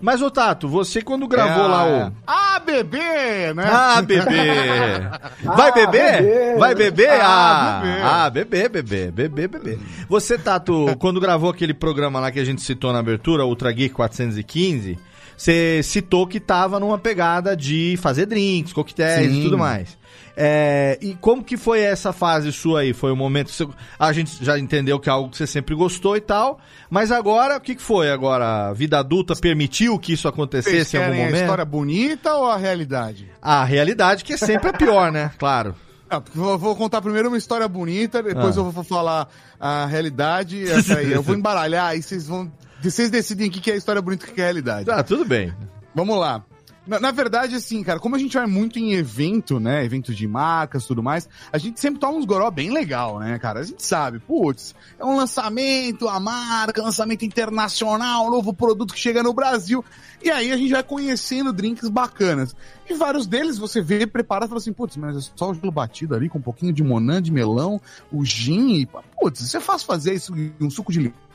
[0.00, 2.04] Mas, ô Tato, você quando gravou É, lá é.
[2.08, 2.12] o.
[2.26, 3.64] Ah, bebê, né?
[3.70, 4.24] Ah, bebê!
[5.44, 6.22] Vai Ah, beber?
[6.22, 6.58] bebê.
[6.58, 7.20] Vai beber?
[7.20, 9.78] Ah, Ah, ah, bebê, bebê, bebê, bebê.
[10.08, 13.94] Você, Tato, quando gravou aquele programa lá que a gente citou na abertura, Ultra Geek
[13.94, 14.98] 415,
[15.36, 19.42] você citou que tava numa pegada de fazer drinks, coquetéis e Sim.
[19.42, 19.98] tudo mais.
[20.36, 22.92] É, e como que foi essa fase sua aí?
[22.92, 23.68] Foi o momento que você,
[23.98, 27.56] a gente já entendeu que é algo que você sempre gostou e tal, mas agora,
[27.56, 28.68] o que, que foi agora?
[28.68, 31.42] A vida adulta permitiu que isso acontecesse em algum querem a momento?
[31.42, 33.30] história bonita ou a realidade?
[33.42, 35.30] A realidade que sempre é pior, né?
[35.38, 35.74] Claro.
[36.12, 38.60] Ah, eu vou contar primeiro uma história bonita, depois Ah.
[38.60, 39.28] eu vou falar
[39.60, 40.68] a realidade.
[40.68, 41.12] Essa aí.
[41.12, 42.50] Eu vou embaralhar e vocês vão.
[42.82, 44.86] Vocês decidem o que é história bonita e o que é realidade.
[44.86, 45.54] Tá, tudo bem.
[45.94, 46.42] Vamos lá.
[46.86, 49.84] Na, na verdade, assim, cara, como a gente vai muito em evento, né?
[49.84, 53.60] Evento de marcas tudo mais, a gente sempre toma uns goró bem legal, né, cara?
[53.60, 59.00] A gente sabe, putz, é um lançamento, a marca, lançamento internacional, um novo produto que
[59.00, 59.84] chega no Brasil.
[60.22, 62.56] E aí a gente vai conhecendo drinks bacanas.
[62.88, 65.70] E vários deles você vê preparado e fala assim, putz, mas é só o gelo
[65.70, 67.80] batido ali com um pouquinho de monã, de melão,
[68.10, 71.29] o gin, e, putz, é fácil fazer isso um suco de limão.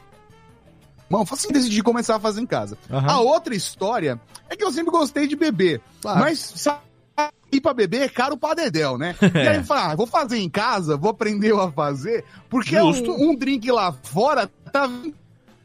[1.10, 2.77] Bom, assim decidi começar a fazer em casa.
[2.90, 3.11] Aham.
[3.11, 4.19] A outra história
[4.49, 5.82] é que eu sempre gostei de beber.
[6.02, 6.19] Claro.
[6.19, 6.80] Mas sabe,
[7.52, 9.15] ir pra beber é caro pra dedéu, né?
[9.22, 13.11] E aí eu ah, vou fazer em casa, vou aprender a fazer, porque Justo.
[13.11, 15.15] um, um drink lá fora tá 20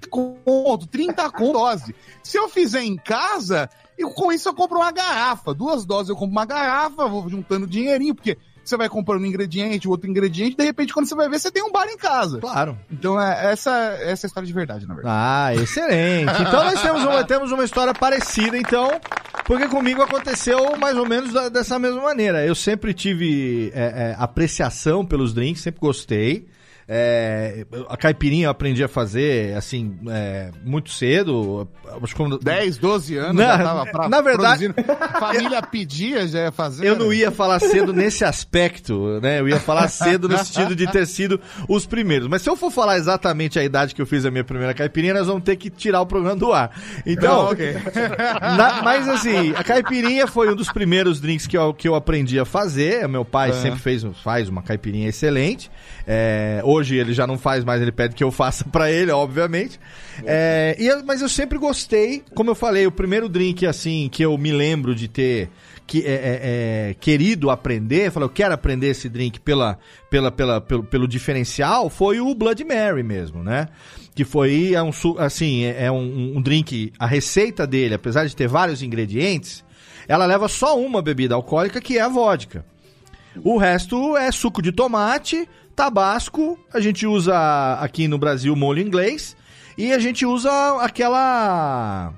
[0.08, 1.94] conto, 30 conto dose.
[2.22, 3.68] Se eu fizer em casa,
[3.98, 5.52] eu, com isso eu compro uma garrafa.
[5.52, 9.88] Duas doses eu compro uma garrafa, vou juntando dinheirinho, porque você vai comprando um ingrediente,
[9.88, 12.38] outro ingrediente, de repente quando você vai ver, você tem um bar em casa.
[12.38, 12.78] Claro.
[12.90, 13.70] Então é, essa,
[14.00, 15.16] essa é a história de verdade, na verdade.
[15.18, 16.32] Ah, excelente.
[16.42, 19.00] Então nós temos uma, temos uma história parecida, então,
[19.44, 22.44] Porque comigo aconteceu mais ou menos da- dessa mesma maneira.
[22.46, 26.46] Eu sempre tive é, é, apreciação pelos drinks, sempre gostei.
[26.92, 31.68] É, a caipirinha eu aprendi a fazer, assim, é, muito cedo.
[32.02, 32.36] Acho quando...
[32.36, 34.74] 10, 12 anos Na- já tava pra, na verdade-.
[35.20, 36.84] Família pedia, já ia fazer.
[36.88, 39.38] Eu não ia falar cedo nesse aspecto, né?
[39.38, 42.26] Eu ia falar cedo no sentido de ter sido os primeiros.
[42.26, 45.14] Mas se eu for falar exatamente a idade que eu fiz a minha primeira caipirinha,
[45.14, 46.72] nós vamos ter que tirar o programa do ar.
[47.06, 47.72] Então, Não, ok.
[48.58, 52.36] na- mas assim, a caipirinha foi um dos primeiros drinks que eu, que eu aprendi
[52.40, 53.06] a fazer.
[53.08, 53.52] Meu pai É.
[53.52, 55.70] sempre fez, faz uma caipirinha excelente.
[56.06, 59.78] É, hoje ele já não faz mais, ele pede que eu faça pra ele, obviamente.
[60.24, 64.36] É, e mas eu sempre gostei, como eu falei, o primeiro drink assim que eu
[64.36, 65.50] me lembro de ter
[65.86, 66.40] que, é, é,
[66.90, 69.76] é, querido aprender, falei, eu quero aprender esse drink pela,
[70.08, 73.66] pela, pela, pelo, pelo diferencial, foi o Blood Mary mesmo, né?
[74.14, 78.36] Que foi é um, assim, é é um, um drink, a receita dele, apesar de
[78.36, 79.64] ter vários ingredientes,
[80.06, 82.64] ela leva só uma bebida alcoólica, que é a vodka.
[83.42, 85.48] O resto é suco de tomate,
[85.80, 89.34] tabasco, a gente usa aqui no Brasil molho inglês
[89.78, 90.50] e a gente usa
[90.82, 92.12] aquela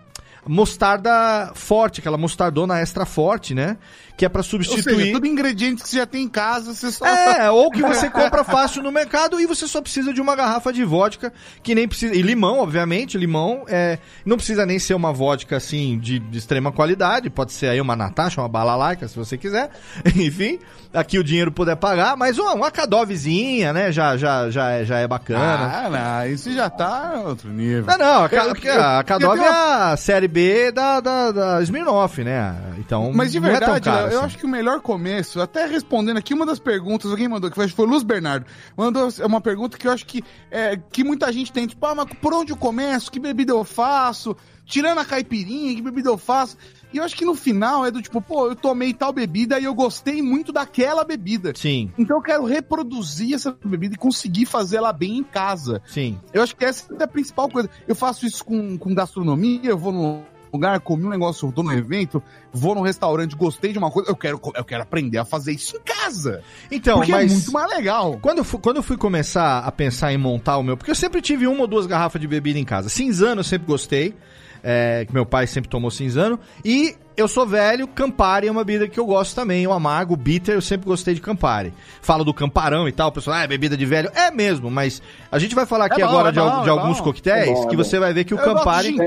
[0.47, 3.77] mostarda forte, aquela mostardona extra forte, né?
[4.17, 4.83] Que é pra Ou substituir.
[4.83, 7.07] seja, tudo ingredientes que você já tem em casa, você só.
[7.07, 10.73] É, ou que você compra fácil no mercado e você só precisa de uma garrafa
[10.73, 11.33] de vodka,
[11.63, 12.15] que nem precisa.
[12.15, 13.99] E limão, obviamente, limão é.
[14.25, 17.97] Não precisa nem ser uma vodka assim de, de extrema qualidade, pode ser aí uma
[17.97, 19.71] Natasha, uma balalaica, se você quiser.
[20.15, 20.59] Enfim,
[20.93, 23.91] aqui o dinheiro puder pagar, mas uma, uma Kadovezinha, né?
[23.91, 25.73] Já, já, já, é, já é bacana.
[25.87, 27.87] Ah, não, isso já tá outro nível.
[27.87, 28.29] Não, não, a,
[28.63, 29.49] Eu- a Kadov tenho é
[29.93, 30.29] a série
[30.73, 32.57] Da, da, da Smirnoff, né?
[32.79, 34.27] Então, Mas de é verdade, caro eu assim.
[34.27, 37.87] acho que o melhor começo, até respondendo aqui uma das perguntas, alguém mandou, que foi,
[37.87, 38.47] Luz Bernardo,
[38.77, 42.07] mandou uma pergunta que eu acho que, é, que muita gente tem, tipo, ah, mas
[42.21, 43.11] por onde eu começo?
[43.11, 44.37] Que bebida eu faço?
[44.65, 46.57] Tirando a caipirinha, que bebida eu faço?
[46.93, 49.65] E eu acho que no final é do tipo, pô, eu tomei tal bebida e
[49.65, 51.53] eu gostei muito daquela bebida.
[51.55, 51.91] Sim.
[51.99, 55.83] Então eu quero reproduzir essa bebida e conseguir fazer ela bem em casa.
[55.87, 56.19] Sim.
[56.33, 57.71] Eu acho que essa é a principal coisa.
[57.87, 61.73] Eu faço isso com, com gastronomia, eu vou num lugar, comi um negócio, tô num
[61.73, 65.53] evento, vou num restaurante, gostei de uma coisa, eu quero, eu quero aprender a fazer
[65.53, 66.43] isso em casa.
[66.71, 68.19] Então, Porque mas é muito mais legal.
[68.21, 70.95] Quando eu, fui, quando eu fui começar a pensar em montar o meu, porque eu
[70.95, 72.89] sempre tive uma ou duas garrafas de bebida em casa.
[72.91, 74.15] Cinzano eu sempre gostei,
[74.63, 76.39] é, que meu pai sempre tomou cinzano.
[76.65, 80.17] E eu sou velho, Campari é uma bebida que eu gosto também, o amargo, o
[80.17, 81.75] bitter, eu sempre gostei de Campari.
[82.01, 84.11] Falo do camparão e tal, o pessoal, ah, é bebida de velho.
[84.15, 86.69] É mesmo, mas a gente vai falar aqui É bom, agora é de, bom, de
[86.69, 88.93] é alguns coquetéis É bom, é que você vai ver que o Eu gosto Campari.
[88.93, 89.01] de.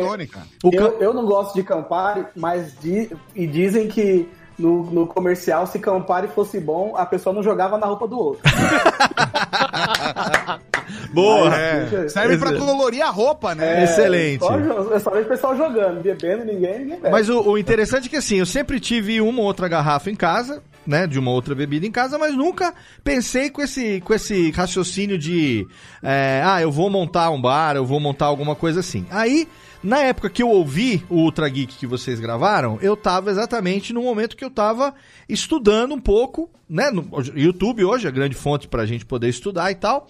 [0.64, 5.07] O eu, Cam- eu não gosto de Campari, mas di- e dizem que no, no
[5.07, 8.41] comercial, se Campari fosse bom, a pessoa não jogava na roupa do outro.
[11.12, 11.49] Boa!
[11.49, 13.84] Mas, Serve pra colorir a roupa, né?
[13.84, 14.40] Excelente.
[14.40, 17.10] Só, só vejo o pessoal jogando, bebendo, ninguém, ninguém bebe.
[17.12, 20.16] Mas o, o interessante é que assim, eu sempre tive uma ou outra garrafa em
[20.16, 24.52] casa, né, de uma outra bebida em casa, mas nunca pensei com esse, com esse
[24.52, 25.68] raciocínio de,
[26.03, 29.06] é, ah, eu vou montar um bar, eu vou montar alguma coisa assim.
[29.10, 29.48] Aí,
[29.84, 34.03] na época que eu ouvi o Ultra Geek que vocês gravaram, eu tava exatamente no
[34.03, 34.94] momento que eu tava
[35.28, 39.72] estudando um pouco, né, no YouTube hoje, é a grande fonte pra gente poder estudar
[39.72, 40.07] e tal.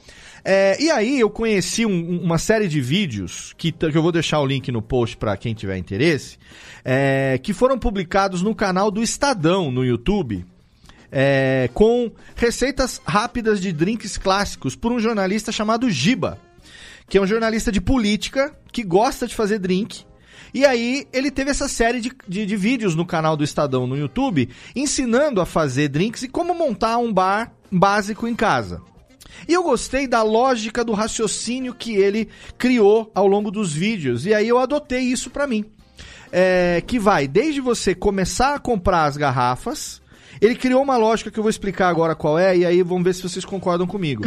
[0.48, 4.40] É, e aí eu conheci um- uma série de vídeos, que, que eu vou deixar
[4.40, 6.38] o link no post para quem tiver interesse,
[6.84, 10.46] é, que foram publicados no canal do Estadão no YouTube,
[11.12, 16.38] é, com receitas rápidas de drinks clássicos por um jornalista chamado Giba,
[17.10, 20.04] que é um jornalista de política que gosta de fazer drink.
[20.54, 23.98] E aí ele teve essa série de, de, de vídeos no canal do Estadão no
[23.98, 28.82] YouTube, ensinando a fazer drinks e como montar um bar básico em casa.
[29.48, 34.26] E eu gostei da lógica do raciocínio que ele criou ao longo dos vídeos.
[34.26, 35.66] E aí eu adotei isso pra mim.
[36.32, 40.02] É, que vai desde você começar a comprar as garrafas.
[40.42, 43.14] Ele criou uma lógica que eu vou explicar agora qual é, e aí vamos ver
[43.14, 44.24] se vocês concordam comigo.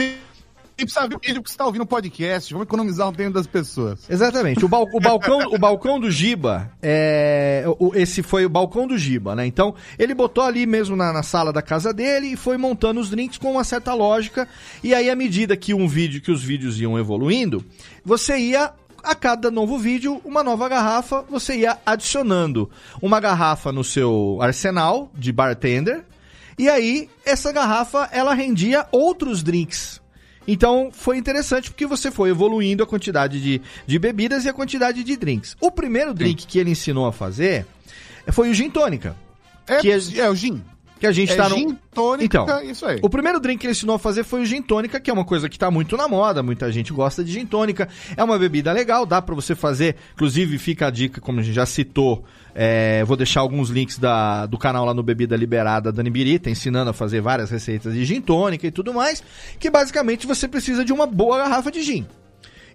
[0.78, 3.48] E precisa ver o vídeo que você tá ouvindo podcast, vamos economizar o tempo das
[3.48, 4.08] pessoas.
[4.08, 4.64] Exatamente.
[4.64, 7.64] O, o balcão, o balcão do Giba, é,
[7.94, 9.44] esse foi o balcão do Giba, né?
[9.44, 13.10] Então, ele botou ali mesmo na, na sala da casa dele e foi montando os
[13.10, 14.46] drinks com uma certa lógica.
[14.80, 17.64] E aí, à medida que um vídeo, que os vídeos iam evoluindo,
[18.04, 18.72] você ia
[19.02, 22.70] a cada novo vídeo, uma nova garrafa, você ia adicionando
[23.02, 26.04] uma garrafa no seu arsenal de bartender.
[26.56, 30.00] E aí, essa garrafa, ela rendia outros drinks.
[30.50, 35.04] Então foi interessante porque você foi evoluindo a quantidade de, de bebidas e a quantidade
[35.04, 35.54] de drinks.
[35.60, 37.66] O primeiro drink que ele ensinou a fazer
[38.32, 39.14] foi o gin tônica.
[39.66, 40.62] É, Que é o gin.
[40.98, 41.56] Que a gente É tá no...
[41.56, 42.98] gin tônica, então, isso aí.
[43.02, 45.24] O primeiro drink que ele ensinou a fazer foi o gin tônica, que é uma
[45.24, 47.88] coisa que tá muito na moda, muita gente gosta de gin tônica.
[48.16, 51.54] É uma bebida legal, dá pra você fazer, inclusive fica a dica, como a gente
[51.54, 56.02] já citou, é, vou deixar alguns links da, do canal lá no Bebida Liberada da
[56.02, 59.22] Nibirita, ensinando a fazer várias receitas de gin tônica e tudo mais,
[59.58, 62.06] que basicamente você precisa de uma boa garrafa de gin.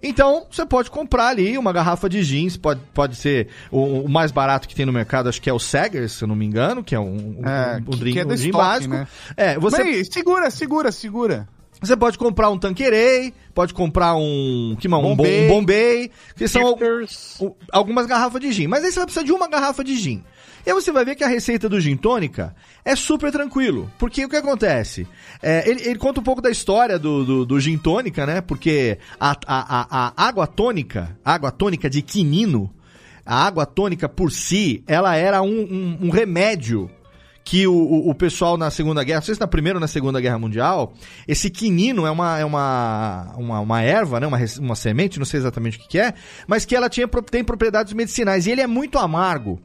[0.04, 4.30] Então, você pode comprar ali uma garrafa de jeans, pode, pode ser o, o mais
[4.30, 6.84] barato que tem no mercado, acho que é o Sagers, se eu não me engano,
[6.84, 8.94] que é um, um, É, um que- drink, que é um estoque, básico.
[8.94, 9.08] né?
[9.36, 9.82] É, você...
[9.82, 11.48] Bem, segura, segura, segura.
[11.80, 14.74] Você pode comprar um Tanqueray, pode comprar um.
[14.80, 16.78] Que mal, um Bombay, um Bombay que são al-
[17.70, 18.68] algumas garrafas de gin.
[18.68, 20.24] Mas aí você vai precisar de uma garrafa de gin.
[20.66, 22.54] E aí você vai ver que a receita do gin tônica
[22.84, 23.90] é super tranquilo.
[23.98, 25.06] Porque o que acontece?
[25.42, 28.40] É, ele, ele conta um pouco da história do, do, do gin tônica, né?
[28.40, 32.70] Porque a, a, a, a água tônica, água tônica de quinino,
[33.26, 36.90] a água tônica por si, ela era um, um, um remédio
[37.44, 39.86] que o, o, o pessoal na Segunda Guerra, não sei se na Primeira ou na
[39.86, 40.94] Segunda Guerra Mundial,
[41.28, 44.26] esse quinino é uma, é uma, uma, uma erva, né?
[44.26, 46.14] uma, uma semente, não sei exatamente o que, que é,
[46.46, 49.60] mas que ela tinha, tem propriedades medicinais e ele é muito amargo.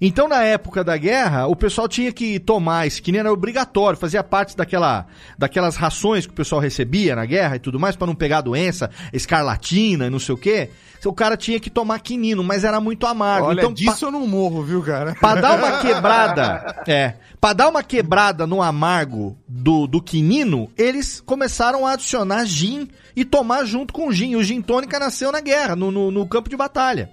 [0.00, 4.22] Então, na época da guerra, o pessoal tinha que tomar esse quinino, era obrigatório, fazia
[4.22, 5.06] parte daquela,
[5.36, 8.90] daquelas rações que o pessoal recebia na guerra e tudo mais, para não pegar doença,
[9.12, 10.70] escarlatina e não sei o quê.
[11.04, 13.48] O cara tinha que tomar quinino, mas era muito amargo.
[13.48, 15.14] Olha, então, disso eu não morro, viu, cara?
[15.14, 21.20] Pra dar uma quebrada, é, pra dar uma quebrada no amargo do, do quinino, eles
[21.20, 24.34] começaram a adicionar gin e tomar junto com o gin.
[24.36, 27.10] O gin tônica nasceu na guerra, no, no, no campo de batalha.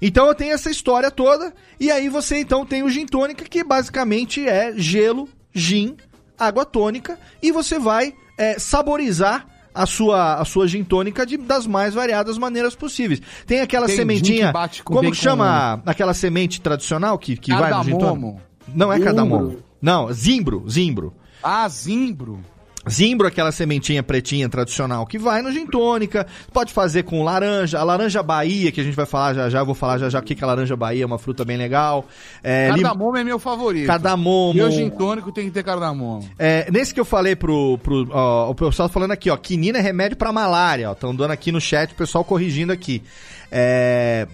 [0.00, 3.64] Então eu tenho essa história toda, e aí você então tem o gin tônica, que
[3.64, 5.96] basicamente é gelo, gin,
[6.38, 11.66] água tônica, e você vai é, saborizar a sua, a sua gin tônica de, das
[11.66, 13.20] mais variadas maneiras possíveis.
[13.46, 17.18] Tem aquela Tem gin sementinha, que bate com- como que com- chama aquela semente tradicional
[17.18, 18.42] que, que vai no gin tônica?
[18.74, 19.58] Não é cardamomo.
[19.80, 21.14] Não, zimbro, zimbro.
[21.42, 22.40] Ah, zimbro.
[22.88, 26.26] Zimbro, aquela sementinha pretinha tradicional que vai no gin tônica.
[26.52, 27.78] Pode fazer com laranja.
[27.78, 30.18] A laranja Bahia, que a gente vai falar já já, eu vou falar já já
[30.18, 32.06] o que é a laranja Bahia, é uma fruta bem legal.
[32.42, 33.86] É, lim- Cardamomo é meu favorito.
[33.86, 34.54] Cardamomo.
[34.54, 36.28] Meu gin tônico tem que ter cardamomo.
[36.38, 39.80] É, nesse que eu falei pro, pro ó, o pessoal falando aqui, ó, quinina é
[39.80, 43.02] remédio pra malária, ó, estão dando aqui no chat, o pessoal corrigindo aqui.
[43.50, 44.26] É,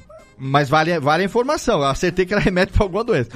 [0.47, 3.31] mas vale, vale a informação, eu acertei que era remédio pra alguma doença.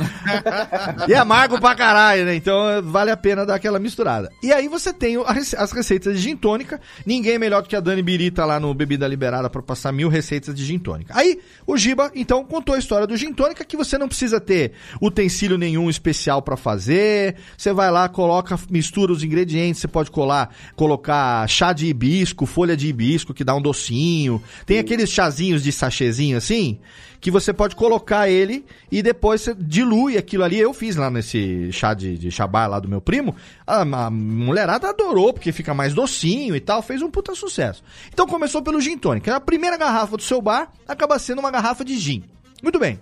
[1.09, 2.35] e é amargo pra caralho, né?
[2.35, 4.31] Então vale a pena dar aquela misturada.
[4.43, 5.17] E aí você tem
[5.57, 8.75] as receitas de gin tônica, ninguém é melhor do que a Dani Birita lá no
[8.75, 11.15] Bebida Liberada pra passar mil receitas de gin tônica.
[11.17, 14.73] Aí o Giba, então, contou a história do gin tônica, que você não precisa ter
[15.01, 20.55] utensílio nenhum especial pra fazer, você vai lá, coloca, mistura os ingredientes, você pode colar,
[20.77, 25.73] colocar chá de hibisco, folha de hibisco, que dá um docinho, tem aqueles chazinhos de
[25.73, 26.79] sachêzinho assim,
[27.21, 30.59] que você pode colocar ele e depois você dilui aquilo ali.
[30.59, 33.35] Eu fiz lá nesse chá de, de lá do meu primo.
[33.67, 36.83] A, a mulherada adorou, porque fica mais docinho e tal.
[36.83, 37.83] Fez um puta sucesso.
[38.13, 39.35] Então começou pelo gin tônica.
[39.35, 42.25] A primeira garrafa do seu bar acaba sendo uma garrafa de gin.
[42.63, 43.01] Muito bem.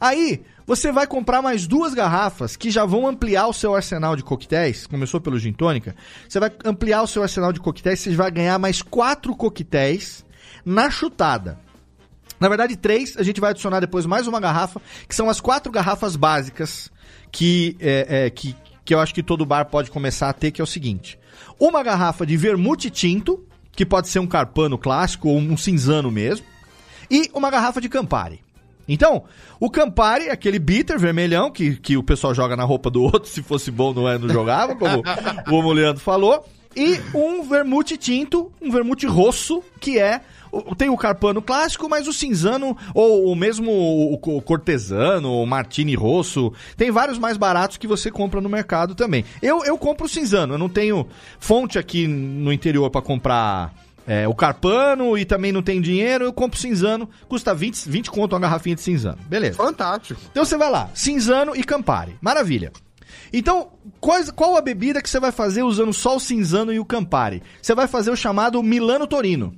[0.00, 4.22] Aí, você vai comprar mais duas garrafas que já vão ampliar o seu arsenal de
[4.22, 4.86] coquetéis.
[4.86, 5.94] Começou pelo gin tônica.
[6.28, 10.24] Você vai ampliar o seu arsenal de coquetéis, você vai ganhar mais quatro coquetéis
[10.64, 11.58] na chutada.
[12.42, 15.70] Na verdade, três, a gente vai adicionar depois mais uma garrafa, que são as quatro
[15.70, 16.90] garrafas básicas
[17.30, 20.60] que, é, é, que, que eu acho que todo bar pode começar a ter, que
[20.60, 21.16] é o seguinte.
[21.56, 26.44] Uma garrafa de vermute tinto, que pode ser um carpano clássico ou um cinzano mesmo,
[27.08, 28.40] e uma garrafa de Campari.
[28.88, 29.22] Então,
[29.60, 33.40] o Campari, aquele bitter vermelhão que, que o pessoal joga na roupa do outro, se
[33.40, 34.74] fosse bom não, é, não jogava,
[35.46, 36.44] como o Leandro falou,
[36.74, 40.22] e um vermute tinto, um vermute rosso, que é
[40.76, 45.94] tem o carpano clássico, mas o cinzano, ou, ou mesmo o, o cortesano, o martini
[45.94, 49.24] rosso, tem vários mais baratos que você compra no mercado também.
[49.40, 51.06] Eu, eu compro o cinzano, eu não tenho
[51.38, 53.74] fonte aqui no interior para comprar
[54.06, 58.32] é, o carpano e também não tenho dinheiro, eu compro cinzano, custa 20, 20 conto
[58.34, 59.18] uma garrafinha de cinzano.
[59.28, 59.56] Beleza.
[59.56, 60.20] Fantástico.
[60.30, 62.16] Então você vai lá, cinzano e Campari.
[62.20, 62.72] Maravilha.
[63.32, 63.68] Então,
[64.00, 67.42] quais- qual a bebida que você vai fazer usando só o cinzano e o Campari?
[67.62, 69.54] Você vai fazer o chamado Milano Torino.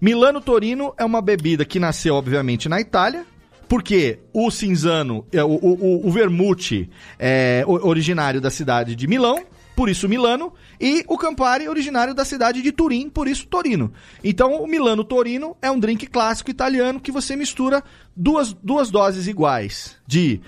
[0.00, 3.24] Milano Torino é uma bebida que nasceu, obviamente, na Itália,
[3.68, 9.44] porque o cinzano, é, o, o, o- vermute é originário da cidade de Milão,
[9.76, 13.92] por isso Milano, e o Campari originário da cidade de Turim, por isso Torino.
[14.24, 17.82] Então, o Milano Torino é um drink clássico italiano que você mistura
[18.16, 20.40] duas, duas doses iguais de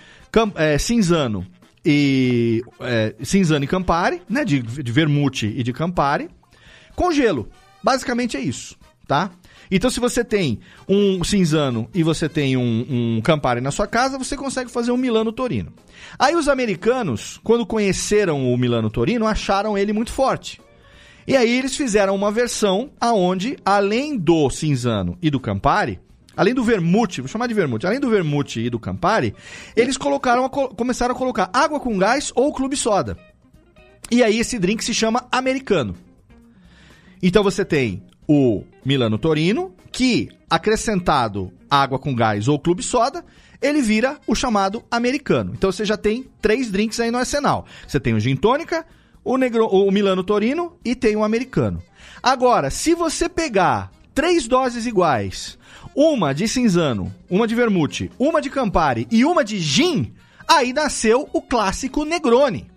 [0.56, 1.46] é, cinzano
[1.84, 6.28] e é, cinzano e Campari, né, de, de vermute e de Campari,
[6.96, 7.48] com gelo.
[7.82, 8.76] Basicamente é isso.
[9.06, 9.30] tá?
[9.74, 14.18] Então, se você tem um cinzano e você tem um, um Campari na sua casa,
[14.18, 15.72] você consegue fazer um Milano Torino.
[16.18, 20.60] Aí os americanos, quando conheceram o Milano Torino, acharam ele muito forte.
[21.26, 25.98] E aí eles fizeram uma versão aonde, além do cinzano e do Campari,
[26.36, 29.34] além do vermute, vou chamar de vermute, além do vermute e do Campari,
[29.74, 33.16] eles colocaram a co- começaram a colocar água com gás ou clube soda.
[34.10, 35.94] E aí esse drink se chama americano.
[37.22, 38.02] Então você tem
[38.32, 43.24] o Milano Torino, que acrescentado água com gás ou clube soda,
[43.60, 45.52] ele vira o chamado americano.
[45.54, 47.66] Então você já tem três drinks aí no arsenal.
[47.86, 48.86] Você tem o gin tônica,
[49.22, 51.82] o, negro, o Milano Torino e tem o americano.
[52.22, 55.58] Agora, se você pegar três doses iguais,
[55.94, 60.12] uma de cinzano, uma de vermute, uma de Campari e uma de gin,
[60.48, 62.70] aí nasceu o clássico Negroni.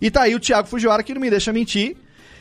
[0.00, 1.96] E tá aí o Thiago Fujiwara que não me deixa mentir,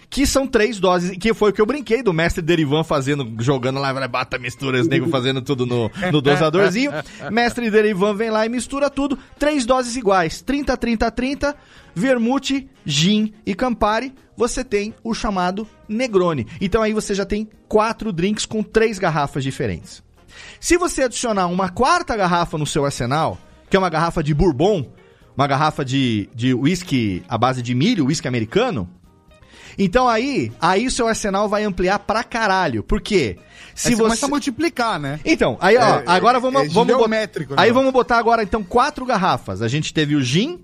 [0.10, 3.80] que são três doses, que foi o que eu brinquei do mestre Derivan fazendo, jogando
[3.80, 6.92] lá, bata, mistura, os negros fazendo tudo no, no dosadorzinho.
[7.32, 11.56] mestre Derivan vem lá e mistura tudo, três doses iguais, 30, 30, 30,
[11.94, 16.48] vermute, gin e Campari, você tem o chamado Negroni.
[16.60, 20.02] Então aí você já tem quatro drinks com três garrafas diferentes.
[20.60, 23.38] Se você adicionar uma quarta garrafa no seu arsenal,
[23.70, 24.92] que é uma garrafa de bourbon,
[25.38, 28.90] uma garrafa de, de whisky à base de milho, whisky americano,
[29.80, 32.84] então aí, aí o seu arsenal vai ampliar pra caralho.
[32.84, 33.38] Por quê?
[33.40, 35.20] Aí você começa a multiplicar, né?
[35.24, 37.74] Então, aí ó, É, agora é- vamos, é vamos botar, aí né?
[37.74, 39.62] vamos botar agora então quatro garrafas.
[39.62, 40.60] A gente teve o gin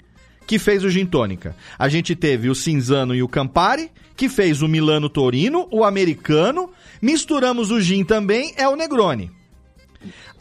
[0.46, 1.56] que fez o gin tônica.
[1.80, 6.70] A gente teve o cinzano e o Campari que fez o Milano Torino, o americano.
[7.02, 9.32] Misturamos o gin também, é o Negroni.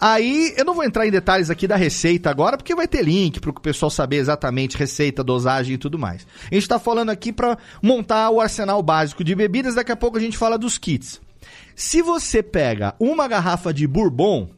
[0.00, 3.40] Aí, eu não vou entrar em detalhes aqui da receita agora, porque vai ter link
[3.40, 6.26] para o pessoal saber exatamente receita, dosagem e tudo mais.
[6.50, 10.18] A gente tá falando aqui para montar o arsenal básico de bebidas, daqui a pouco
[10.18, 11.20] a gente fala dos kits.
[11.74, 14.48] Se você pega uma garrafa de bourbon,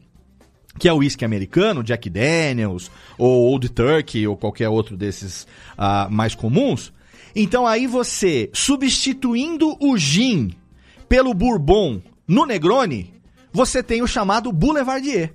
[0.77, 5.47] que é o whisky americano, Jack Daniels, ou Old Turkey, ou qualquer outro desses
[5.77, 6.93] ah, mais comuns,
[7.35, 10.51] então aí você, substituindo o gin
[11.07, 13.13] pelo bourbon no Negroni,
[13.57, 15.33] você tem o chamado Boulevardier.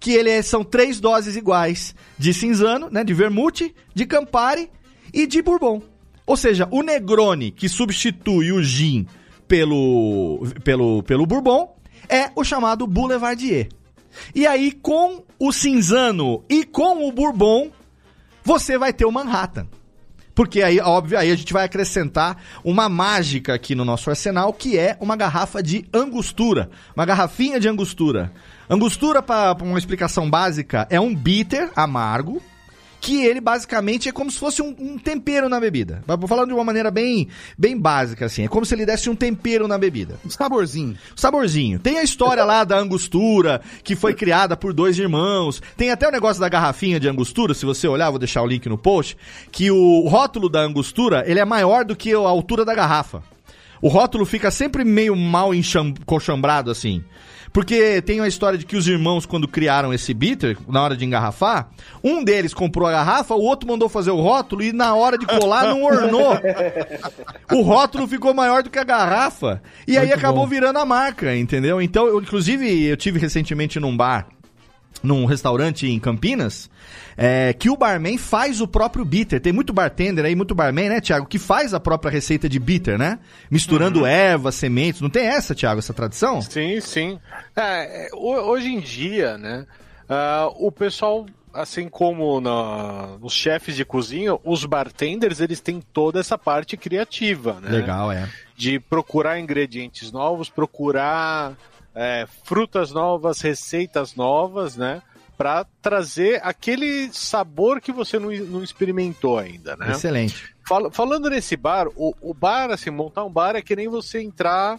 [0.00, 4.70] Que ele é- são três doses iguais de cinzano, né, de vermute, de Campari
[5.12, 5.82] e de bourbon.
[6.26, 9.06] Ou seja, o Negroni, que substitui o gin
[9.46, 11.76] pelo, pelo, pelo bourbon,
[12.08, 13.68] é o chamado Boulevardier.
[14.34, 17.70] E aí, com o cinzano e com o bourbon,
[18.42, 19.66] você vai ter o Manhattan.
[20.36, 24.78] Porque aí, óbvio, aí a gente vai acrescentar uma mágica aqui no nosso arsenal, que
[24.78, 26.68] é uma garrafa de angostura.
[26.94, 28.30] Uma garrafinha de angostura.
[28.68, 32.42] Angostura, para uma explicação básica, é um bitter amargo,
[33.00, 36.02] que ele basicamente é como se fosse um, um tempero na bebida.
[36.06, 38.44] Vou falando de uma maneira bem, bem básica, assim.
[38.44, 40.18] É como se ele desse um tempero na bebida.
[40.24, 40.96] Um saborzinho.
[41.14, 41.78] Saborzinho.
[41.78, 45.62] Tem a história lá da angostura, que foi criada por dois irmãos.
[45.76, 48.68] Tem até o negócio da garrafinha de angostura, se você olhar, vou deixar o link
[48.68, 49.16] no post,
[49.52, 53.22] que o rótulo da angostura, ele é maior do que a altura da garrafa.
[53.80, 57.04] O rótulo fica sempre meio mal enxam- colchambrado, assim.
[57.56, 61.06] Porque tem a história de que os irmãos, quando criaram esse bitter, na hora de
[61.06, 61.70] engarrafar,
[62.04, 65.24] um deles comprou a garrafa, o outro mandou fazer o rótulo e na hora de
[65.24, 66.38] colar não ornou.
[67.50, 69.62] O rótulo ficou maior do que a garrafa.
[69.88, 70.50] E aí Muito acabou bom.
[70.50, 71.80] virando a marca, entendeu?
[71.80, 74.26] Então, eu, inclusive, eu tive recentemente num bar,
[75.02, 76.68] num restaurante em Campinas,
[77.16, 79.40] é, que o barman faz o próprio bitter.
[79.40, 82.98] Tem muito bartender aí, muito barman, né, Thiago, que faz a própria receita de bitter,
[82.98, 83.18] né?
[83.50, 85.00] Misturando ervas, sementes.
[85.00, 86.40] Não tem essa, Thiago, essa tradição?
[86.42, 87.18] Sim, sim.
[87.54, 89.66] É, é, ho- hoje em dia, né,
[90.08, 96.20] ah, o pessoal, assim como na- nos chefes de cozinha, os bartenders, eles têm toda
[96.20, 97.70] essa parte criativa, né?
[97.70, 98.28] Legal, é.
[98.56, 101.54] De procurar ingredientes novos, procurar
[101.96, 105.02] é, frutas novas, receitas novas, né?
[105.36, 109.90] Pra trazer aquele sabor que você não, não experimentou ainda, né?
[109.92, 110.54] Excelente.
[110.66, 114.20] Fal- falando nesse bar, o, o bar, assim, montar um bar é que nem você
[114.20, 114.78] entrar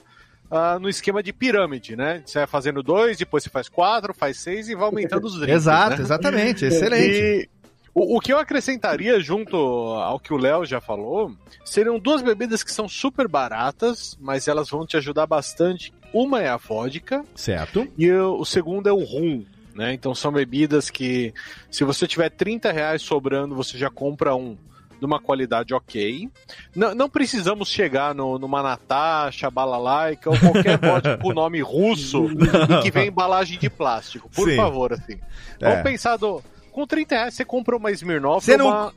[0.50, 2.24] ah, no esquema de pirâmide, né?
[2.26, 5.56] Você vai fazendo dois, depois você faz quatro, faz seis e vai aumentando os drinks.
[5.56, 6.02] Exato, né?
[6.02, 7.20] exatamente, excelente.
[7.20, 7.50] E
[7.94, 11.36] o, o que eu acrescentaria junto ao que o Léo já falou
[11.66, 15.94] seriam duas bebidas que são super baratas, mas elas vão te ajudar bastante.
[16.14, 17.88] Uma é a vodka Certo.
[17.98, 19.44] e o, o segundo é o rum.
[19.76, 19.94] Né?
[19.94, 21.34] Então são bebidas que,
[21.70, 24.58] se você tiver 30 reais sobrando, você já compra um
[25.00, 26.28] de uma qualidade ok.
[26.76, 32.82] Não, não precisamos chegar no, numa Natasha, Balalaica ou qualquer vodka com nome russo e
[32.82, 34.28] que vem em embalagem de plástico.
[34.30, 34.56] Por Sim.
[34.56, 35.20] favor, assim.
[35.62, 35.70] É.
[35.70, 38.94] Vamos pensar do, com 30 reais você compra uma Smirnoff, Você não- uma,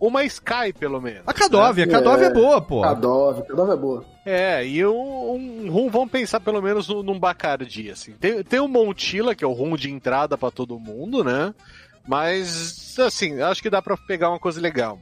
[0.00, 1.22] uma Sky, pelo menos.
[1.24, 2.82] A Kadov, a Kadov é, boa, pô.
[2.82, 4.04] Kadov, Kadov é boa.
[4.28, 8.10] É, e um, um rum, vamos pensar pelo menos num, Bacardi, assim.
[8.14, 11.54] Tem, tem o Montila, que é o rum de entrada pra todo mundo, né?
[12.08, 15.00] Mas, assim, acho que dá pra pegar uma coisa legal.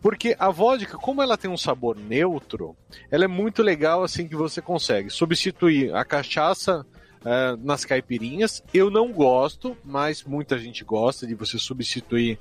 [0.00, 2.76] Porque a vodka, como ela tem um sabor neutro,
[3.10, 6.86] ela é muito legal, assim, que você consegue substituir a cachaça
[7.24, 8.62] é, nas caipirinhas.
[8.72, 12.38] Eu não gosto, mas muita gente gosta de você substituir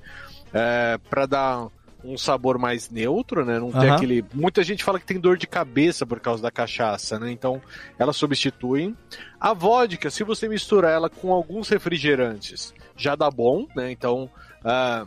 [0.54, 1.68] é, para dar
[2.04, 3.60] um sabor mais neutro, né?
[3.60, 3.96] Não ter Aham.
[3.96, 4.26] aquele.
[4.34, 7.32] Muita gente fala que tem dor de cabeça por causa da cachaça, né?
[7.32, 7.62] Então,
[7.98, 8.96] ela substitui.
[9.40, 13.92] A vodka, se você misturar ela com alguns refrigerantes, já dá bom, né?
[13.92, 14.30] Então,
[14.64, 15.06] ah,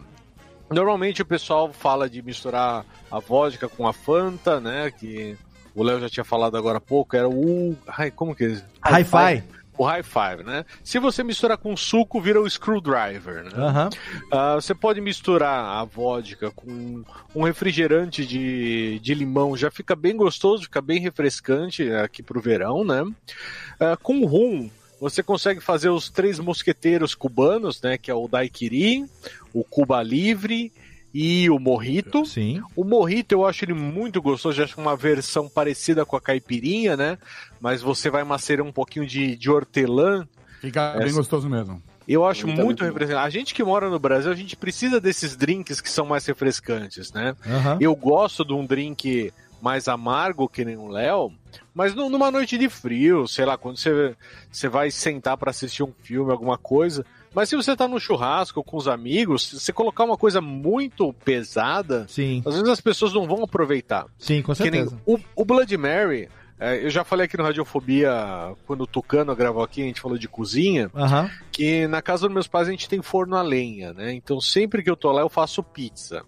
[0.71, 4.91] normalmente o pessoal fala de misturar a vodka com a Fanta, né?
[4.91, 5.37] Que
[5.75, 7.77] o Léo já tinha falado agora há pouco, era o.
[7.87, 8.62] Ai, como que é?
[8.89, 9.43] Hi-Fi.
[9.76, 10.64] O high five, né?
[10.82, 13.51] Se você misturar com suco, vira o screwdriver, né?
[13.56, 13.90] Aham.
[14.30, 17.02] Ah, você pode misturar a vodka com
[17.34, 22.84] um refrigerante de, de limão, já fica bem gostoso, fica bem refrescante aqui pro verão,
[22.84, 23.05] né?
[23.80, 24.70] Ah, com rum,
[25.01, 27.98] você consegue fazer os três mosqueteiros cubanos, né?
[27.98, 29.05] Que é o daiquiri,
[29.52, 30.72] o Cuba Livre
[31.15, 32.27] e o Morrito.
[32.27, 32.61] Sim.
[32.74, 36.97] O Morrito eu acho ele muito gostoso, eu acho uma versão parecida com a caipirinha,
[36.97, 37.16] né?
[37.61, 40.27] Mas você vai macerar um pouquinho de, de hortelã.
[40.61, 41.81] Fica bem Essa- gostoso mesmo.
[42.07, 43.27] Eu acho Muito, muito, muito representativo.
[43.27, 47.11] A gente que mora no Brasil, a gente precisa desses drinks que são mais refrescantes,
[47.15, 47.35] né?
[47.47, 47.78] Aham.
[47.81, 49.32] Eu gosto de um drink
[49.62, 51.32] mais amargo, que nem o Léo,
[51.74, 54.15] mas nu- numa noite de frio, sei lá, quando você,
[54.53, 57.07] você vai sentar pra assistir um filme, alguma coisa.
[57.35, 61.12] Mas se você tá no churrasco com os amigos, se você colocar uma coisa muito
[61.24, 62.43] pesada, Sim.
[62.47, 64.06] às vezes as pessoas não vão aproveitar.
[64.19, 64.97] Sim, com certeza.
[65.05, 66.28] o, o Blood Mary,
[66.59, 68.11] é, eu já falei aqui no Radiofobia,
[68.66, 71.28] quando o Tucano gravou aqui, a gente falou de cozinha, Aham.
[71.51, 74.12] que na casa dos meus pais a gente tem forno a lenha, né?
[74.12, 76.24] Então sempre que eu tô lá eu faço pizza.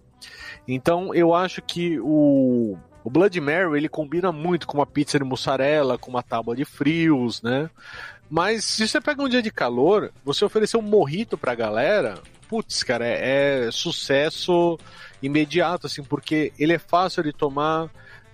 [0.67, 5.23] Então eu acho que o, o Blood Mary ele combina muito com uma pizza de
[5.23, 7.69] mussarela, com uma tábua de frios, né?
[8.29, 12.83] Mas se você pega um dia de calor, você oferecer um morrito pra galera, putz,
[12.83, 14.77] cara, é, é sucesso
[15.21, 17.89] imediato, assim, porque ele é fácil de tomar,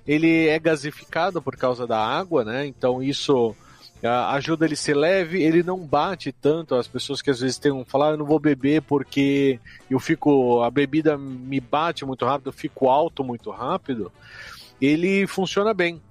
[0.05, 2.65] ele é gasificado por causa da água, né?
[2.65, 3.55] Então isso
[4.03, 6.75] ajuda ele a ser leve, ele não bate tanto.
[6.75, 9.59] As pessoas que às vezes tem um falar, "Ah, eu não vou beber porque
[9.89, 14.11] eu fico, a bebida me bate muito rápido, eu fico alto muito rápido.
[14.81, 16.01] Ele funciona bem.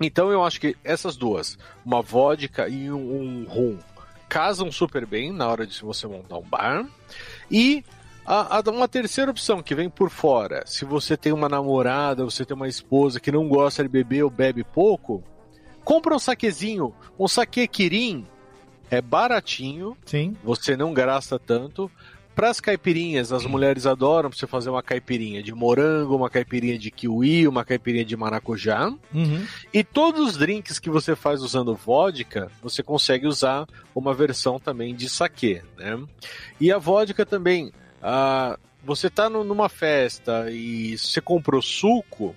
[0.00, 3.78] Então eu acho que essas duas, uma vodka e um, um rum,
[4.28, 6.86] casam super bem na hora de você montar um bar.
[7.50, 7.84] E
[8.24, 12.44] a, a- uma terceira opção que vem por fora, se você tem uma namorada, você
[12.44, 15.22] tem uma esposa que não gosta de beber ou bebe pouco,
[15.84, 18.26] compra um saquezinho, um saque Kirin,
[18.90, 20.36] é baratinho, Sim.
[20.44, 21.90] você não gasta tanto.
[22.36, 26.90] Para as caipirinhas, as mulheres adoram você fazer uma caipirinha de morango, uma caipirinha de
[26.90, 28.92] kiwi, uma caipirinha de maracujá.
[29.14, 29.46] Uhum.
[29.72, 34.94] E todos os drinks que você faz usando vodka, você consegue usar uma versão também
[34.94, 35.98] de saquê, né?
[36.60, 37.72] E a vodka também,
[38.02, 42.36] ah, você tá no- numa festa e você comprou suco,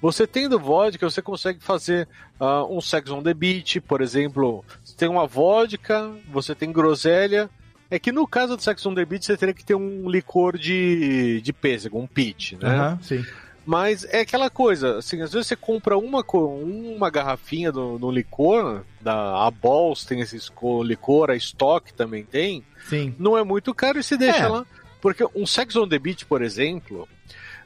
[0.00, 2.06] você tendo vodka, você consegue fazer
[2.38, 4.62] ah, um sex on the beach, por exemplo.
[4.84, 7.48] Você tem uma vodka, você tem groselha.
[7.90, 10.58] É que no caso do sex on the beach, você teria que ter um licor
[10.58, 12.68] de, de pêssego, um peach, né?
[12.68, 13.24] Aham, sim.
[13.64, 18.82] Mas é aquela coisa, assim, às vezes você compra uma, uma garrafinha do, do licor,
[19.00, 20.38] da a Balls tem esse
[20.84, 23.14] licor, a Stock também tem, Sim.
[23.18, 24.48] não é muito caro e se deixa É.
[24.48, 24.66] lá.
[25.02, 27.06] Porque um Sex on the Beach, por exemplo,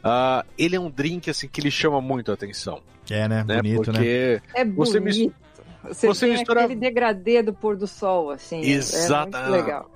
[0.02, 2.80] ah, ele é um drink assim que ele chama muito a atenção.
[3.08, 3.44] É, né?
[3.46, 3.56] Né?
[3.58, 3.98] Bonito, né?
[3.98, 5.02] Porque É você bonito.
[5.26, 5.32] mis-
[5.94, 8.60] Você, você tem mistura- aquele degradê do pôr do sol, assim.
[8.60, 9.90] é- Exata- É muito legal.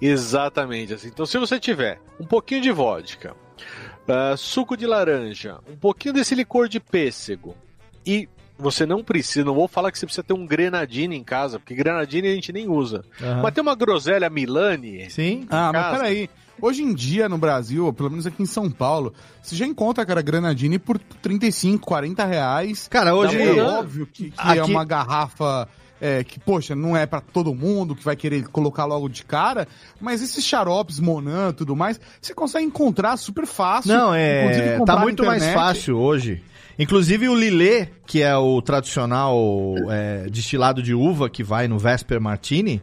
[0.00, 1.08] Exatamente assim.
[1.08, 3.34] Então, se você tiver um pouquinho de vodka,
[4.08, 7.56] ah, suco de laranja, um pouquinho desse licor de pêssego
[8.04, 8.28] e
[8.58, 11.74] você não precisa, não vou falar que você precisa ter um grenadine em casa, porque
[11.74, 13.02] grenadine a gente nem usa.
[13.20, 13.42] Aham.
[13.42, 15.10] Mas tem uma groselha Milani.
[15.10, 15.46] Sim.
[15.50, 15.96] Ah, mas casa.
[15.98, 16.30] peraí.
[16.60, 19.12] Hoje em dia, no Brasil, pelo menos aqui em São Paulo,
[19.42, 22.86] você já encontra, cara, granadine por 35, 40 reais.
[22.86, 25.66] Cara, hoje- É óbvio que, que é Aqui- uma garrafa
[26.02, 29.68] é, que, poxa, não é pra todo mundo, que vai querer colocar logo de cara,
[30.00, 33.94] mas esses xaropes, Monan e tudo mais, você consegue encontrar super fácil.
[33.94, 34.80] Não, é.
[34.84, 36.42] Tá muito mais fácil hoje.
[36.76, 39.36] Inclusive o Lillet, que é o tradicional
[39.90, 42.82] é, destilado de uva que vai no Vesper Martini,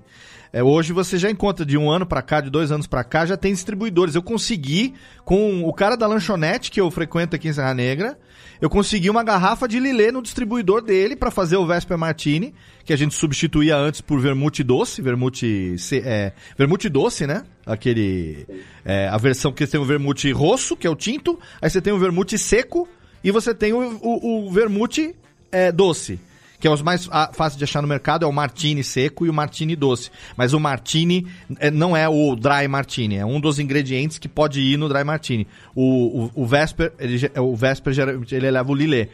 [0.52, 3.26] É, hoje você já encontra de um ano pra cá, de dois anos pra cá,
[3.26, 4.16] já tem distribuidores.
[4.16, 8.18] Eu consegui, com o cara da lanchonete que eu frequento aqui em Serra Negra,
[8.60, 12.54] eu consegui uma garrafa de Lilê no distribuidor dele pra fazer o Vesper Martini,
[12.84, 17.44] que a gente substituía antes por vermute doce, vermute, é, vermute doce, né?
[17.66, 18.46] Aquele,
[18.84, 21.94] é, a versão que tem o vermute rosso, que é o tinto, aí você tem
[21.94, 22.88] o vermute seco
[23.24, 25.16] e você tem o, o, o vermute
[25.52, 26.20] é, doce.
[26.60, 29.34] Que é os mais fáceis de achar no mercado, é o martini seco e o
[29.34, 30.12] martini doce.
[30.36, 31.26] Mas o martini
[31.58, 35.04] é, não é o dry martini, é um dos ingredientes que pode ir no dry
[35.04, 35.48] martini.
[35.74, 39.08] O, o, o Vesper, ele, o Vesper geralmente ele leva o lilê.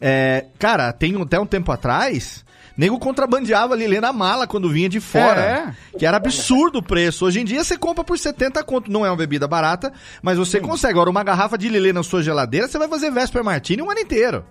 [0.00, 2.44] É, cara, tem até um tempo atrás,
[2.76, 5.74] nego contrabandeava lilê na mala quando vinha de fora.
[5.98, 7.24] Que era absurdo o preço.
[7.24, 8.90] Hoje em dia você compra por 70 conto.
[8.90, 9.92] Não é uma bebida barata,
[10.22, 10.92] mas você consegue.
[10.92, 14.00] Agora, uma garrafa de lilê na sua geladeira, você vai fazer Vesper Martini um ano
[14.00, 14.44] inteiro.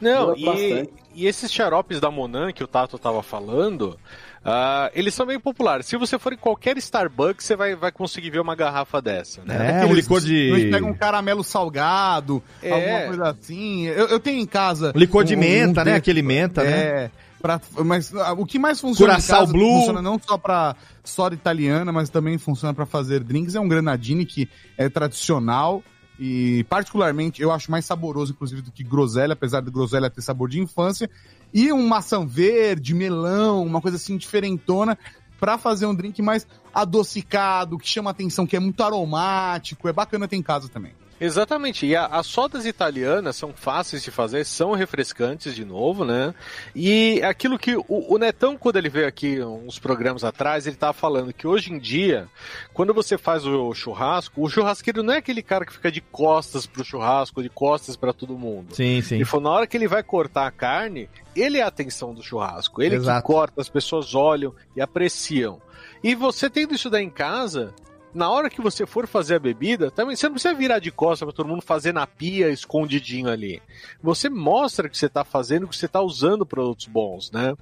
[0.00, 3.98] Não, e, e esses xaropes da Monan que o Tato tava falando,
[4.44, 5.86] ah, eles são bem populares.
[5.86, 9.82] Se você for em qualquer Starbucks, você vai, vai conseguir ver uma garrafa dessa, né?
[9.82, 12.70] É, um licor de- Eles pegam um caramelo salgado, É.
[12.72, 13.86] alguma coisa assim.
[13.86, 14.92] Eu, eu tenho em casa.
[14.94, 15.90] Licor de um- menta, um né?
[15.92, 16.70] de- Aquele menta, né?
[16.70, 17.10] É.
[17.42, 19.78] Pra, mas ah, o que mais funciona Curaçao em casa, Blue.
[19.78, 23.54] funciona não só para soda italiana, mas também funciona para fazer drinks.
[23.54, 24.46] É um granadine que
[24.76, 25.82] é tradicional
[26.22, 30.50] e particularmente eu acho mais saboroso, inclusive, do que groselha, apesar de groselha ter sabor
[30.50, 31.08] de infância.
[31.52, 34.98] E um maçã verde, melão, uma coisa assim diferentona
[35.40, 39.88] para fazer um drink mais adocicado, que chama atenção, que é muito aromático.
[39.88, 40.92] É bacana ter em casa também.
[41.20, 41.84] Exatamente.
[41.86, 46.34] E a- as sodas italianas são fáceis de fazer, são refrescantes de novo, né?
[46.74, 50.92] E aquilo que o, o Netão, quando ele veio aqui uns programas atrás, ele tava
[50.94, 52.26] falando que hoje em dia,
[52.72, 56.66] quando você faz o churrasco, o churrasqueiro não é aquele cara que fica de costas
[56.66, 58.74] pro churrasco, de costas para todo mundo.
[58.74, 59.16] Sim, sim.
[59.16, 62.22] Ele falou, na hora que ele vai cortar a carne, ele é a atenção do
[62.22, 62.82] churrasco.
[62.82, 63.20] Ele Exato.
[63.20, 65.60] que corta, as pessoas olham e apreciam.
[66.02, 67.74] E você tendo isso daí em casa,
[68.14, 71.26] na hora que você for fazer a bebida, também você não precisa virar de costas
[71.26, 73.62] para todo mundo fazer na pia escondidinho ali.
[74.02, 77.54] Você mostra que você está fazendo, que você está usando produtos bons, né?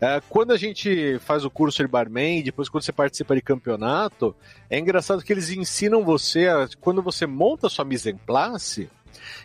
[0.00, 4.34] É, quando a gente faz o curso de barman, depois quando você participa de campeonato,
[4.70, 8.88] é engraçado que eles ensinam você, a- quando você monta a sua mise en place,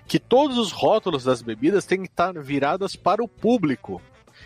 [0.07, 4.01] que todos os rótulos das bebidas têm que estar viradas para o público,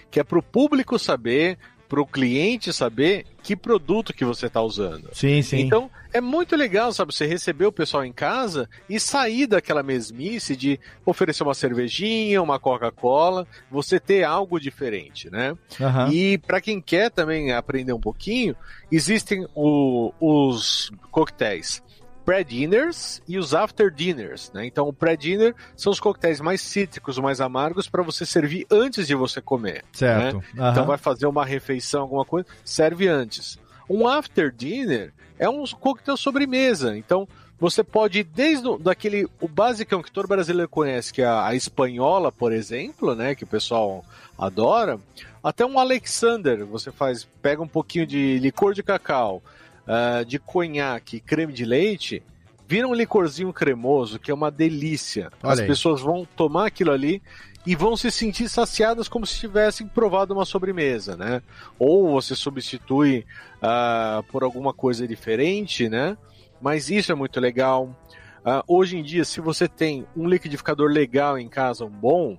[0.10, 1.58] que é para o público saber,
[1.88, 5.10] para o cliente saber que produto que você está usando.
[5.14, 5.60] Sim, sim.
[5.60, 10.56] Então é muito legal, sabe, você receber o pessoal em casa e sair daquela mesmice
[10.56, 15.56] de oferecer uma cervejinha, uma Coca-Cola, você ter algo diferente, né?
[15.80, 16.12] Aham.
[16.12, 18.56] E para quem quer também aprender um pouquinho,
[18.92, 21.82] existem o- os coquetéis
[22.28, 24.66] pré-dinners e os after-dinners, né?
[24.66, 29.16] Então, o pré-dinner são os coquetéis mais cítricos, mais amargos para você servir antes de
[29.16, 29.86] você comer.
[29.94, 30.36] Certo.
[30.36, 30.44] né?
[30.58, 30.72] Aham.
[30.72, 33.58] Então, vai fazer uma refeição, alguma coisa, serve antes.
[33.90, 36.98] Um after-dinner é um coquetel sobremesa.
[36.98, 37.26] Então,
[37.58, 41.48] você pode ir desde o, daquele o basicão que todo brasileiro conhece, que é a,
[41.48, 44.04] a espanhola, por exemplo, né, que o pessoal
[44.38, 45.00] adora,
[45.42, 46.66] até um Alexander.
[46.66, 49.42] Você faz, pega um pouquinho de licor de cacau,
[49.88, 52.22] ah, de conhaque, creme de leite,
[52.68, 55.32] vira um licorzinho cremoso que é uma delícia.
[55.42, 55.68] Olha As aí.
[55.68, 57.22] pessoas vão tomar aquilo ali
[57.66, 61.42] e vão se sentir saciadas como se tivessem provado uma sobremesa, né?
[61.80, 63.26] Ou você substitui
[63.62, 66.18] ah, por alguma coisa diferente, né?
[66.62, 67.96] Mas isso é muito legal.
[68.44, 72.38] Ah, hoje em dia, se você tem um liquidificador legal em casa, um bom,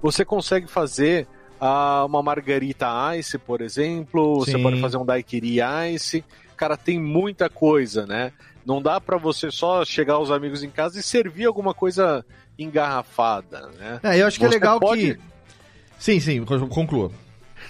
[0.00, 1.26] você consegue fazer
[1.60, 2.86] ah, uma margarita
[3.16, 4.36] ice, por exemplo.
[4.40, 4.62] Você Sim.
[4.62, 5.58] pode fazer um daiquiri
[5.92, 6.24] ice.
[6.58, 8.32] Cara, tem muita coisa, né?
[8.66, 12.22] Não dá pra você só chegar aos amigos em casa e servir alguma coisa
[12.58, 14.00] engarrafada, né?
[14.02, 15.20] É, eu acho que é legal pode- que.
[15.98, 17.10] Sim, sim, conclua.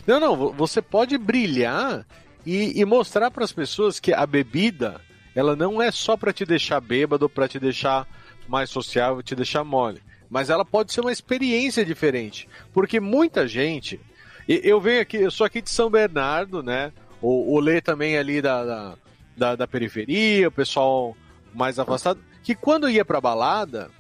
[0.07, 2.05] Não, não, vo- você pode brilhar
[2.45, 5.01] e, e mostrar para as pessoas que a bebida,
[5.35, 8.07] ela não é só para te deixar bêbado, para te deixar
[8.49, 14.01] mais sociável, te deixar mole, mas ela pode ser uma experiência diferente, porque muita gente,
[14.49, 16.93] eu venho aqui, eu sou aqui de São Bernardo, né?
[17.21, 18.95] O, o Lê também ali da, da,
[19.37, 21.17] da, da periferia, o pessoal
[21.55, 23.91] mais afastado, que quando ia pra balada,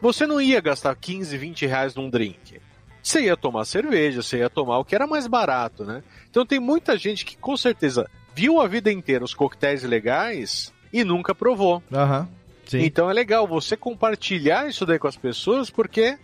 [0.00, 2.60] você não ia gastar 15, 20 reais num drink.
[3.02, 6.02] Você ia tomar cerveja, você ia tomar o que era mais barato, né?
[6.28, 11.04] Então tem muita gente que com certeza viu a vida inteira os coquetéis legais e
[11.04, 11.82] nunca provou.
[12.66, 12.80] Sim.
[12.82, 16.18] Então é legal você compartilhar isso daí com as pessoas, porque,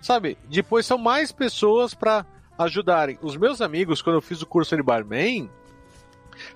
[0.00, 2.26] sabe, depois são mais pessoas para
[2.58, 3.18] ajudarem.
[3.22, 5.50] Os meus amigos, quando eu fiz o curso de barman,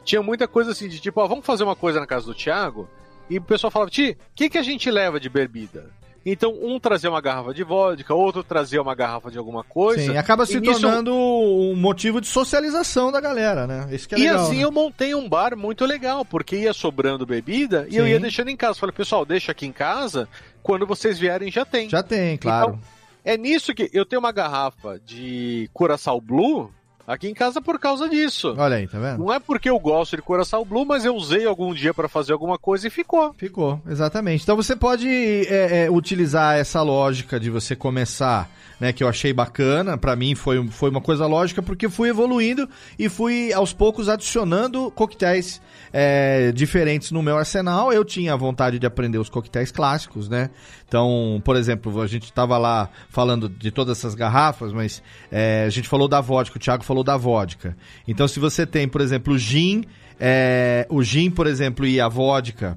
[0.05, 2.89] tinha muita coisa assim de tipo, ó, vamos fazer uma coisa na casa do Thiago?
[3.29, 5.91] E o pessoal falava, Ti, o que, que a gente leva de bebida?
[6.25, 10.03] Então, um trazia uma garrafa de vodka, outro trazia uma garrafa de alguma coisa.
[10.13, 13.89] Sim, acaba se nisso- tornando um motivo de socialização da galera, né?
[13.91, 14.45] Isso que é e legal.
[14.45, 14.65] assim né?
[14.65, 18.11] eu montei um bar muito legal, porque ia sobrando bebida e eu Sim.
[18.11, 18.79] ia deixando em casa.
[18.79, 20.29] Falei, pessoal, deixa aqui em casa,
[20.63, 21.89] quando vocês vierem já tem.
[21.89, 22.73] Já tem, claro.
[22.73, 22.81] Então,
[23.25, 26.71] é nisso que eu tenho uma garrafa de Curaçao Blue
[27.11, 28.55] aqui em casa por causa disso.
[28.57, 29.19] Olha aí, tá vendo?
[29.19, 32.33] Não é porque eu gosto de Curaçao Blue, mas eu usei algum dia pra fazer
[32.33, 33.35] alguma coisa e ficou.
[33.37, 34.45] Ficou, exatamente.
[34.45, 38.93] Então você pode é, é, utilizar essa lógica de você começar, né?
[38.93, 39.99] Que eu achei bacana.
[39.99, 42.69] Pra mim foi, foi uma coisa lógica porque fui evoluindo
[42.99, 45.61] e fui aos poucos adicionando coquetéis
[45.93, 47.93] é, diferentes no meu arsenal.
[47.93, 50.51] Eu tinha vontade de aprender os coquetéis clássicos, né?
[50.87, 55.01] Então, por exemplo, a gente tava lá falando de todas essas garrafas, mas
[55.31, 57.77] é, a gente falou da vodka, o Thiago falou da vodka.
[58.07, 59.85] Então, se você tem, por exemplo, o gin,
[60.19, 62.77] é, o gin, por exemplo, e a vodka,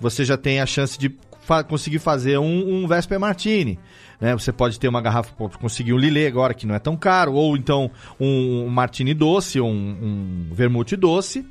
[0.00, 3.78] você já tem a chance de fa- conseguir fazer um, um Vesper Martini.
[4.20, 4.32] Né?
[4.34, 7.56] Você pode ter uma garrafa, conseguir um Lillet agora, que não é tão caro, ou
[7.56, 11.44] então um, um Martini doce, um, um vermute doce.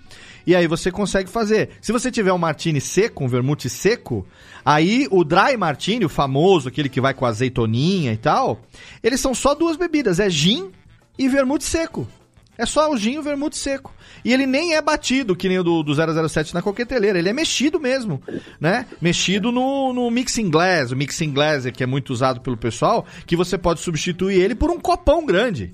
[0.47, 1.69] E aí você consegue fazer.
[1.81, 4.25] Se você tiver um Martini seco, um vermute seco,
[4.65, 8.59] aí o Dry Martini, o famoso, aquele que vai com azeitoninha e tal,
[9.03, 10.71] eles são só duas bebidas, é gin
[11.19, 12.07] e vermute seco.
[12.57, 13.93] É só o gin e vermute seco.
[14.23, 17.17] E ele nem é batido, que nem o do, do 007 na coqueteleira.
[17.17, 18.21] Ele é mexido mesmo,
[18.59, 18.85] né?
[19.01, 20.91] Mexido no, no mixing glass.
[20.91, 24.69] O mixing glass, que é muito usado pelo pessoal, que você pode substituir ele por
[24.71, 25.71] um copão grande.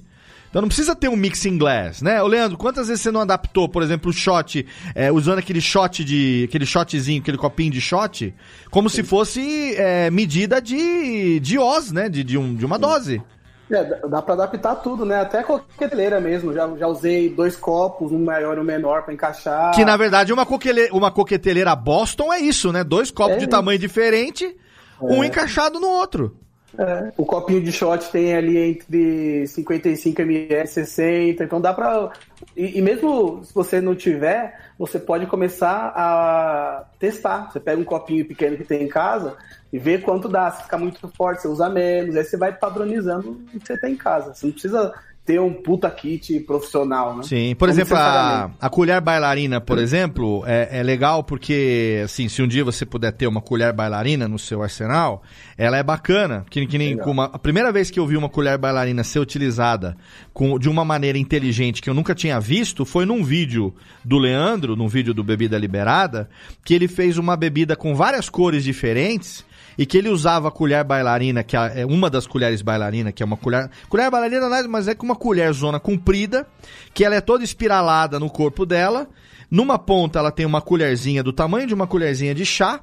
[0.50, 2.22] Então não precisa ter um mixing glass, né?
[2.22, 6.04] Ô Leandro, quantas vezes você não adaptou, por exemplo, o shot, é, usando aquele shot
[6.04, 6.46] de.
[6.48, 8.34] aquele shotzinho, aquele copinho de shot,
[8.70, 12.08] como se fosse é, medida de, de Oz, né?
[12.08, 13.22] De, de, um, de uma dose.
[13.72, 15.22] É, dá- pra adaptar tudo, né?
[15.22, 16.54] Até coqueteleira mesmo.
[16.54, 19.72] Já, já usei dois copos, um maior e um menor pra encaixar.
[19.74, 20.90] Que na verdade uma, coquele...
[20.92, 22.84] uma coqueteleira Boston é isso, né?
[22.84, 23.50] Dois copos É de isso.
[23.50, 24.56] tamanho diferente,
[25.02, 25.28] um É.
[25.28, 26.38] encaixado no outro.
[26.78, 32.12] É, o copinho de shot tem ali entre 55 ml e 60, então dá pra.
[32.56, 37.52] E, e mesmo se você não tiver, você pode começar a testar.
[37.52, 39.38] Você pega um copinho pequeno que tem em casa
[39.72, 40.52] e vê quanto dá.
[40.52, 42.16] Se ficar muito forte, você usa menos.
[42.16, 44.34] Aí você vai padronizando o que você tem em casa.
[44.34, 44.94] Você não precisa
[45.26, 47.24] ter um puta kit profissional, né?
[47.24, 52.30] Sim, por Não exemplo, a, a colher bailarina, por exemplo, é, é legal porque, assim,
[52.30, 55.24] se um dia você puder ter uma colher bailarina no seu arsenal,
[55.58, 56.46] ela é bacana.
[56.48, 59.98] Que, que nem uma- a primeira vez que eu vi uma colher bailarina ser utilizada
[60.32, 63.74] com, de uma maneira inteligente que eu nunca tinha visto foi num vídeo
[64.04, 66.30] do Leandro, num vídeo do Bebida Liberada,
[66.64, 69.44] que ele fez uma bebida com várias cores diferentes
[69.78, 73.26] e que ele usava a colher bailarina, que é uma das colheres bailarina, que é
[73.26, 73.70] uma colher.
[73.90, 76.48] Colher bailarina, nada mas é com uma colher zona comprida,
[76.94, 79.08] que ela é toda espiralada no corpo dela.
[79.50, 82.82] Numa ponta ela tem uma colherzinha do tamanho de uma colherzinha de chá.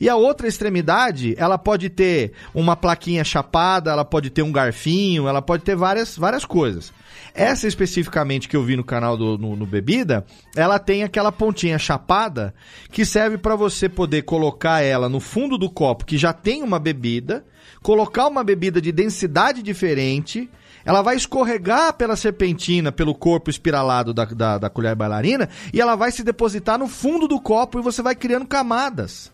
[0.00, 5.28] E a outra extremidade, ela pode ter uma plaquinha chapada, ela pode ter um garfinho,
[5.28, 6.92] ela pode ter várias, várias coisas.
[7.34, 10.24] Essa especificamente que eu vi no canal do no, no Bebida,
[10.54, 12.54] ela tem aquela pontinha chapada
[12.90, 16.78] que serve para você poder colocar ela no fundo do copo que já tem uma
[16.78, 17.44] bebida,
[17.82, 20.50] colocar uma bebida de densidade diferente,
[20.84, 25.96] ela vai escorregar pela serpentina, pelo corpo espiralado da, da, da colher bailarina, e ela
[25.96, 29.31] vai se depositar no fundo do copo e você vai criando camadas.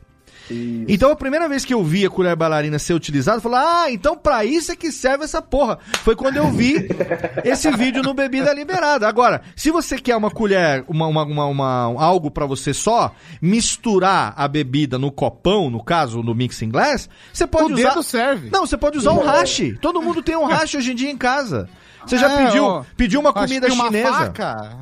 [0.89, 3.91] Então a primeira vez que eu vi a colher bailarina ser utilizada, eu falei, ah,
[3.91, 5.79] então pra isso é que serve essa porra.
[6.05, 6.89] Foi quando eu vi
[7.45, 9.09] esse vídeo no Bebida Liberada.
[9.09, 14.35] Agora, se você quer uma colher, uma, uma, uma- uma- algo pra você só misturar
[14.37, 17.89] a bebida no copão, no caso, no mixing glass, você pode O usar...
[17.91, 18.51] dedo serve.
[18.51, 19.63] Não, você pode usar um hash.
[19.81, 21.69] Todo mundo tem um hash hoje em dia em casa.
[22.09, 24.09] Você já É, pediu, ó, pediu uma comida uma chinesa?
[24.13, 24.77] faca.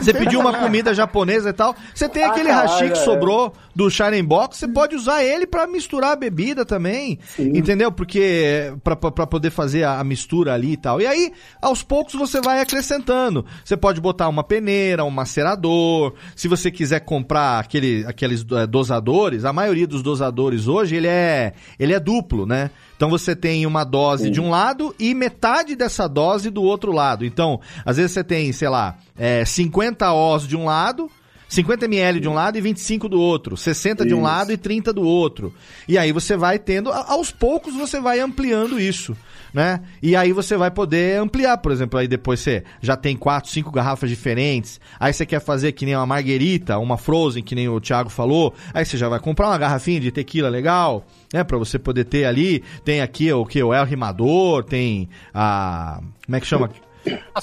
[0.00, 1.76] Você pediu uma comida japonesa e tal.
[1.94, 3.04] Você tem Ah, aquele hashi que é.
[3.04, 7.18] sobrou do Shining Box, você pode usar ele pra misturar a bebida também.
[7.38, 7.92] Entendeu?
[7.92, 11.00] Porque pra poder fazer a, a mistura ali e tal.
[11.00, 11.32] E aí,
[11.62, 13.44] aos poucos você vai acrescentando.
[13.64, 16.14] Você pode botar uma peneira, um macerador.
[16.34, 21.52] Se você quiser comprar aquele, aqueles eh, dosadores, a maioria dos dosadores hoje ele é,
[21.78, 22.70] ele é duplo, né?
[23.00, 27.24] Então você tem uma dose de um lado e metade dessa dose do outro lado.
[27.24, 31.10] Então, às vezes você tem, sei lá, é, 50 Os de um lado,
[31.48, 34.26] 50 ml de um lado e 25 do outro, 60 de um Isso.
[34.26, 35.54] lado e 30 do outro.
[35.88, 39.16] E aí você vai tendo, aos poucos você vai ampliando isso,
[39.52, 39.80] né?
[40.02, 43.70] E aí você vai poder ampliar, por exemplo, aí depois você já tem quatro, cinco
[43.70, 47.80] garrafas diferentes, aí você quer fazer que nem uma marguerita, uma frozen, que nem o
[47.80, 51.78] Thiago falou, aí você já vai comprar uma garrafinha de tequila legal, né, Pra você
[51.78, 56.46] poder ter ali, tem aqui o que o El Rimador, tem a como é que
[56.46, 56.70] chama?
[57.34, 57.40] A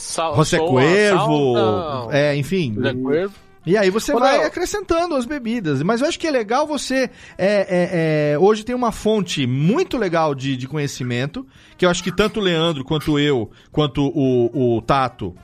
[0.59, 3.46] Cuervo, é, enfim, Cuervo.
[3.67, 4.47] E aí você Ô, vai Léo.
[4.47, 5.83] acrescentando as bebidas.
[5.83, 7.09] Mas eu acho que é legal você.
[7.37, 11.45] é, é, é, hoje tem uma fonte muito legal de, de conhecimento,
[11.77, 15.35] que eu acho que tanto o Leandro, quanto eu, quanto o, o Tato.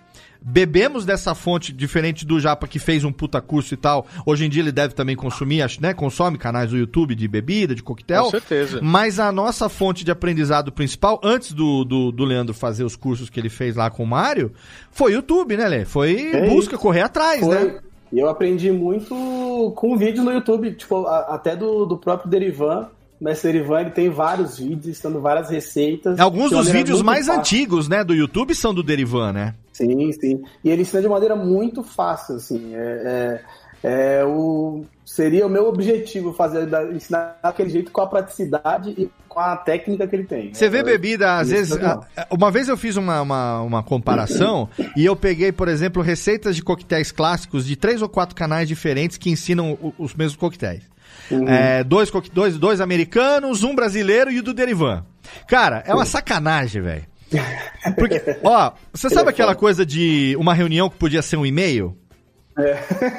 [0.45, 4.05] Bebemos dessa fonte diferente do Japa que fez um puta curso e tal.
[4.25, 5.93] Hoje em dia ele deve também consumir, acho, né?
[5.93, 8.25] Consome canais do YouTube de bebida, de coquetel.
[8.25, 8.81] Com certeza.
[8.81, 13.29] Mas a nossa fonte de aprendizado principal, antes do, do, do Leandro fazer os cursos
[13.29, 14.51] que ele fez lá com o Mário,
[14.91, 15.85] foi YouTube, né, Lê?
[15.85, 16.81] Foi É busca, isso.
[16.81, 17.55] correr atrás, Foi.
[17.63, 17.79] né?
[18.13, 22.87] E eu aprendi muito com vídeo no YouTube, tipo, a- até do, do próprio Derivan.
[23.19, 26.19] O mestre Derivan ele tem vários vídeos, ensinando várias receitas.
[26.19, 27.39] Alguns dos vídeos mais fácil.
[27.39, 29.55] antigos, né, do YouTube são do Derivan, né?
[29.71, 30.43] Sim, sim.
[30.63, 32.75] E ele ensina de maneira muito fácil, assim.
[32.75, 33.41] É,
[33.83, 38.91] é- é o, seria o meu objetivo fazer da- ensinar daquele jeito com a praticidade
[38.91, 40.53] e com a técnica que ele tem.
[40.53, 41.75] Você vê É, bebida, às vezes.
[41.75, 46.55] é Uma vez eu fiz uma, uma, uma comparação e eu peguei, por exemplo, receitas
[46.55, 50.83] de coquetéis clássicos de três ou quatro canais diferentes que ensinam os mesmos coquetéis.
[51.31, 51.47] Uhum.
[51.47, 55.05] É, dois, dois, dois americanos, um brasileiro e o do Derivan.
[55.47, 57.05] Cara, é uma sacanagem, velho.
[57.97, 61.97] Porque, ó, você sabe aquela coisa de uma reunião que podia ser um e-mail?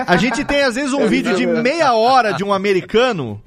[0.06, 3.42] A gente tem, às vezes, um vídeo de meia hora de um americano.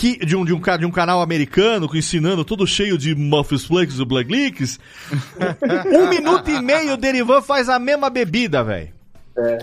[0.00, 3.98] Que, de, um, de, um, de um canal americano ensinando todo cheio de muffins flakes
[3.98, 4.80] e black leaks.
[5.92, 8.94] um minuto e meio o Derivan faz a mesma bebida, velho.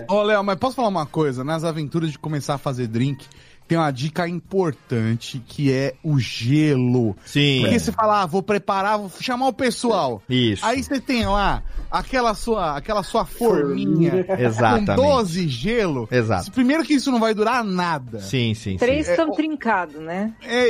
[0.08, 1.42] Ô, Léo, mas posso falar uma coisa?
[1.42, 3.26] Nas aventuras de começar a fazer drink,
[3.68, 7.14] tem uma dica importante que é o gelo.
[7.24, 7.60] Sim.
[7.60, 10.22] Porque você fala, ah, vou preparar, vou chamar o pessoal.
[10.26, 10.64] Isso.
[10.64, 14.86] Aí você tem lá aquela sua, aquela sua forminha Exatamente.
[14.86, 16.08] com 12 gelo.
[16.10, 16.50] Exato.
[16.50, 18.20] Primeiro que isso não vai durar nada.
[18.20, 19.12] Sim, sim, Três sim.
[19.12, 20.32] estão trincados, né?
[20.42, 20.68] É,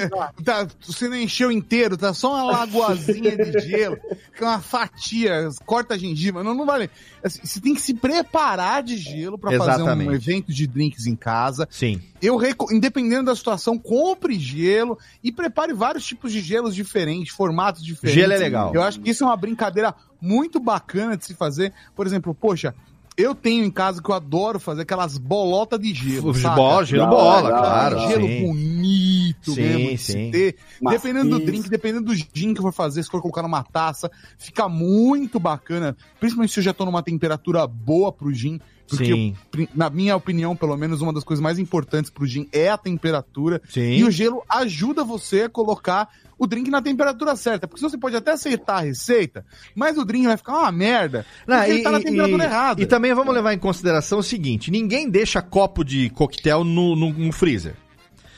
[0.42, 3.98] tá, você não encheu inteiro, tá só uma lagoazinha de gelo,
[4.34, 6.88] que é uma fatia, corta a gengiva, não, não vale.
[7.22, 11.14] Assim, você tem que se preparar de gelo pra fazer um evento de drinks em
[11.14, 11.68] casa.
[11.70, 12.00] Sim.
[12.22, 12.37] Eu,
[12.70, 18.20] independendo da situação, compre gelo e prepare vários tipos de gelos diferentes, formatos diferentes.
[18.20, 18.74] Gelo é legal.
[18.74, 21.72] Eu acho que isso é uma brincadeira muito bacana de se fazer.
[21.94, 22.74] Por exemplo, poxa,
[23.18, 26.32] eu tenho em casa que eu adoro fazer aquelas bolotas de gelo.
[26.32, 26.54] De saca?
[26.54, 27.98] bola, gelo Da bola, da claro.
[28.08, 28.46] Gelo sim.
[28.46, 30.30] bonito Sim, mesmo de sim.
[30.30, 30.56] ter.
[30.80, 34.08] Dependendo do drink, dependendo do gin que eu for fazer, se for colocar numa taça,
[34.38, 35.96] fica muito bacana.
[36.20, 38.60] Principalmente se eu já tô numa temperatura boa pro gin.
[38.88, 39.36] Porque, Sim.
[39.56, 42.78] eu- na minha opinião, pelo menos, uma das coisas mais importantes pro gin é a
[42.78, 43.60] temperatura.
[43.68, 43.92] Sim.
[43.96, 46.08] E o gelo ajuda você a colocar
[46.38, 47.66] o drink na temperatura certa.
[47.68, 49.44] Porque senão você pode até aceitar a receita,
[49.74, 51.26] mas o drink vai ficar uma merda.
[51.46, 52.82] Não, e, tá na temperatura e- errada.
[52.82, 57.12] e também vamos levar em consideração o seguinte: ninguém deixa copo de coquetel no, no-
[57.12, 57.74] no freezer.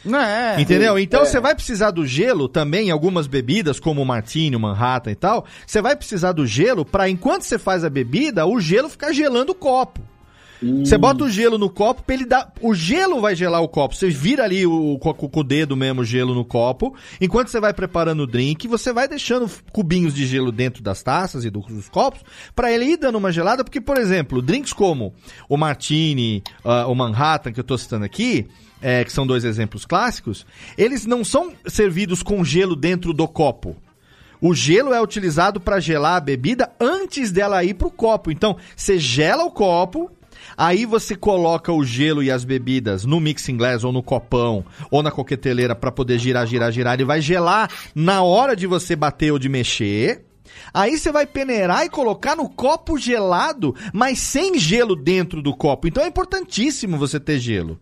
[0.03, 0.59] É.
[0.59, 0.99] Entendeu?
[0.99, 1.27] Então é.
[1.27, 5.15] você vai precisar do gelo também em algumas bebidas, como o Martini, o Manhattan e
[5.15, 5.45] tal.
[5.67, 9.53] Você vai precisar do gelo pra enquanto você faz a bebida, o gelo ficar gelando
[9.53, 10.01] o copo.
[10.63, 12.53] Você bota o gelo no copo pra ele dar.
[12.61, 13.95] O gelo vai gelar o copo.
[13.97, 16.95] Você vira ali o, co- com o dedo mesmo o gelo no copo.
[17.21, 21.45] Enquanto você vai preparando o drink, você vai deixando cubinhos de gelo dentro das taças
[21.47, 22.21] e do- dos copos
[22.55, 23.65] pra ele ir dando uma gelada.
[23.65, 25.15] Porque, por exemplo, drinks como
[25.49, 28.47] o Martini, ah, o Manhattan, que eu tô citando aqui,
[28.83, 30.45] é, que são dois exemplos clássicos,
[30.77, 33.77] eles não são servidos com gelo dentro do copo.
[34.43, 38.31] O gelo é utilizado para gelar a bebida antes dela ir pro copo.
[38.31, 40.11] Então, você gela o copo,
[40.57, 45.03] aí você coloca o gelo e as bebidas no mixing glass ou no copão ou
[45.03, 46.95] na coqueteleira para poder girar, girar, girar.
[46.95, 50.25] Ele vai gelar na hora de você bater ou de mexer.
[50.73, 55.89] Aí você vai peneirar e colocar no copo gelado, mas sem gelo dentro do copo.
[55.89, 57.79] Então é importantíssimo você ter gelo.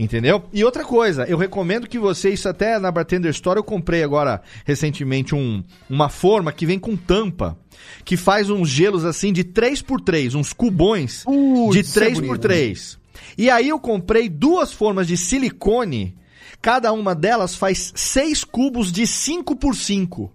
[0.00, 0.42] Entendeu?
[0.50, 4.40] E outra coisa, eu recomendo que você, isso até na Bartender Store, eu comprei agora
[4.64, 7.58] recentemente um, uma forma que vem com tampa,
[8.02, 12.96] que faz uns gelos assim de 3x3, uns cubões Putz, de isso é 3x3.
[13.36, 16.16] E aí eu comprei duas formas de silicone,
[16.62, 20.30] cada uma delas faz 6 cubos de 5x5.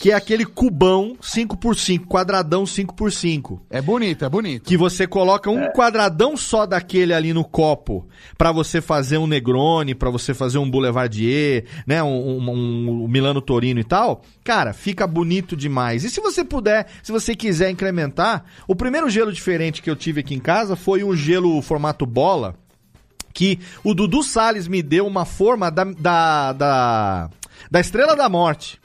[0.00, 3.58] Que é aquele cubão 5x5, quadradão 5x5.
[3.68, 4.62] É bonito, é bonito.
[4.64, 8.06] Que você coloca um quadradão só daquele ali no copo
[8.36, 13.08] pra você fazer um Negroni, pra você fazer um Boulevardier, né, um, um- um- um
[13.08, 14.22] Milano Torino e tal.
[14.44, 16.04] Cara, fica bonito demais.
[16.04, 20.20] E se você puder, se você quiser incrementar, o primeiro gelo diferente que eu tive
[20.20, 22.54] aqui em casa foi um gelo formato bola,
[23.34, 27.30] que o Dudu Salles me deu uma forma da, da, da,
[27.70, 28.80] da Estrela da Morte.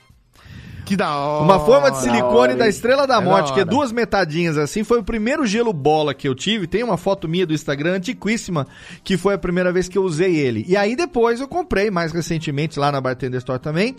[0.86, 1.44] Que da hora.
[1.44, 2.70] Uma forma de silicone da hein?
[2.70, 4.84] Estrela da É da Morte, que é duas metadinhas assim.
[4.84, 6.68] Foi o primeiro gelo bola que eu tive.
[6.68, 8.68] Tem uma foto minha do Instagram antiquíssima,
[9.04, 10.66] que foi a primeira vez que eu usei ele.
[10.68, 13.96] E aí depois eu comprei, mais recentemente, lá na Bartender Store também,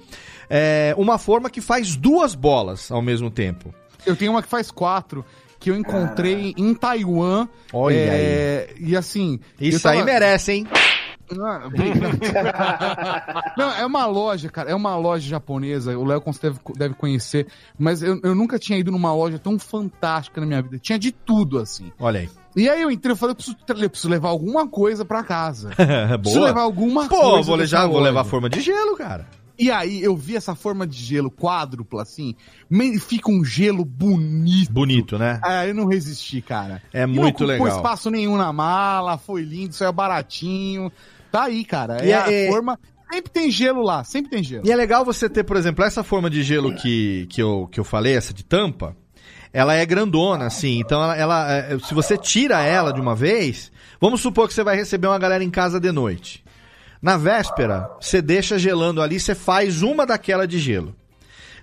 [0.48, 3.74] é, uma forma que faz duas bolas ao mesmo tempo.
[4.04, 5.24] Eu tenho uma que faz quatro,
[5.58, 7.48] que eu encontrei em Taiwan.
[7.72, 9.40] Olha é, E assim.
[9.58, 10.66] Isso eu aí merece, hein?
[11.30, 11.70] Não,
[13.56, 14.70] Não, é uma loja, cara.
[14.70, 15.96] É uma loja japonesa.
[15.98, 17.46] O Léo deve, deve conhecer.
[17.78, 20.78] Mas eu, eu nunca tinha ido numa loja tão fantástica na minha vida.
[20.78, 21.92] Tinha de tudo, assim.
[21.98, 22.30] Olha aí.
[22.56, 25.70] E aí eu entrei e falei, eu preciso, eu preciso levar alguma coisa pra casa.
[25.74, 26.46] Preciso Boa.
[26.46, 27.42] levar alguma Pô, coisa.
[27.42, 29.26] vou, dessa levar, vou levar forma de gelo, cara.
[29.58, 32.34] E aí eu vi essa forma de gelo quádrupla, assim,
[33.00, 34.72] fica um gelo bonito.
[34.72, 35.38] Bonito, né?
[35.42, 36.82] Ah, eu não resisti, cara.
[36.92, 37.68] É E muito não ocupou legal.
[37.76, 40.90] espaço nenhum na mala, foi lindo, saiu baratinho.
[41.30, 42.04] Tá aí, cara.
[42.04, 42.78] E É a é- forma.
[43.12, 44.66] Sempre tem gelo lá, sempre tem gelo.
[44.66, 47.78] E é legal você ter, por exemplo, essa forma de gelo que, que, eu, que
[47.78, 48.96] eu falei, essa de tampa,
[49.52, 50.80] ela é grandona, assim.
[50.80, 53.70] Então, ela, ela, é, se você tira ela de uma vez,
[54.00, 56.43] vamos supor que você vai receber uma galera em casa de noite.
[57.04, 60.96] Na véspera, você deixa gelando ali, você faz uma daquela de gelo.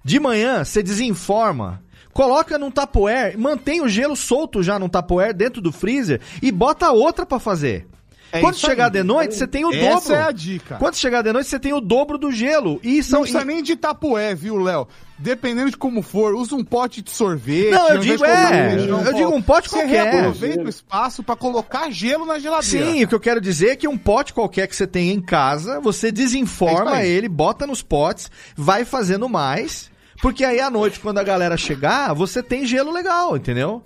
[0.05, 1.81] De manhã, você desenforma.
[2.13, 6.91] Coloca num tapoer, mantém o gelo solto já num tapoer dentro do freezer e bota
[6.91, 7.87] outra pra fazer.
[8.31, 8.91] É Quando chegar aí.
[8.91, 10.13] de noite, você tem o Essa dobro.
[10.13, 10.75] é a dica.
[10.75, 12.79] Quando chegar de noite, você tem o dobro do gelo.
[12.83, 14.87] E são Não precisa e- nem de tapué, viu, Léo?
[15.21, 17.69] Dependendo de como for, usa um pote de sorvete.
[17.69, 18.73] Não, eu digo, é,
[19.07, 20.11] eu digo um pote Você qualquer.
[20.11, 22.85] reaproveita o espaço pra colocar gelo na geladeira.
[22.91, 25.21] Sim, o que eu quero dizer é que um pote qualquer que você tenha em
[25.21, 27.07] casa, você É desenforma aí.
[27.07, 29.91] ele, bota nos potes, vai fazendo mais,
[30.23, 33.83] porque aí à noite, quando a galera chegar, você tem gelo legal, entendeu?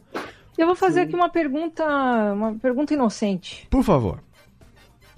[0.57, 1.84] Eu vou fazer aqui uma pergunta,
[2.34, 3.68] uma pergunta inocente.
[3.70, 4.24] Por favor.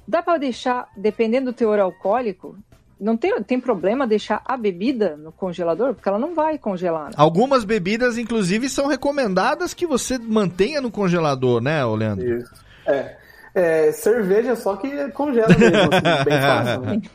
[0.07, 2.57] Dá pra deixar, dependendo do teor alcoólico,
[2.99, 5.93] não tem, tem problema deixar a bebida no congelador?
[5.93, 7.05] Porque ela não vai congelar.
[7.07, 7.11] né?
[7.15, 12.27] Algumas bebidas, inclusive, são recomendadas que você mantenha no congelador, né, Leandro?
[12.39, 12.51] Isso.
[12.85, 13.15] É.
[13.55, 16.81] É, cerveja só que congela mesmo, assim, bem fácil.
[16.81, 17.01] Né?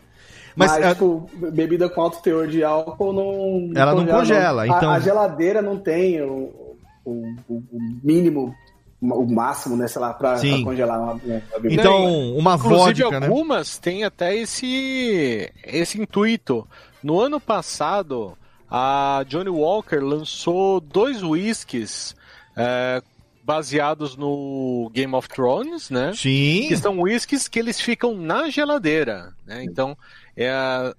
[0.54, 3.70] Mas, Mas, é- tipo, bebida com alto teor de álcool não.
[3.80, 6.76] Ela não congela, A- então- A, geladeira não tem o-
[7.06, 7.62] o- o
[8.04, 8.54] mínimo,
[9.02, 11.82] o máximo, né, sei lá, pra, pra congelar uma, uma bebida.
[11.82, 13.26] Então, uma Inclusive, vodka, né?
[13.26, 16.66] algumas têm até esse, esse intuito.
[17.02, 18.38] No ano passado,
[18.70, 22.14] a Johnny Walker lançou dois whiskies
[22.56, 23.02] é,
[23.42, 26.12] baseados no Game of Thrones, né?
[26.14, 26.66] Sim.
[26.68, 29.64] Que são whiskies que eles ficam na geladeira, né?
[29.64, 29.98] Então,
[30.36, 30.52] é,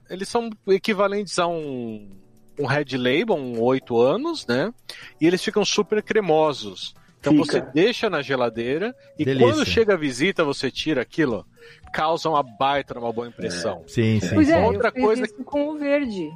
[0.10, 2.10] eles são equivalentes a um,
[2.60, 4.74] um Red Label, um 8 anos, né?
[5.22, 6.94] E eles ficam super cremosos.
[7.24, 7.46] Então Fica.
[7.46, 9.48] você deixa na geladeira e Delícia.
[9.54, 11.46] quando chega a visita, você tira aquilo,
[11.94, 13.82] causa uma baita, uma boa impressão.
[13.88, 14.36] Sim, sim.
[14.36, 16.30] Pois é, Outra eu fiz coisa isso com o verde.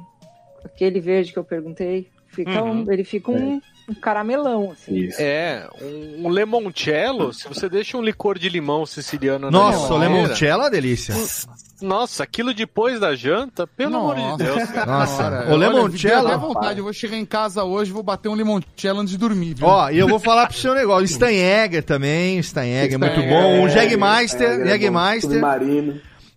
[0.64, 2.08] Aquele verde que eu perguntei.
[2.28, 2.84] Fica Uhum.
[2.84, 5.08] um- ele fica um, um caramelão, assim.
[5.18, 10.14] É, um, um limoncello, se você deixa um licor de limão siciliano Nossa, o geladeira,
[10.22, 11.14] limoncello é uma delícia.
[11.80, 14.68] Nossa, aquilo depois da janta, pelo amor de Deus.
[14.70, 14.86] cara.
[14.98, 18.34] Nossa, Cara, o limoncello- vontade, eu vou chegar em casa hoje e vou bater um
[18.34, 19.66] limoncello antes de dormir, viu?
[19.66, 21.06] Ó, e eu vou falar pro seu negócio.
[21.06, 23.60] Steinegger também, Steinegger é muito bom.
[23.62, 24.78] Um é, Jägermeister, é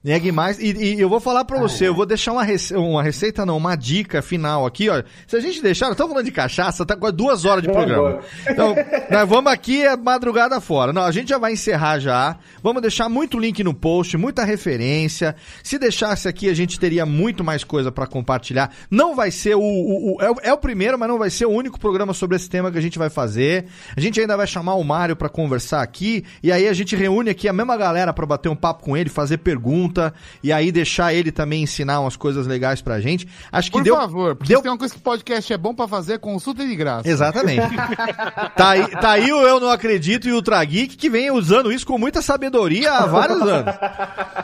[0.03, 0.19] Submarino.
[0.19, 0.65] Jägermeister.
[0.65, 3.57] E, e eu vou falar pra você, eu vou deixar uma, rece- uma receita, não,
[3.57, 5.03] uma dica final aqui, ó.
[5.27, 8.19] Se a gente deixar, nós estamos falando de cachaça, tá quase duas horas de programa.
[8.49, 8.75] Então,
[9.09, 10.91] nós vamos aqui é madrugada fora.
[10.91, 12.37] Não, a gente já vai encerrar já.
[12.63, 15.35] Vamos deixar muito link no post, muita referência.
[15.63, 18.71] Se deixasse aqui, a gente teria muito mais coisa pra compartilhar.
[18.89, 21.45] Não vai ser o, o- o- é, o- é o primeiro, mas não vai ser
[21.45, 23.65] o único programa sobre esse tema que a gente vai fazer.
[23.95, 27.29] A gente ainda vai chamar o Mário pra conversar aqui e aí a gente reúne
[27.29, 29.37] aqui a mesma galera pra bater um papo com ele, fazer
[29.91, 33.27] pergunta e aí deixar ele também ensinar umas coisas legais pra gente.
[33.51, 35.75] Acho que Por deu favor, porque deu se tem uma coisa que podcast é bom
[35.75, 37.07] pra fazer, consulta de graça.
[37.07, 37.67] Exatamente.
[38.55, 41.85] tá, aí, tá aí o Eu Não Acredito e o Trageek que vem usando isso
[41.85, 43.75] com muita sabedoria há vários anos.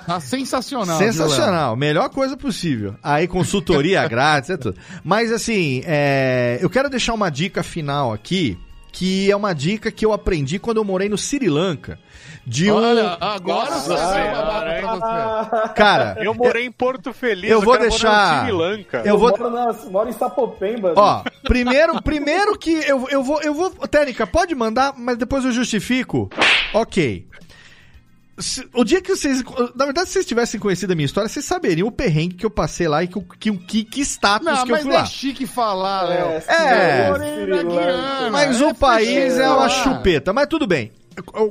[0.05, 0.97] Tá sensacional.
[0.97, 2.95] Sensacional, melhor coisa possível.
[3.01, 4.77] Aí consultoria grátis, é tudo.
[5.03, 8.57] Mas assim, é, eu quero deixar uma dica final aqui,
[8.91, 11.99] que é uma dica que eu aprendi quando eu morei no Sri Lanka.
[12.45, 12.75] De um.
[12.75, 14.21] Olha, agora Nossa você
[14.81, 15.73] você.
[15.75, 19.01] Cara, Eu morei em Porto Feliz, eu o vou cara deixar- no Sri Lanka.
[19.05, 20.93] eu vou- moro, na, moro em Sapopemba.
[20.95, 25.51] Ó, primeiro, primeiro que eu, eu vou, eu vou, Técnica, pode mandar, mas depois eu
[25.51, 26.29] justifico.
[26.73, 27.27] Ok.
[28.37, 29.43] Se- O dia que vocês,
[29.75, 32.49] na verdade, se vocês tivessem conhecido a minha história, vocês saberiam o perrengue que eu
[32.51, 35.05] passei lá e que, que, que, que status Não, que eu mas fui é lá.
[35.05, 36.41] chique falar, Léo.
[36.47, 37.07] É.
[37.07, 38.29] Eu morei na Guiana.
[38.31, 40.31] Mas é o país é uma chupeta.
[40.33, 40.91] Mas tudo bem.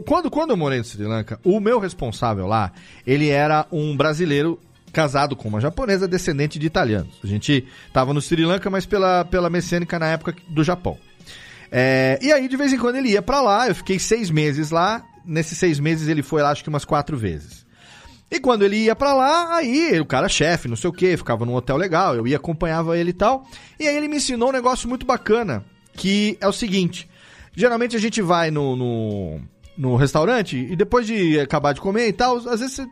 [0.04, 2.70] Quando, quando eu morei no Sri Lanka, o meu responsável lá,
[3.04, 4.60] ele era um brasileiro
[4.92, 7.18] casado com uma japonesa descendente de italianos.
[7.22, 10.96] A gente tava no Sri Lanka, mas pela, pela mecânica na época do Japão.
[11.70, 13.66] É, e aí, de vez em quando, ele ia pra lá.
[13.68, 15.02] Eu fiquei seis meses lá.
[15.26, 17.66] Nesses seis meses, ele foi lá, acho que umas quatro vezes.
[18.30, 21.44] E quando ele ia pra lá, aí o cara chefe, não sei o que, ficava
[21.44, 23.46] num hotel legal, eu ia, acompanhava ele e tal.
[23.78, 27.08] E aí ele me ensinou um negócio muito bacana, que é o seguinte:
[27.56, 29.40] Geralmente a gente vai no, no,
[29.78, 32.86] no restaurante e depois de acabar de comer e tal, às vezes você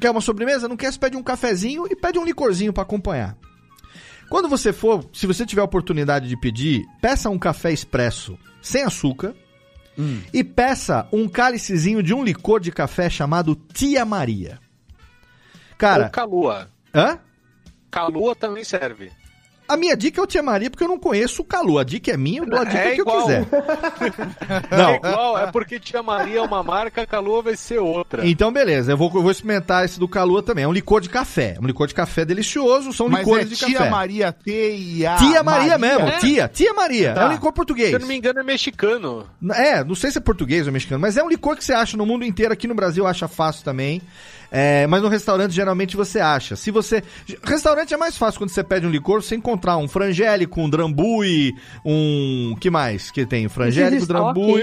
[0.00, 3.36] quer uma sobremesa, não quer, você pede um cafezinho e pede um licorzinho pra acompanhar.
[4.30, 8.84] Quando você for, se você tiver a oportunidade de pedir, peça um café expresso sem
[8.84, 9.34] açúcar
[10.32, 14.58] e peça um cálicezinho de um licor de café chamado Tia Maria.
[15.76, 16.68] Cara, Ou Calua.
[16.94, 17.18] hã?
[17.90, 19.10] Calua também serve.
[19.68, 21.78] A minha dica é o Tia Maria porque eu não conheço o Calu.
[21.78, 23.18] A dica é minha, eu dou a dica É que igual.
[23.30, 23.46] eu quiser.
[24.70, 24.90] Não.
[24.90, 28.26] É igual, é porque Tia Maria é uma marca, Calua vai ser outra.
[28.26, 30.64] Então, beleza, eu vou, eu vou experimentar esse do Calua também.
[30.64, 31.56] É um licor de café.
[31.60, 33.90] Um licor de café delicioso, são Mas licores é de Tia café.
[33.90, 35.16] Maria T-I-A.
[35.16, 36.18] Tia Maria, mesmo, É.
[36.18, 37.12] tia, tia Maria.
[37.14, 37.22] Tá.
[37.22, 37.88] É um licor português.
[37.90, 39.26] Se eu não me engano, é mexicano.
[39.54, 41.96] É, não sei se é português ou mexicano, mas é um licor que você acha
[41.96, 42.52] no mundo inteiro.
[42.52, 44.00] Aqui no Brasil acha fácil também.
[44.50, 46.56] É, mas no restaurante geralmente você acha.
[46.56, 47.02] Se você.
[47.42, 51.54] Restaurante é mais fácil quando você pede um licor, você encontrar um frangélico, um drambuie,
[51.84, 52.56] um.
[52.60, 53.48] que mais que tem?
[53.48, 54.06] Frangélico,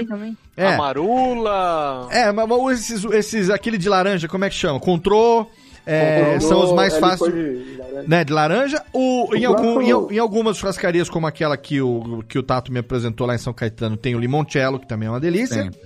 [0.06, 0.36] também.
[0.56, 0.74] É.
[0.74, 2.08] Amarula.
[2.10, 3.50] É, mas mas esses, esses.
[3.50, 4.80] aquele de laranja, como é que chama?
[4.80, 5.46] Contrô.
[5.86, 7.32] é, são os mais é fáceis.
[7.32, 8.08] de laranja.
[8.08, 8.82] Né, de laranja.
[8.92, 12.80] O, em, algum, em, em algumas churrascarias, como aquela que o, que o Tato me
[12.80, 15.70] apresentou lá em São Caetano, tem o limoncello, que também é uma delícia.
[15.70, 15.80] Tem.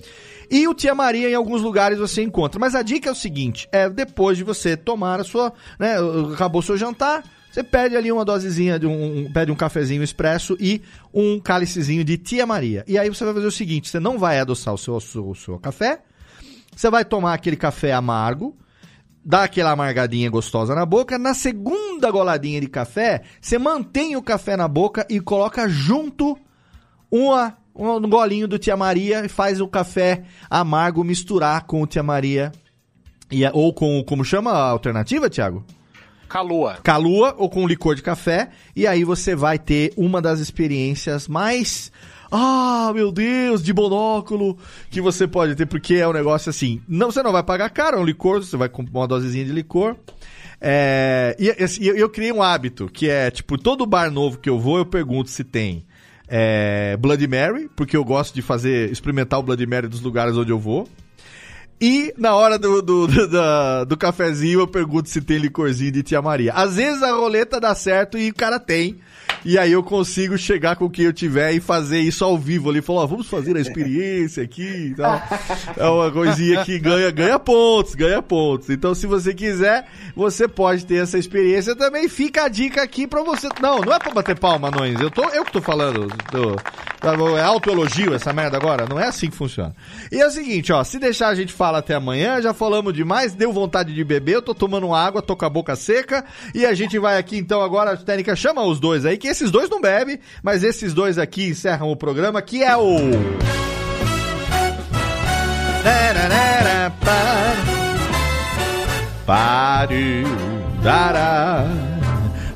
[0.51, 2.59] E o Tia Maria, em alguns lugares, você encontra.
[2.59, 5.53] Mas a dica é o seguinte: é depois de você tomar a sua.
[5.79, 5.95] Né,
[6.35, 7.23] acabou o seu jantar,
[7.53, 10.83] você pede ali uma dosezinha, de um, um- pede um cafezinho expresso e
[11.15, 12.85] um cálicezinho de Tia Maria.
[12.89, 15.29] E aí você vai fazer o seguinte: você não vai adoçar o seu, o seu,
[15.29, 16.01] o seu café,
[16.75, 18.57] você vai tomar aquele café amargo,
[19.25, 21.17] dá aquela amargadinha gostosa na boca.
[21.19, 26.37] Na segunda goladinha de café, você mantém o café na boca e coloca junto
[27.11, 27.57] uma,
[27.89, 32.53] um golinho do Tia Maria e faz o café amargo misturar com o Tia Maria.
[33.31, 35.65] E, a- ou com, como chama a alternativa, Thiago?
[36.29, 36.79] Calua.
[36.83, 38.51] Calua ou com licor de café.
[38.77, 41.91] E aí você vai ter uma das experiências mais.
[42.31, 44.57] Ah, meu Deus, de monóculo
[44.89, 46.81] que você pode ter, porque é um negócio assim.
[46.89, 49.51] Não, você não vai pagar caro, é um licor, você vai comprar uma dosezinha de
[49.51, 49.97] licor.
[50.61, 51.47] É, e
[51.81, 54.79] e eu, eu criei um hábito, que é, tipo, todo bar novo que eu vou,
[54.79, 55.85] eu pergunto se tem
[56.31, 60.53] é, Bloody Mary, porque eu gosto de fazer, experimentar o Bloody Mary dos lugares onde
[60.53, 60.89] eu vou.
[61.81, 66.03] E na hora do, do, do, da- do cafezinho eu pergunto se tem licorzinho de
[66.03, 66.53] Tia Maria.
[66.53, 68.99] Às vezes a roleta dá certo e o cara tem.
[69.45, 72.83] E aí eu consigo chegar com quem eu tiver e fazer isso ao vivo ali.
[72.83, 75.23] Falar, ó, vamos fazer a experiência aqui e tal.
[75.77, 78.69] É uma coisinha que ganha, ganha pontos, ganha pontos.
[78.71, 82.09] Então se você quiser, você pode ter essa experiência também.
[82.09, 83.49] Fica a dica aqui pra você.
[83.63, 85.01] Não, não é pra bater palma, anões.
[85.01, 86.07] Eu, tô, eu que tô falando.
[86.31, 86.57] do-
[87.39, 88.85] é autoelogio essa merda agora?
[88.87, 89.75] Não é assim que funciona.
[90.13, 90.85] E é o seguinte, ó.
[90.85, 94.43] Se deixar a gente fala até amanhã, já falamos demais, deu vontade de beber, eu
[94.43, 96.23] tô tomando água, tô com a boca seca.
[96.55, 99.51] E a gente vai aqui então agora, a técnica chama os dois aí, que esses
[99.51, 102.97] dois não bebem, mas esses dois aqui encerram o programa, que é o.
[105.83, 107.55] Tararara, pa-
[109.27, 110.25] Pare,
[110.83, 111.65] dará.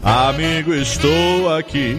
[0.02, 1.96] Amigo, estou aqui.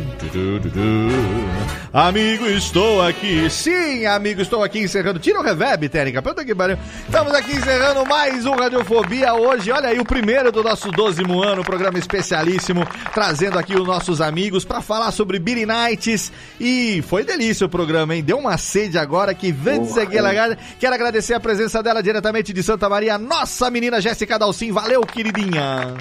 [1.98, 3.50] Amigo, estou aqui.
[3.50, 5.18] Sim, amigo, estou aqui encerrando.
[5.18, 6.22] Tira o reverb, técnica.
[6.22, 6.78] Puta que pariu.
[7.06, 9.72] Estamos aqui encerrando mais um Radiofobia hoje.
[9.72, 14.66] Olha aí, o primeiro do nosso 12 ano, programa especialíssimo, trazendo aqui os nossos amigos
[14.66, 16.34] para falar sobre Billy Nights.
[16.60, 18.22] E foi delícia o programa, hein?
[18.22, 22.52] Deu uma sede agora que vem dizer que ela- Quero agradecer a presença dela diretamente
[22.52, 24.70] de Santa Maria, nossa menina Jéssica Dalcin.
[24.74, 25.94] Valeu, queridinha.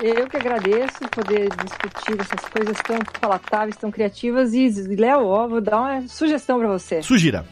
[0.00, 4.52] Eu que agradeço poder discutir essas coisas tão palatáveis, tão criativas.
[4.52, 7.02] E, Léo, ó, vou dar uma sugestão pra você.
[7.02, 7.44] Sugira.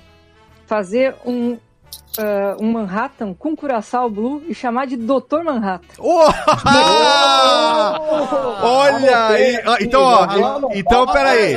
[0.66, 1.58] Fazer um,
[2.18, 5.42] ah, um Manhattan com Curaçao Blue e chamar de Dr.
[5.44, 6.00] Manhattan.
[8.62, 10.24] Olha aí, ó, então ó,
[10.74, 11.12] então vamos.
[11.12, 11.54] peraí.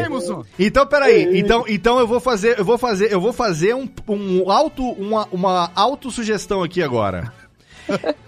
[0.58, 4.50] Então peraí, então então eu vou fazer, eu vou fazer, eu vou fazer um, um
[4.52, 7.32] auto uma uma autossugestão aqui agora.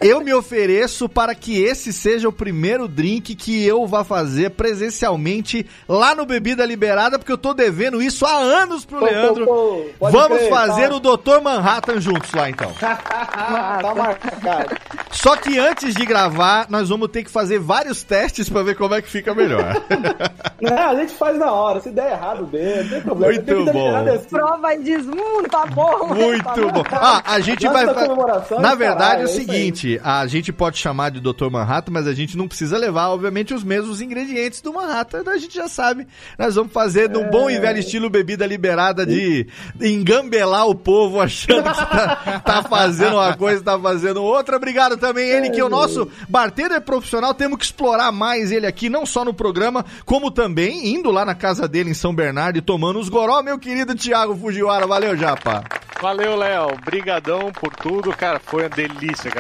[0.02, 5.65] Eu me ofereço para que esse seja o primeiro drink que eu vá fazer presencialmente
[5.88, 9.45] lá no Bebida Liberada, porque eu tô devendo isso há anos pro Pô, pô, Leandro.
[9.45, 10.95] pô, pode Vamos crer, fazer tá.
[10.95, 11.41] o Dr.
[11.44, 12.72] Manhattan juntos lá então.
[12.80, 14.76] tá marcado.
[15.11, 18.94] Só que antes de gravar, nós vamos ter que fazer vários testes para ver como
[18.94, 19.76] é que fica melhor.
[20.61, 21.80] Não, a gente faz na hora.
[21.81, 23.34] Se der errado, dê, não tem problema.
[23.34, 23.72] Muito bom.
[23.72, 26.07] deixar desse- Prova e diz, hum, tá bom.
[26.07, 26.84] Muito tá bom.
[26.91, 28.60] Ah, a gente Antes vai.
[28.61, 31.50] Na verdade, é o é isso seguinte, a gente pode chamar de Dr.
[31.50, 35.24] Manhattan, mas a gente não precisa levar, obviamente, os mesmos ingredientes do Manhattan.
[35.28, 36.08] A gente já sabe.
[36.38, 39.48] Nós vamos fazer num bom e velho estilo bebida liberada de
[39.82, 44.58] engambelar o povo achando que tá, tá fazendo uma coisa, tá fazendo outra.
[44.58, 47.34] Obrigado também ele, que é o nosso bartender profissional.
[47.34, 51.36] Temos que explorar mais ele aqui, não só no programa, como também indo lá na
[51.36, 54.88] casa dele em São Bernardo e tomando os goró, meu querido Thiago Fujiwara.
[54.88, 55.64] Valeu, Japa.
[56.02, 56.78] Valeu, Léo.
[56.86, 58.12] Brigadão por tudo.
[58.16, 59.39] Cara, foi uma delícia, cara.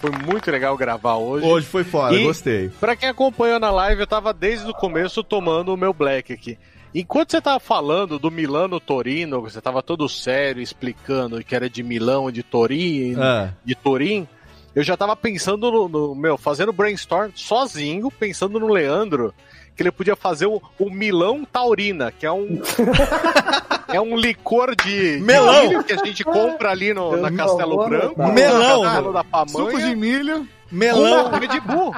[0.00, 1.46] Foi muito legal gravar hoje.
[1.46, 2.68] Hoje foi foda, E, gostei.
[2.80, 6.58] Pra quem acompanhou na live, eu tava desde o começo tomando o meu black aqui.
[6.94, 11.82] Enquanto você tava falando do Milano Torino, você tava todo sério explicando que era de
[11.82, 13.50] Milão, de Torino, Ah.
[13.64, 14.26] de Turim,
[14.74, 19.34] eu já tava pensando no, no- meu, fazendo brainstorm sozinho, pensando no Leandro,
[19.76, 22.60] que ele podia fazer o, o Milão Taurina, que é um
[23.92, 25.68] é um licor de, de Melão.
[25.68, 28.32] milho que a gente compra ali no, na Castelo Branco.
[28.32, 29.12] Melão.
[29.12, 30.48] da Pamonha, Suco de milho.
[30.72, 31.30] Melão.
[31.30, 31.94] com Red Bull.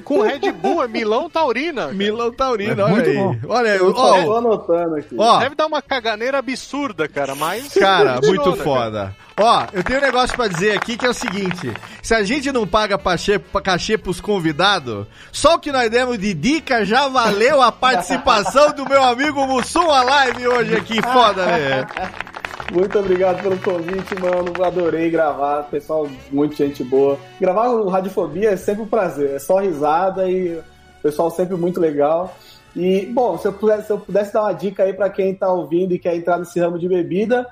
[0.00, 1.82] Com Red Bull, é Milão Taurina.
[1.82, 1.94] cara.
[1.94, 3.16] Milão Taurino, É olha muito aí.
[3.16, 3.36] bom.
[3.48, 5.14] Olha aí, Eu só tô ó, anotando aqui.
[5.18, 7.72] ó, Deve dar uma caganeira absurda, cara, mas.
[7.78, 8.64] Cara, muito cara.
[8.64, 9.16] foda.
[9.38, 12.52] Ó, eu tenho um negócio pra dizer aqui que é o seguinte: se a gente
[12.52, 17.60] não paga cachê, cachê pros convidados, só o que nós demos de dica já valeu
[17.62, 21.00] a participação do meu amigo Mussum a live hoje aqui.
[21.02, 21.86] Foda, né?
[22.70, 24.64] Muito obrigado pelo convite, mano.
[24.64, 25.64] Adorei gravar.
[25.64, 27.18] Pessoal, muito gente boa.
[27.40, 29.30] Gravar o Radiofobia é sempre um prazer.
[29.30, 30.62] É só risada e o
[31.02, 32.34] pessoal sempre muito legal.
[32.74, 35.52] E, bom, se eu pudesse, se eu pudesse dar uma dica aí pra quem tá
[35.52, 37.46] ouvindo e quer entrar nesse ramo de bebida,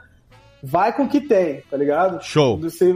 [0.62, 2.22] vai com o que tem, tá ligado?
[2.22, 2.58] Show.
[2.58, 2.92] Você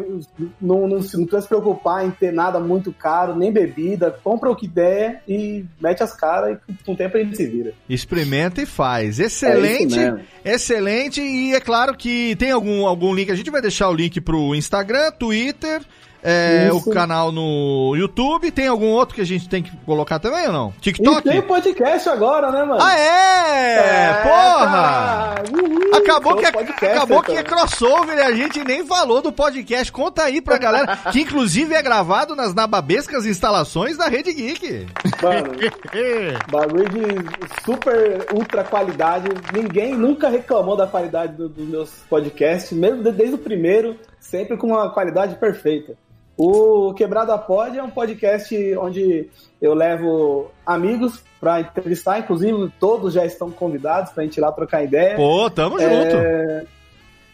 [0.61, 4.11] não, não, se- não precisa se preocupar em ter nada muito caro, nem bebida.
[4.23, 7.47] Compra o que der e mete as caras e com o tempo a gente se
[7.47, 7.73] vira.
[7.89, 9.19] Experimenta e faz.
[9.21, 10.21] É Excelente, mesmo.
[10.45, 11.21] excelente.
[11.21, 13.31] E é claro que tem algum, algum link.
[13.31, 15.83] A gente vai deixar o link pro Instagram, Twitter,
[16.25, 18.51] é, o canal no YouTube.
[18.51, 20.75] Tem algum outro que a gente tem que colocar também ou não?
[20.79, 21.23] E TikTok?
[21.23, 22.81] tem podcast agora, né, mano?
[22.83, 24.15] Ah, é?
[24.23, 24.65] Porra!
[24.65, 25.35] tá.
[25.53, 25.95] Uhul.
[25.95, 26.47] Acabou, Tô que,
[26.87, 29.93] é, acabou que é crossover e a gente nem falou do podcast.
[29.93, 34.87] Conta aí pra galera, que inclusive é gravado nas nababescas instalações da Rede Geek.
[35.23, 35.53] Mano,
[36.51, 39.27] bagulho de super ultra qualidade.
[39.53, 44.57] Ninguém nunca reclamou da qualidade do- dos meus podcasts, mesmo de- desde o primeiro, sempre
[44.57, 45.95] com uma qualidade perfeita.
[46.37, 49.29] O Quebrada Pod é um podcast onde
[49.63, 54.83] eu levo amigos pra entrevistar, inclusive todos já estão convidados pra gente ir lá trocar
[54.83, 55.17] ideia.
[55.17, 56.69] Pô, tamo É, junto.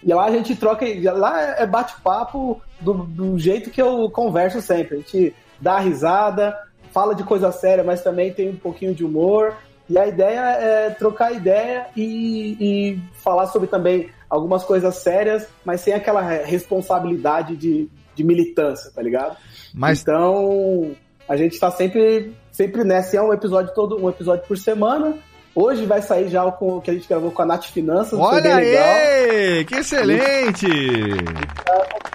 [0.02, 0.84] E lá a gente troca.
[1.14, 4.96] Lá é bate-papo do, do jeito que eu converso sempre.
[4.96, 6.56] A gente dá risada,
[6.92, 9.54] fala de coisa séria, mas também tem um pouquinho de humor.
[9.88, 15.80] E a ideia é trocar ideia e, e falar sobre também algumas coisas sérias, mas
[15.80, 17.90] sem aquela responsabilidade de,
[18.20, 19.36] de militância, tá ligado?
[19.74, 20.92] Mas- Então,
[21.28, 23.16] a gente tá sempre, sempre nessa.
[23.16, 25.14] É um episódio todo, um episódio por semana.
[25.54, 28.18] Hoje vai sair já o que a gente gravou com a Nath Finanças.
[28.18, 30.66] Olha legal aí, que excelente!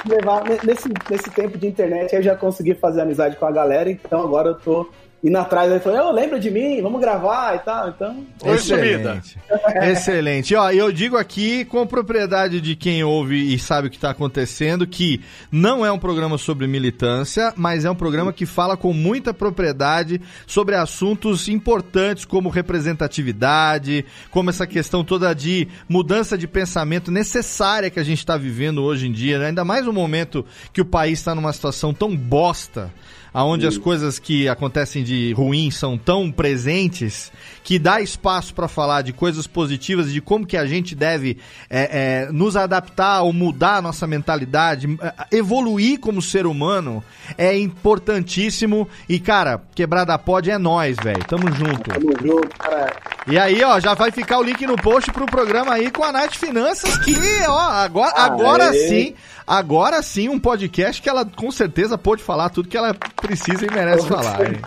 [0.07, 4.21] levar nesse, nesse tempo de internet eu já consegui fazer amizade com a galera, então
[4.21, 4.87] agora eu tô
[5.25, 7.89] indo atrás aí falando, eu lembro de mim, vamos gravar e tal.
[7.89, 8.23] Então.
[8.45, 9.39] Excelente.
[9.81, 10.55] Excelente.
[10.55, 14.85] Ó, eu digo aqui com propriedade de quem ouve e sabe o que está acontecendo
[14.85, 15.19] que
[15.51, 20.21] não é um programa sobre militância, mas é um programa que fala com muita propriedade
[20.45, 27.99] sobre assuntos importantes como representatividade, como essa questão toda de mudança de pensamento necessária que
[27.99, 29.47] a gente está vivendo hoje em dia, né?
[29.47, 32.93] ainda mais no momento que o país está numa situação tão bosta
[33.35, 37.33] aonde as coisas que acontecem de ruim são tão presentes
[37.65, 41.39] que dá espaço para falar de coisas positivas e de como que a gente deve
[41.67, 47.03] é, é, nos adaptar ou mudar a nossa mentalidade, é, evoluir como ser humano
[47.35, 51.89] é importantíssimo e cara, quebrada pode é nós, velho, tamo junto.
[51.89, 52.93] tamo junto, cara.
[53.27, 56.11] E aí, ó, já vai ficar o link no post pro programa aí com a
[56.11, 57.15] Nath Finanças, que,
[57.47, 59.15] ó, agora, agora sim,
[59.47, 63.73] agora sim um podcast que ela com certeza pôde falar tudo que ela precisa e
[63.73, 64.59] merece falar, hein?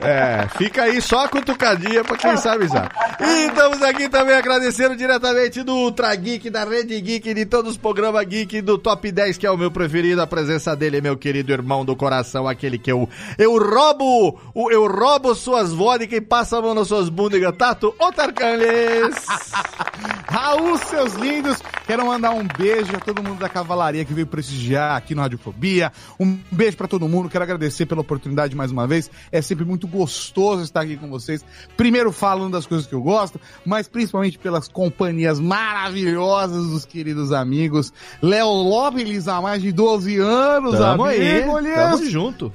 [0.00, 2.88] É, fica aí só a cutucadinha quem sabe já.
[3.20, 7.76] E estamos aqui também agradecendo diretamente do Ultra Geek, da Rede Geek, de todos os
[7.76, 11.52] programas Geek, do Top 10, que é o meu preferido, a presença dele, meu querido
[11.52, 13.08] irmão do coração, aquele que eu,
[13.38, 19.26] eu roubo, eu roubo suas vodkas e passo a mão nas suas bundas, Tato Otarcanes.
[20.30, 24.96] Raul, seus lindos, quero mandar um beijo a todo mundo da cavalaria que veio prestigiar
[24.96, 25.92] aqui no Radiofobia.
[26.18, 29.10] Um beijo pra todo mundo, quero agradecer pela oportunidade mais uma vez.
[29.32, 31.44] É sempre muito gostoso estar aqui com vocês.
[31.76, 37.92] Primeiro falando das coisas que eu gosto, mas principalmente pelas companhias maravilhosas dos queridos amigos.
[38.22, 42.52] Léo Lopes há mais de 12 anos, Tamo aí, amigo, tamo junto.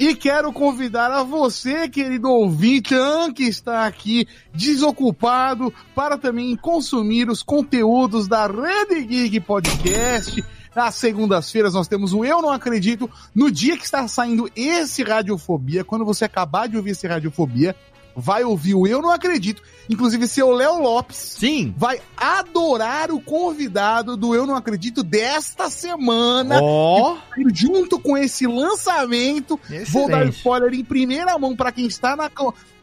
[0.00, 2.94] E quero convidar a você, querido ouvinte,
[3.34, 10.42] que está aqui desocupado, para também consumir os conteúdos da Rede Geek Podcast.
[10.74, 13.10] Nas segundas-feiras nós temos o Eu Não Acredito.
[13.34, 17.76] No dia que está saindo esse Radiofobia, quando você acabar de ouvir esse Radiofobia,
[18.20, 19.62] vai ouvir o Eu Não Acredito.
[19.88, 21.16] Inclusive, seu Léo Lopes.
[21.16, 21.74] Sim.
[21.76, 26.60] Vai adorar o convidado do Eu Não Acredito desta semana.
[26.62, 27.16] Ó.
[27.36, 29.58] E Junto com esse lançamento.
[29.88, 30.36] Vou dar Excelente.
[30.36, 32.30] spoiler em primeira mão para quem está na.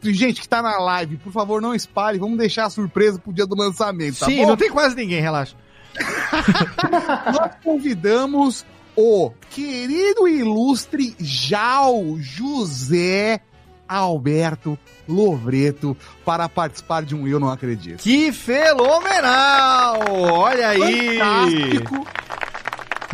[0.02, 2.18] Gente que tá na live, por favor, não espalhe.
[2.18, 4.48] Vamos deixar a surpresa pro dia do lançamento, tá Sim, bom?
[4.48, 5.56] não tem quase ninguém, relaxa.
[7.32, 8.64] Nós convidamos
[8.96, 13.40] o querido e ilustre Jal José
[13.88, 14.78] Alberto
[15.08, 18.02] Lovreto para participar de um Eu Não Acredito.
[18.02, 20.00] Que fenomenal!
[20.32, 21.18] Olha aí!
[21.18, 22.06] Fantástico!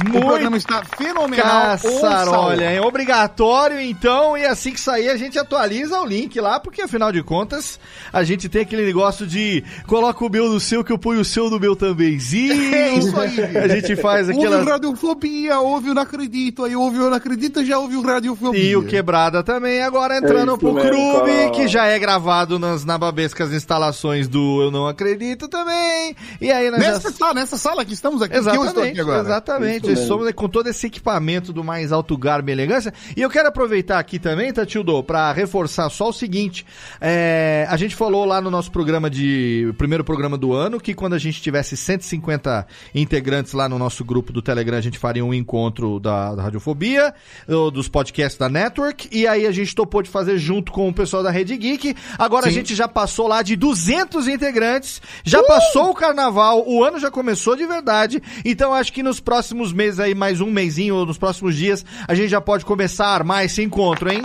[0.01, 1.79] O Muito programa está fenomenal.
[1.79, 2.81] Caçarolha, hein?
[2.81, 7.23] Obrigatório, então, e assim que sair a gente atualiza o link lá, porque afinal de
[7.23, 7.79] contas
[8.13, 11.25] a gente tem aquele negócio de coloca o meu no seu que eu ponho o
[11.25, 12.55] seu no meu tambémzinho.
[12.75, 13.57] É isso aí.
[13.57, 14.63] A gente faz Ouve aquela.
[14.63, 18.63] o Radiofobia, ouve o Não Acredito, aí ouve o Não Acredito, já ouve o Radiofobia.
[18.63, 21.51] E o Quebrada também, agora entrando isso pro mesmo, clube, cara.
[21.51, 26.15] que já é gravado nas nababescas instalações do Eu Não Acredito também.
[26.41, 27.17] E aí nós Nessa já...
[27.17, 29.21] sala, nessa sala que estamos aqui, que eu Exatamente, estou aqui agora.
[29.21, 29.84] exatamente.
[29.93, 30.07] Isso mesmo.
[30.07, 32.93] Somos com todo esse equipamento do mais alto garbo e elegância.
[33.17, 36.65] E eu quero aproveitar aqui também, Tatildo, para reforçar só o seguinte.
[37.01, 39.73] é, a gente falou lá no nosso programa de.
[39.79, 44.33] Primeiro programa do ano, que quando a gente tivesse 150 integrantes lá no nosso grupo
[44.33, 47.15] do Telegram, a gente faria um encontro da, da Radiofobia,
[47.49, 49.09] ou dos podcasts da Network.
[49.13, 51.95] E aí a gente topou de fazer junto com o pessoal da Rede Geek.
[52.19, 52.57] Agora a Sim.
[52.57, 57.57] gente já passou lá de 200 integrantes, já passou o carnaval, o ano já começou
[57.57, 58.23] de verdade.
[58.45, 62.15] Então acho que nos próximos meses aí, mais um mêsinho ou nos próximos dias, a
[62.15, 64.23] gente já pode começar a armar esse encontro, hein?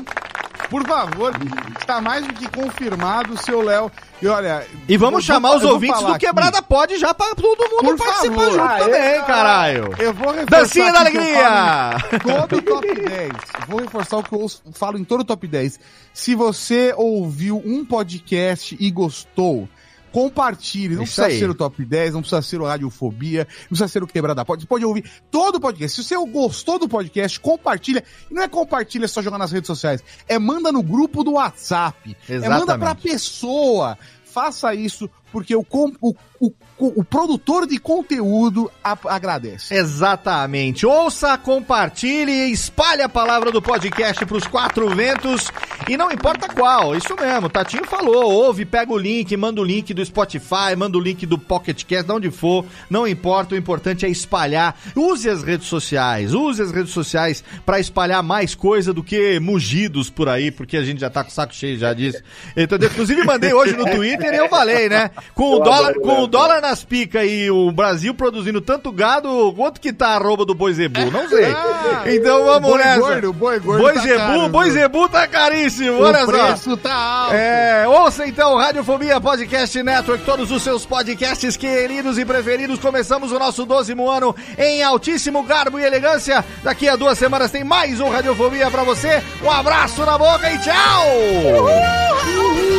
[0.69, 1.31] Por favor,
[1.79, 3.91] está mais do que confirmado, seu Léo.
[4.21, 4.63] E olha.
[4.87, 6.67] E vamos eu vou- chamar os eu ouvintes do Quebrada aqui.
[6.67, 8.51] Pode já para todo mundo Por participar favor.
[8.51, 9.95] junto Aê, também, caralho.
[9.97, 12.47] Eu vou reforçar Dancinha da eu Alegria!
[12.47, 13.31] Todo top 10.
[13.67, 15.79] Vou reforçar o que eu falo em todo o top 10.
[16.13, 19.67] Se você ouviu um podcast e gostou,
[20.11, 20.95] compartilhe.
[20.95, 21.39] Não Isso precisa aí.
[21.39, 24.63] ser o top 10, não precisa ser o Radiofobia, não precisa ser o Quebrada Pode.
[24.63, 25.95] Você pode ouvir todo o podcast.
[25.95, 28.03] Se você gostou do podcast, compartilha.
[28.29, 30.03] E não é compartilha só jogar nas redes sociais.
[30.27, 32.15] É manda no grupo do WhatsApp.
[32.27, 32.79] É manda Exatamente.
[32.79, 33.97] pra pessoa.
[34.23, 35.65] Faça isso, porque o,
[36.01, 36.51] o, o,
[36.87, 39.73] o produtor de conteúdo a- agradece.
[39.75, 40.85] Exatamente.
[40.85, 45.51] Ouça, compartilhe, espalhe a palavra do podcast pros quatro ventos
[45.87, 49.93] e não importa qual, isso mesmo, Tatinho falou, ouve, pega o link, manda o link
[49.93, 54.05] do Spotify, manda o link do Pocket Cast, de onde for, não importa, o importante
[54.05, 54.75] é espalhar.
[54.95, 60.09] Use as redes sociais, use as redes sociais pra espalhar mais coisa do que mugidos
[60.09, 62.21] por aí, porque a gente já tá com o saco cheio já disso.
[62.55, 62.89] Entendeu?
[62.89, 65.11] Inclusive mandei hoje no Twitter e eu falei, né?
[65.33, 69.81] Com o dólar, com o dólar nas picas e o Brasil produzindo tanto gado, quanto
[69.81, 71.09] que tá a arroba do boi zebu?
[71.11, 71.47] Não sei.
[72.05, 72.99] Então vamos Ah, boi nessa.
[72.99, 76.31] gordo, boi gordo Boi tá zebu, caro, boi zebu tá caríssimo, O olha só.
[76.31, 77.33] preço tá alto.
[77.35, 82.79] É, ouça então Radiofobia Podcast Network, todos os seus podcasts queridos e preferidos.
[82.79, 86.43] Começamos o nosso 12 ano em altíssimo garbo e elegância.
[86.63, 89.21] Daqui a duas semanas tem mais um Radiofobia pra você.
[89.43, 92.78] Um abraço na boca e tchau!